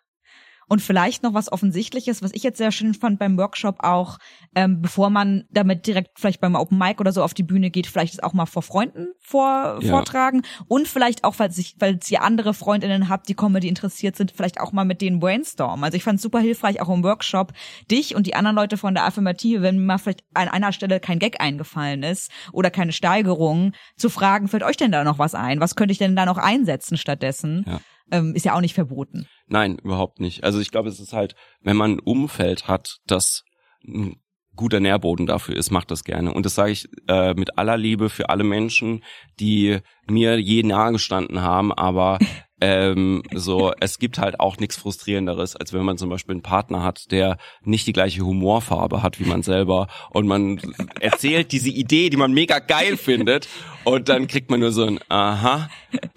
Und 0.67 0.81
vielleicht 0.81 1.23
noch 1.23 1.33
was 1.33 1.51
Offensichtliches, 1.51 2.21
was 2.23 2.31
ich 2.33 2.43
jetzt 2.43 2.57
sehr 2.57 2.71
schön 2.71 2.93
fand 2.93 3.19
beim 3.19 3.37
Workshop 3.37 3.77
auch, 3.79 4.17
ähm, 4.55 4.81
bevor 4.81 5.09
man 5.09 5.45
damit 5.49 5.85
direkt 5.87 6.19
vielleicht 6.19 6.41
beim 6.41 6.55
Open 6.55 6.77
Mic 6.77 6.99
oder 6.99 7.11
so 7.11 7.23
auf 7.23 7.33
die 7.33 7.43
Bühne 7.43 7.69
geht, 7.69 7.87
vielleicht 7.87 8.13
es 8.13 8.23
auch 8.23 8.33
mal 8.33 8.45
vor 8.45 8.61
Freunden 8.63 9.07
vor, 9.19 9.79
Ja. 9.81 9.89
vortragen 9.91 10.41
und 10.67 10.87
vielleicht 10.87 11.23
auch, 11.23 11.35
falls 11.35 11.57
ich, 11.57 11.75
falls 11.79 12.09
ihr 12.09 12.21
andere 12.23 12.53
Freundinnen 12.53 13.09
habt, 13.09 13.29
die 13.29 13.35
Comedy 13.35 13.67
interessiert 13.67 14.15
sind, 14.15 14.31
vielleicht 14.31 14.59
auch 14.59 14.71
mal 14.71 14.85
mit 14.85 15.01
denen 15.01 15.19
brainstormen. 15.19 15.83
Also 15.83 15.97
ich 15.97 16.03
fand 16.03 16.17
es 16.17 16.21
super 16.23 16.39
hilfreich, 16.39 16.81
auch 16.81 16.89
im 16.89 17.03
Workshop, 17.03 17.53
dich 17.91 18.15
und 18.15 18.25
die 18.27 18.35
anderen 18.35 18.55
Leute 18.55 18.77
von 18.77 18.93
der 18.93 19.05
Affirmative, 19.05 19.61
wenn 19.61 19.77
mir 19.77 19.85
mal 19.85 19.97
vielleicht 19.97 20.23
an 20.33 20.47
einer 20.47 20.71
Stelle 20.71 20.99
kein 20.99 21.19
Gag 21.19 21.41
eingefallen 21.41 22.03
ist 22.03 22.31
oder 22.51 22.71
keine 22.71 22.91
Steigerung, 22.91 23.73
zu 23.97 24.09
fragen, 24.09 24.47
fällt 24.47 24.63
euch 24.63 24.77
denn 24.77 24.91
da 24.91 25.03
noch 25.03 25.19
was 25.19 25.35
ein? 25.35 25.59
Was 25.59 25.75
könnte 25.75 25.91
ich 25.91 25.97
denn 25.97 26.15
da 26.15 26.25
noch 26.25 26.37
einsetzen 26.37 26.97
stattdessen? 26.97 27.65
Ja. 27.67 27.79
Ähm, 28.11 28.35
ist 28.35 28.45
ja 28.45 28.53
auch 28.53 28.61
nicht 28.61 28.75
verboten. 28.75 29.27
Nein, 29.47 29.77
überhaupt 29.83 30.19
nicht. 30.19 30.43
Also 30.43 30.59
ich 30.59 30.71
glaube, 30.71 30.89
es 30.89 30.99
ist 30.99 31.13
halt, 31.13 31.35
wenn 31.61 31.77
man 31.77 31.93
ein 31.93 31.99
Umfeld 31.99 32.67
hat, 32.67 32.97
das 33.05 33.43
ein 33.85 34.19
guter 34.55 34.79
Nährboden 34.79 35.25
dafür 35.25 35.55
ist, 35.55 35.71
macht 35.71 35.91
das 35.91 36.03
gerne. 36.03 36.33
Und 36.33 36.45
das 36.45 36.55
sage 36.55 36.71
ich 36.71 36.87
äh, 37.07 37.33
mit 37.33 37.57
aller 37.57 37.77
Liebe 37.77 38.09
für 38.09 38.29
alle 38.29 38.43
Menschen, 38.43 39.03
die 39.39 39.79
mir 40.07 40.39
je 40.39 40.63
nahe 40.63 40.93
gestanden 40.93 41.41
haben, 41.41 41.73
aber 41.73 42.19
ähm, 42.67 43.21
so, 43.31 43.71
es 43.79 43.99
gibt 43.99 44.17
halt 44.17 44.39
auch 44.39 44.57
nichts 44.57 44.75
Frustrierenderes, 44.75 45.55
als 45.55 45.71
wenn 45.71 45.83
man 45.85 45.99
zum 45.99 46.09
Beispiel 46.09 46.33
einen 46.33 46.41
Partner 46.41 46.81
hat, 46.81 47.11
der 47.11 47.37
nicht 47.63 47.85
die 47.85 47.93
gleiche 47.93 48.21
Humorfarbe 48.25 49.03
hat 49.03 49.19
wie 49.19 49.25
man 49.25 49.43
selber 49.43 49.87
und 50.09 50.25
man 50.25 50.59
erzählt 50.99 51.51
diese 51.51 51.69
Idee, 51.69 52.09
die 52.09 52.17
man 52.17 52.33
mega 52.33 52.57
geil 52.57 52.97
findet 52.97 53.47
und 53.83 54.09
dann 54.09 54.25
kriegt 54.25 54.49
man 54.49 54.59
nur 54.61 54.71
so 54.71 54.83
ein 54.83 54.99
Aha 55.09 55.69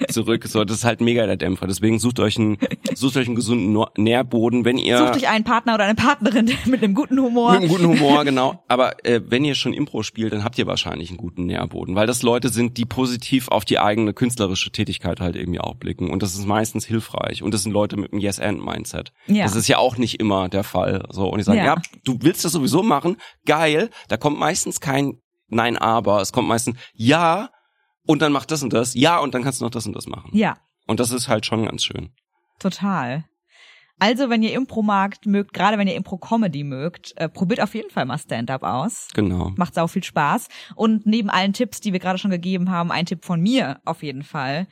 zurück. 0.08 0.46
So, 0.46 0.64
das 0.64 0.78
ist 0.78 0.84
halt 0.84 1.02
mega 1.02 1.26
der 1.26 1.36
Dämpfer. 1.36 1.66
Deswegen 1.66 1.98
sucht 1.98 2.18
euch 2.18 2.38
einen, 2.38 2.56
sucht 2.94 3.18
euch 3.18 3.26
einen 3.26 3.36
gesunden 3.36 3.72
Nor- 3.74 3.92
Nährboden, 3.98 4.64
wenn 4.64 4.78
ihr 4.78 4.96
Sucht 4.96 5.16
euch 5.16 5.28
einen 5.28 5.44
Partner 5.44 5.74
oder 5.74 5.84
eine 5.84 5.94
Partnerin 5.94 6.50
mit 6.64 6.82
einem 6.82 6.94
guten 6.94 7.18
Humor. 7.20 7.52
mit 7.52 7.60
einem 7.60 7.68
guten 7.68 7.86
Humor, 7.88 8.24
genau. 8.24 8.62
Aber 8.68 9.04
äh, 9.04 9.20
wenn 9.26 9.44
ihr 9.44 9.54
schon 9.54 9.74
Impro 9.74 10.02
spielt, 10.02 10.32
dann 10.32 10.44
habt 10.44 10.58
ihr 10.58 10.66
wahrscheinlich 10.66 11.10
einen 11.10 11.18
guten 11.18 11.44
Nährboden, 11.44 11.94
weil 11.94 12.06
das 12.06 12.22
Leute 12.22 12.48
sind, 12.48 12.78
die 12.78 12.86
positiv 12.86 13.48
auf 13.48 13.66
die 13.66 13.78
eigene 13.78 14.14
künstlerische 14.14 14.70
Tätigkeit 14.70 15.20
halt 15.20 15.36
irgendwie 15.36 15.60
auch 15.60 15.74
blicken. 15.74 16.10
Und 16.10 16.22
das 16.22 16.34
ist 16.38 16.46
meistens 16.46 16.84
hilfreich. 16.86 17.42
Und 17.42 17.52
das 17.54 17.62
sind 17.62 17.72
Leute 17.72 17.96
mit 17.96 18.12
einem 18.12 18.20
Yes-and-Mindset. 18.20 19.12
Ja. 19.26 19.44
Das 19.44 19.54
ist 19.56 19.68
ja 19.68 19.78
auch 19.78 19.96
nicht 19.96 20.20
immer 20.20 20.48
der 20.48 20.64
Fall. 20.64 21.06
So 21.10 21.28
Und 21.28 21.38
ich 21.40 21.44
sage, 21.46 21.58
Ja. 21.58 21.64
ja. 21.64 21.76
du 22.04 22.18
willst 22.22 22.44
das 22.44 22.52
sowieso 22.52 22.82
machen, 22.82 23.16
geil. 23.46 23.90
Da 24.08 24.16
kommt 24.16 24.38
meistens 24.38 24.80
kein 24.80 25.20
Nein, 25.50 25.78
aber. 25.78 26.20
Es 26.20 26.32
kommt 26.32 26.46
meistens 26.48 26.76
Ja 26.92 27.48
und 28.06 28.20
dann 28.20 28.32
mach 28.32 28.44
das 28.44 28.62
und 28.62 28.72
das. 28.74 28.94
Ja 28.94 29.18
und 29.18 29.34
dann 29.34 29.42
kannst 29.42 29.60
du 29.60 29.64
noch 29.64 29.70
das 29.70 29.86
und 29.86 29.96
das 29.96 30.06
machen. 30.06 30.30
Ja, 30.34 30.56
Und 30.86 31.00
das 31.00 31.10
ist 31.10 31.28
halt 31.28 31.46
schon 31.46 31.64
ganz 31.64 31.84
schön. 31.84 32.10
total. 32.58 33.24
Also, 34.00 34.30
wenn 34.30 34.44
ihr 34.44 34.52
Impro 34.52 34.82
magt, 34.82 35.26
mögt, 35.26 35.52
gerade 35.52 35.76
wenn 35.76 35.88
ihr 35.88 35.96
Impro-Comedy 35.96 36.62
mögt, 36.62 37.14
äh, 37.16 37.28
probiert 37.28 37.60
auf 37.60 37.74
jeden 37.74 37.90
Fall 37.90 38.04
mal 38.04 38.16
Stand-up 38.16 38.62
aus. 38.62 39.08
Genau. 39.14 39.50
Macht 39.56 39.74
sau 39.74 39.88
viel 39.88 40.04
Spaß. 40.04 40.46
Und 40.76 41.04
neben 41.04 41.30
allen 41.30 41.52
Tipps, 41.52 41.80
die 41.80 41.92
wir 41.92 41.98
gerade 41.98 42.16
schon 42.18 42.30
gegeben 42.30 42.70
haben, 42.70 42.92
ein 42.92 43.06
Tipp 43.06 43.24
von 43.24 43.40
mir 43.40 43.80
auf 43.84 44.04
jeden 44.04 44.22
Fall. 44.22 44.68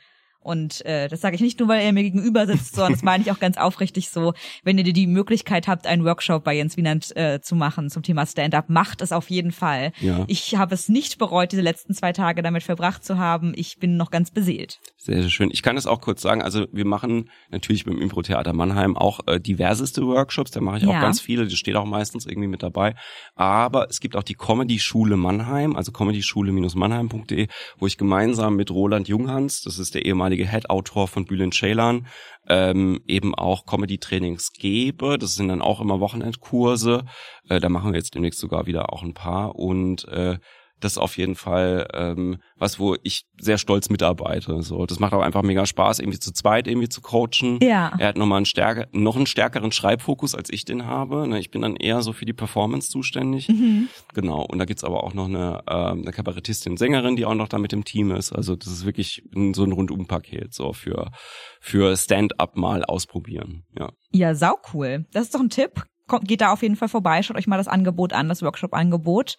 Und 0.47 0.85
äh, 0.85 1.09
das 1.09 1.19
sage 1.19 1.35
ich 1.35 1.41
nicht 1.41 1.59
nur, 1.59 1.67
weil 1.67 1.81
er 1.81 1.91
mir 1.91 2.03
gegenüber 2.03 2.47
sitzt, 2.47 2.75
sondern 2.75 2.93
das 2.93 3.03
meine 3.03 3.21
ich 3.21 3.31
auch 3.31 3.39
ganz 3.39 3.57
aufrichtig 3.57 4.09
so. 4.09 4.33
Wenn 4.63 4.77
ihr 4.77 4.85
die 4.93 5.05
Möglichkeit 5.07 5.67
habt, 5.67 5.85
einen 5.85 6.05
Workshop 6.05 6.45
bei 6.45 6.55
Jens 6.55 6.77
Wienand 6.77 7.15
äh, 7.17 7.41
zu 7.41 7.55
machen 7.55 7.89
zum 7.89 8.01
Thema 8.01 8.25
Stand-up, 8.25 8.69
macht 8.69 9.01
es 9.01 9.11
auf 9.11 9.29
jeden 9.29 9.51
Fall. 9.51 9.91
Ja. 9.99 10.23
Ich 10.27 10.55
habe 10.55 10.73
es 10.73 10.87
nicht 10.87 11.17
bereut, 11.17 11.51
diese 11.51 11.61
letzten 11.61 11.93
zwei 11.93 12.13
Tage 12.13 12.41
damit 12.43 12.63
verbracht 12.63 13.03
zu 13.03 13.17
haben. 13.17 13.51
Ich 13.57 13.77
bin 13.77 13.97
noch 13.97 14.09
ganz 14.09 14.31
beseelt. 14.31 14.79
Sehr, 14.95 15.21
sehr 15.21 15.29
schön. 15.29 15.49
Ich 15.51 15.63
kann 15.63 15.75
es 15.75 15.85
auch 15.85 15.99
kurz 15.99 16.21
sagen. 16.21 16.41
Also 16.41 16.65
wir 16.71 16.85
machen 16.85 17.29
natürlich 17.51 17.83
beim 17.83 17.99
Impro-Theater 18.01 18.53
Mannheim 18.53 18.95
auch 18.95 19.19
äh, 19.27 19.41
diverseste 19.41 20.05
Workshops. 20.07 20.51
Da 20.51 20.61
mache 20.61 20.77
ich 20.77 20.87
auch 20.87 20.93
Ja. 20.93 21.01
ganz 21.01 21.19
viele. 21.19 21.43
Das 21.43 21.53
steht 21.55 21.75
auch 21.75 21.85
meistens 21.85 22.25
irgendwie 22.25 22.47
mit 22.47 22.63
dabei. 22.63 22.95
Aber 23.35 23.89
es 23.89 23.99
gibt 23.99 24.15
auch 24.15 24.23
die 24.23 24.35
Comedy-Schule 24.35 25.17
Mannheim, 25.17 25.75
also 25.75 25.91
comedyschule-mannheim.de, 25.91 27.47
wo 27.77 27.87
ich 27.87 27.97
gemeinsam 27.97 28.55
mit 28.55 28.71
Roland 28.71 29.07
Junghans, 29.07 29.61
das 29.61 29.77
ist 29.79 29.93
der 29.95 30.05
ehemalige 30.05 30.36
Head-Autor 30.45 31.07
von 31.07 31.25
Bülent 31.25 31.53
Ceylan, 31.53 32.07
ähm, 32.47 33.01
eben 33.07 33.33
auch 33.35 33.65
Comedy-Trainings 33.65 34.53
gebe. 34.53 35.17
Das 35.17 35.35
sind 35.35 35.47
dann 35.47 35.61
auch 35.61 35.81
immer 35.81 35.99
Wochenendkurse. 35.99 37.05
Äh, 37.49 37.59
da 37.59 37.69
machen 37.69 37.91
wir 37.91 37.97
jetzt 37.97 38.15
demnächst 38.15 38.39
sogar 38.39 38.65
wieder 38.65 38.93
auch 38.93 39.03
ein 39.03 39.13
paar. 39.13 39.55
Und 39.55 40.07
äh, 40.07 40.37
das 40.79 40.93
ist 40.93 40.97
auf 40.97 41.17
jeden 41.17 41.35
Fall 41.35 41.87
ähm, 41.93 42.37
was, 42.55 42.79
wo 42.79 42.95
ich 43.03 43.25
sehr 43.39 43.57
stolz 43.57 43.89
mitarbeite. 43.89 44.61
So, 44.61 44.85
das 44.85 44.99
macht 44.99 45.13
auch 45.13 45.21
einfach 45.21 45.41
mega 45.41 45.65
Spaß, 45.65 45.99
irgendwie 45.99 46.19
zu 46.19 46.31
zweit 46.31 46.67
irgendwie 46.67 46.89
zu 46.89 47.01
coachen. 47.01 47.59
Ja. 47.61 47.91
Er 47.97 48.09
hat 48.09 48.17
nochmal 48.17 48.37
einen 48.37 48.45
stärker, 48.45 48.87
noch 48.91 49.15
einen 49.15 49.25
stärkeren 49.25 49.71
Schreibfokus, 49.71 50.35
als 50.35 50.49
ich 50.51 50.65
den 50.65 50.85
habe. 50.85 51.27
Ne, 51.27 51.39
Ich 51.39 51.51
bin 51.51 51.61
dann 51.61 51.75
eher 51.75 52.01
so 52.01 52.13
für 52.13 52.25
die 52.25 52.33
Performance 52.33 52.89
zuständig. 52.89 53.49
Mhm. 53.49 53.89
Genau. 54.13 54.41
Und 54.41 54.59
da 54.59 54.65
gibt's 54.65 54.83
aber 54.83 55.03
auch 55.03 55.13
noch 55.13 55.25
eine, 55.27 55.63
ähm, 55.67 56.01
eine 56.01 56.11
Kabarettistin, 56.11 56.77
Sängerin, 56.77 57.15
die 57.15 57.25
auch 57.25 57.35
noch 57.35 57.47
da 57.47 57.57
mit 57.57 57.71
dem 57.71 57.83
Team 57.83 58.11
ist. 58.11 58.31
Also 58.31 58.55
das 58.55 58.67
ist 58.67 58.85
wirklich 58.85 59.23
so 59.53 59.63
ein 59.63 59.71
Rundumpaket 59.71 60.53
so 60.53 60.73
für 60.73 61.11
für 61.59 61.95
Stand-up 61.97 62.55
mal 62.55 62.83
ausprobieren. 62.85 63.63
Ja. 63.77 63.91
Ja, 64.11 64.35
sau 64.35 64.55
cool. 64.73 65.05
Das 65.11 65.23
ist 65.23 65.35
doch 65.35 65.39
ein 65.39 65.49
Tipp. 65.49 65.83
Kommt, 66.07 66.27
geht 66.27 66.39
da 66.39 66.53
auf 66.53 66.61
jeden 66.61 66.77
Fall 66.77 66.87
vorbei, 66.87 67.21
schaut 67.21 67.35
euch 67.35 67.47
mal 67.47 67.57
das 67.57 67.67
Angebot 67.67 68.13
an, 68.13 68.29
das 68.29 68.41
Workshop-Angebot. 68.41 69.35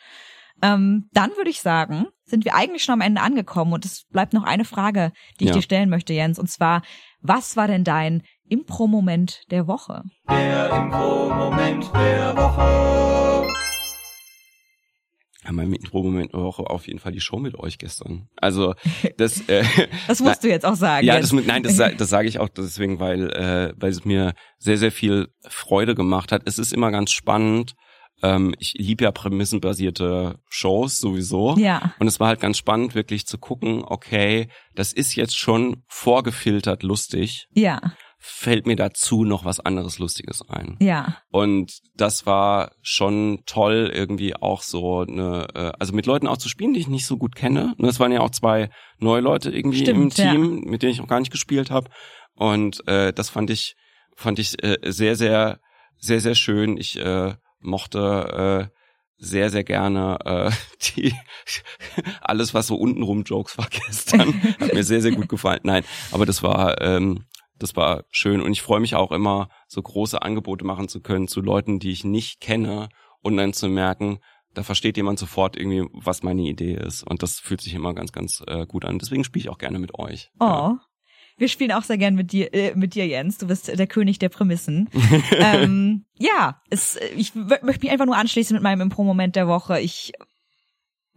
Ähm, 0.62 1.08
dann 1.12 1.30
würde 1.36 1.50
ich 1.50 1.60
sagen, 1.60 2.06
sind 2.24 2.44
wir 2.44 2.54
eigentlich 2.54 2.82
schon 2.84 2.94
am 2.94 3.00
Ende 3.00 3.20
angekommen 3.20 3.72
und 3.72 3.84
es 3.84 4.04
bleibt 4.10 4.32
noch 4.32 4.42
eine 4.44 4.64
Frage, 4.64 5.12
die 5.38 5.44
ich 5.44 5.50
Ja. 5.50 5.56
dir 5.56 5.62
stellen 5.62 5.88
möchte, 5.88 6.12
Jens. 6.12 6.38
Und 6.38 6.50
zwar, 6.50 6.82
was 7.20 7.56
war 7.56 7.68
denn 7.68 7.84
dein 7.84 8.22
Impro-Moment 8.48 9.42
der 9.50 9.66
Woche? 9.66 10.02
Der 10.28 10.70
Impro-Moment 10.70 11.90
der 11.94 12.36
Woche. 12.36 13.48
Ja, 15.44 15.52
mein 15.52 15.72
Intro-Moment 15.72 16.32
der 16.34 16.40
Woche 16.42 16.64
auf 16.68 16.86
jeden 16.88 16.98
Fall 16.98 17.12
die 17.12 17.20
Show 17.20 17.38
mit 17.38 17.54
euch 17.58 17.78
gestern. 17.78 18.28
Also 18.36 18.74
das 19.16 19.40
äh, 19.48 19.64
Das 20.06 20.20
musst 20.20 20.42
du 20.44 20.48
jetzt 20.48 20.66
auch 20.66 20.74
sagen. 20.74 21.06
Ja, 21.06 21.20
das, 21.20 21.32
nein, 21.32 21.62
das, 21.62 21.76
das 21.76 22.08
sage 22.10 22.28
ich 22.28 22.38
auch 22.38 22.48
deswegen, 22.48 22.98
weil, 23.00 23.30
äh, 23.30 23.72
weil 23.76 23.90
es 23.90 24.04
mir 24.04 24.34
sehr, 24.58 24.76
sehr 24.76 24.92
viel 24.92 25.28
Freude 25.48 25.94
gemacht 25.94 26.32
hat. 26.32 26.42
Es 26.44 26.58
ist 26.58 26.72
immer 26.72 26.90
ganz 26.90 27.12
spannend. 27.12 27.74
Ähm, 28.22 28.54
ich 28.58 28.74
liebe 28.76 29.04
ja 29.04 29.12
prämissenbasierte 29.12 30.38
Shows 30.48 30.98
sowieso. 30.98 31.56
Ja. 31.56 31.94
Und 31.98 32.08
es 32.08 32.20
war 32.20 32.28
halt 32.28 32.40
ganz 32.40 32.58
spannend, 32.58 32.94
wirklich 32.94 33.26
zu 33.26 33.38
gucken, 33.38 33.84
okay, 33.84 34.48
das 34.74 34.92
ist 34.92 35.14
jetzt 35.14 35.36
schon 35.36 35.82
vorgefiltert 35.88 36.82
lustig. 36.82 37.46
Ja, 37.52 37.80
fällt 38.18 38.66
mir 38.66 38.76
dazu 38.76 39.24
noch 39.24 39.44
was 39.44 39.60
anderes 39.60 39.98
Lustiges 39.98 40.42
ein. 40.48 40.76
Ja. 40.80 41.18
Und 41.30 41.78
das 41.94 42.26
war 42.26 42.72
schon 42.82 43.42
toll, 43.46 43.90
irgendwie 43.94 44.34
auch 44.34 44.62
so 44.62 45.00
eine, 45.00 45.46
äh, 45.54 45.72
also 45.78 45.94
mit 45.94 46.06
Leuten 46.06 46.26
auch 46.26 46.36
zu 46.36 46.48
spielen, 46.48 46.74
die 46.74 46.80
ich 46.80 46.88
nicht 46.88 47.06
so 47.06 47.16
gut 47.16 47.36
kenne. 47.36 47.74
Das 47.78 48.00
waren 48.00 48.12
ja 48.12 48.20
auch 48.20 48.30
zwei 48.30 48.70
neue 48.98 49.20
Leute 49.20 49.50
irgendwie 49.50 49.80
Stimmt, 49.80 50.18
im 50.18 50.24
ja. 50.24 50.32
Team, 50.32 50.60
mit 50.66 50.82
denen 50.82 50.92
ich 50.92 50.98
noch 50.98 51.06
gar 51.06 51.20
nicht 51.20 51.30
gespielt 51.30 51.70
habe. 51.70 51.90
Und 52.34 52.86
äh, 52.88 53.12
das 53.12 53.30
fand 53.30 53.50
ich, 53.50 53.76
fand 54.16 54.40
ich 54.40 54.62
äh, 54.64 54.78
sehr, 54.84 55.14
sehr, 55.14 55.60
sehr, 55.98 56.20
sehr 56.20 56.34
schön. 56.34 56.76
Ich 56.76 56.98
äh, 56.98 57.34
mochte 57.60 58.70
äh, 58.70 58.78
sehr, 59.16 59.50
sehr 59.50 59.64
gerne 59.64 60.18
äh, 60.24 60.50
die 60.96 61.14
alles, 62.20 62.54
was 62.54 62.68
so 62.68 62.76
untenrum 62.76 63.24
Jokes 63.24 63.58
war 63.58 63.68
gestern, 63.68 64.42
hat 64.60 64.74
mir 64.74 64.84
sehr, 64.84 65.02
sehr 65.02 65.12
gut 65.12 65.28
gefallen. 65.28 65.60
Nein, 65.64 65.84
aber 66.12 66.26
das 66.26 66.42
war 66.42 66.80
ähm, 66.80 67.24
das 67.58 67.74
war 67.76 68.04
schön 68.10 68.40
und 68.40 68.52
ich 68.52 68.62
freue 68.62 68.80
mich 68.80 68.94
auch 68.94 69.10
immer, 69.10 69.48
so 69.66 69.82
große 69.82 70.22
Angebote 70.22 70.64
machen 70.64 70.88
zu 70.88 71.00
können 71.00 71.28
zu 71.28 71.40
Leuten, 71.40 71.80
die 71.80 71.90
ich 71.90 72.04
nicht 72.04 72.40
kenne 72.40 72.88
und 73.20 73.36
dann 73.36 73.52
zu 73.52 73.68
merken, 73.68 74.20
da 74.54 74.62
versteht 74.62 74.96
jemand 74.96 75.18
sofort 75.18 75.56
irgendwie, 75.56 75.88
was 75.92 76.22
meine 76.22 76.42
Idee 76.42 76.74
ist 76.74 77.02
und 77.02 77.22
das 77.22 77.38
fühlt 77.38 77.60
sich 77.60 77.74
immer 77.74 77.94
ganz, 77.94 78.12
ganz 78.12 78.42
äh, 78.46 78.66
gut 78.66 78.84
an. 78.84 78.98
Deswegen 78.98 79.24
spiele 79.24 79.42
ich 79.42 79.48
auch 79.50 79.58
gerne 79.58 79.78
mit 79.78 79.98
euch. 79.98 80.30
Oh. 80.40 80.44
Ja. 80.44 80.80
Wir 81.38 81.48
spielen 81.48 81.72
auch 81.72 81.84
sehr 81.84 81.98
gern 81.98 82.14
mit 82.14 82.32
dir, 82.32 82.52
äh, 82.52 82.74
mit 82.74 82.94
dir, 82.94 83.06
Jens. 83.06 83.38
Du 83.38 83.46
bist 83.46 83.68
der 83.68 83.86
König 83.86 84.18
der 84.18 84.28
Prämissen. 84.28 84.90
ähm, 85.38 86.04
ja, 86.18 86.60
es, 86.68 86.98
ich 87.16 87.34
möchte 87.34 87.64
mich 87.64 87.90
einfach 87.90 88.06
nur 88.06 88.16
anschließen 88.16 88.54
mit 88.54 88.62
meinem 88.62 88.82
Impro-Moment 88.82 89.36
der 89.36 89.46
Woche. 89.48 89.80
Ich 89.80 90.12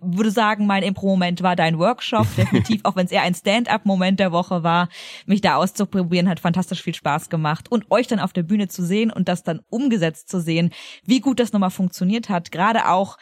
würde 0.01 0.31
sagen, 0.31 0.65
mein 0.65 0.83
Impro-Moment 0.83 1.43
war 1.43 1.55
dein 1.55 1.77
Workshop, 1.77 2.27
definitiv, 2.37 2.81
auch 2.83 2.95
wenn 2.95 3.05
es 3.05 3.11
eher 3.11 3.21
ein 3.21 3.35
Stand-up-Moment 3.35 4.19
der 4.19 4.31
Woche 4.31 4.63
war. 4.63 4.89
Mich 5.25 5.41
da 5.41 5.55
auszuprobieren 5.55 6.27
hat 6.29 6.39
fantastisch 6.39 6.81
viel 6.81 6.95
Spaß 6.95 7.29
gemacht 7.29 7.71
und 7.71 7.89
euch 7.91 8.07
dann 8.07 8.19
auf 8.19 8.33
der 8.33 8.43
Bühne 8.43 8.67
zu 8.67 8.83
sehen 8.83 9.11
und 9.11 9.27
das 9.27 9.43
dann 9.43 9.61
umgesetzt 9.69 10.29
zu 10.29 10.39
sehen, 10.39 10.71
wie 11.03 11.19
gut 11.19 11.39
das 11.39 11.53
nochmal 11.53 11.71
funktioniert 11.71 12.29
hat. 12.29 12.51
Gerade 12.51 12.89
auch, 12.89 13.17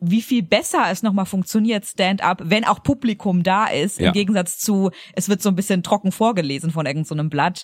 wie 0.00 0.22
viel 0.22 0.42
besser 0.42 0.84
es 0.90 1.02
nochmal 1.02 1.26
funktioniert, 1.26 1.84
Stand-up, 1.86 2.42
wenn 2.44 2.64
auch 2.64 2.82
Publikum 2.82 3.42
da 3.42 3.66
ist, 3.66 4.00
Ja. 4.00 4.08
im 4.08 4.12
Gegensatz 4.12 4.58
zu, 4.58 4.90
es 5.14 5.28
wird 5.28 5.42
so 5.42 5.48
ein 5.48 5.56
bisschen 5.56 5.82
trocken 5.82 6.12
vorgelesen 6.12 6.70
von 6.70 6.86
irgendeinem 6.86 7.04
so 7.06 7.14
einem 7.14 7.30
Blatt. 7.30 7.62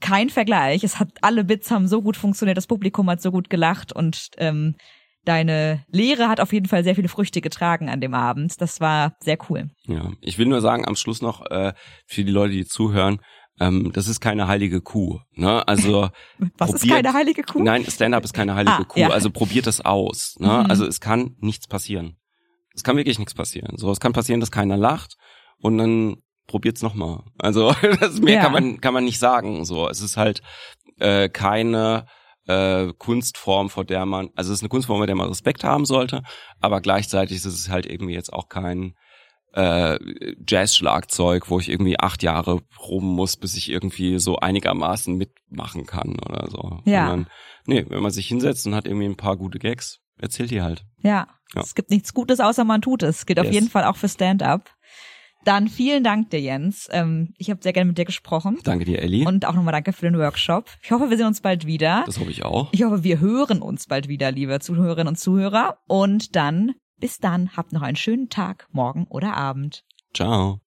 Kein 0.00 0.28
Vergleich. 0.28 0.84
Es 0.84 1.00
hat 1.00 1.08
alle 1.22 1.42
Bits 1.44 1.70
haben 1.70 1.88
so 1.88 2.02
gut 2.02 2.16
funktioniert, 2.16 2.58
das 2.58 2.66
Publikum 2.66 3.08
hat 3.08 3.22
so 3.22 3.30
gut 3.30 3.48
gelacht 3.48 3.92
und 3.92 4.28
ähm, 4.36 4.74
deine 5.24 5.84
Lehre 5.90 6.28
hat 6.28 6.40
auf 6.40 6.52
jeden 6.52 6.66
Fall 6.66 6.84
sehr 6.84 6.94
viele 6.94 7.08
Früchte 7.08 7.40
getragen 7.40 7.88
an 7.88 8.00
dem 8.00 8.14
Abend. 8.14 8.60
Das 8.60 8.80
war 8.80 9.14
sehr 9.20 9.38
cool. 9.48 9.70
Ja, 9.86 10.12
ich 10.20 10.38
will 10.38 10.46
nur 10.46 10.60
sagen 10.60 10.86
am 10.86 10.96
Schluss 10.96 11.22
noch 11.22 11.44
äh, 11.50 11.72
für 12.06 12.24
die 12.24 12.32
Leute, 12.32 12.52
die 12.54 12.64
zuhören, 12.66 13.20
ähm, 13.58 13.90
das 13.92 14.08
ist 14.08 14.20
keine 14.20 14.46
heilige 14.48 14.80
Kuh. 14.80 15.18
Ne? 15.32 15.66
Also 15.66 16.08
Was 16.58 16.70
ist 16.74 16.80
probiert- 16.82 16.96
keine 17.04 17.12
heilige 17.14 17.42
Kuh? 17.42 17.62
Nein, 17.62 17.84
Stand-up 17.86 18.24
ist 18.24 18.32
keine 18.34 18.54
heilige 18.54 18.76
Ah, 18.80 18.84
Kuh. 18.84 19.00
ja. 19.00 19.08
Also 19.08 19.30
probiert 19.30 19.66
es 19.66 19.80
aus. 19.84 20.36
Ne? 20.38 20.46
Mhm. 20.48 20.70
Also 20.70 20.86
es 20.86 21.00
kann 21.00 21.36
nichts 21.40 21.66
passieren. 21.66 22.16
Es 22.74 22.84
kann 22.84 22.96
wirklich 22.96 23.18
nichts 23.18 23.34
passieren. 23.34 23.76
So, 23.76 23.90
es 23.90 24.00
kann 24.00 24.12
passieren, 24.12 24.40
dass 24.40 24.50
keiner 24.50 24.76
lacht 24.76 25.16
und 25.58 25.76
dann 25.78 26.16
probiert's 26.46 26.82
nochmal. 26.82 27.22
Also 27.38 27.74
das 28.00 28.20
mehr 28.20 28.34
Ja. 28.34 28.42
kann 28.42 28.52
man 28.52 28.80
kann 28.80 28.94
man 28.94 29.04
nicht 29.04 29.18
sagen. 29.18 29.64
So, 29.64 29.88
es 29.88 30.00
ist 30.00 30.16
halt 30.16 30.40
äh, 30.98 31.28
keine 31.28 32.06
äh, 32.46 32.92
Kunstform, 32.98 33.68
vor 33.70 33.84
der 33.84 34.06
man, 34.06 34.30
also 34.34 34.50
es 34.52 34.58
ist 34.58 34.62
eine 34.62 34.68
Kunstform, 34.70 34.98
vor 34.98 35.06
der 35.06 35.16
man 35.16 35.28
Respekt 35.28 35.62
haben 35.64 35.84
sollte, 35.84 36.22
aber 36.60 36.80
gleichzeitig 36.80 37.36
ist 37.38 37.44
es 37.44 37.68
halt 37.68 37.86
irgendwie 37.86 38.14
jetzt 38.14 38.32
auch 38.32 38.48
kein 38.48 38.94
äh, 39.54 39.98
Jazz-Schlagzeug, 40.46 41.50
wo 41.50 41.58
ich 41.58 41.68
irgendwie 41.68 41.98
acht 41.98 42.22
Jahre 42.22 42.60
rum 42.78 43.04
muss, 43.04 43.36
bis 43.36 43.56
ich 43.56 43.70
irgendwie 43.70 44.18
so 44.18 44.36
einigermaßen 44.36 45.16
mitmachen 45.16 45.86
kann 45.86 46.16
oder 46.20 46.48
so. 46.50 46.80
Ja. 46.84 47.08
Sondern, 47.08 47.30
nee, 47.66 47.84
wenn 47.88 48.02
man 48.02 48.10
sich 48.12 48.28
hinsetzt 48.28 48.66
und 48.66 48.74
hat 48.74 48.86
irgendwie 48.86 49.06
ein 49.06 49.16
paar 49.16 49.36
gute 49.36 49.58
Gags, 49.58 49.98
erzählt 50.18 50.50
die 50.50 50.62
halt. 50.62 50.84
Ja. 51.02 51.26
Ja. 51.54 51.62
Es 51.62 51.74
gibt 51.74 51.90
nichts 51.90 52.14
Gutes, 52.14 52.38
außer 52.38 52.64
man 52.64 52.80
tut 52.80 53.02
es. 53.02 53.22
Auf 53.28 53.44
Yes. 53.46 53.54
jeden 53.54 53.68
Fall 53.68 53.84
auch 53.84 53.96
für 53.96 54.08
Stand-up. 54.08 54.70
Dann 55.44 55.68
vielen 55.68 56.04
Dank 56.04 56.28
dir, 56.30 56.40
Jens. 56.40 56.86
Ähm, 56.92 57.32
ich 57.38 57.48
habe 57.50 57.62
sehr 57.62 57.72
gerne 57.72 57.88
mit 57.88 57.96
dir 57.98 58.04
gesprochen. 58.04 58.58
Danke 58.62 58.84
dir, 58.84 59.00
Ellie. 59.00 59.26
Und 59.26 59.46
auch 59.46 59.54
nochmal 59.54 59.72
danke 59.72 59.92
für 59.94 60.04
den 60.04 60.18
Workshop. 60.18 60.66
Ich 60.82 60.90
hoffe, 60.92 61.08
wir 61.08 61.16
sehen 61.16 61.26
uns 61.26 61.40
bald 61.40 61.66
wieder. 61.66 62.02
das 62.06 62.20
hoffe 62.20 62.30
ich 62.30 62.44
auch. 62.44 62.68
Ich 62.72 62.82
hoffe, 62.84 63.02
wir 63.04 63.20
hören 63.20 63.62
uns 63.62 63.86
bald 63.86 64.06
wieder, 64.08 64.30
liebe 64.30 64.60
Zuhörerinnen 64.60 65.08
und 65.08 65.16
Zuhörer. 65.16 65.78
Und 65.88 66.36
dann, 66.36 66.74
bis 67.00 67.18
dann, 67.18 67.56
habt 67.56 67.72
noch 67.72 67.82
einen 67.82 67.96
schönen 67.96 68.28
Tag, 68.28 68.68
morgen 68.72 69.06
oder 69.08 69.36
Abend. 69.36 69.84
Ciao. 70.14 70.60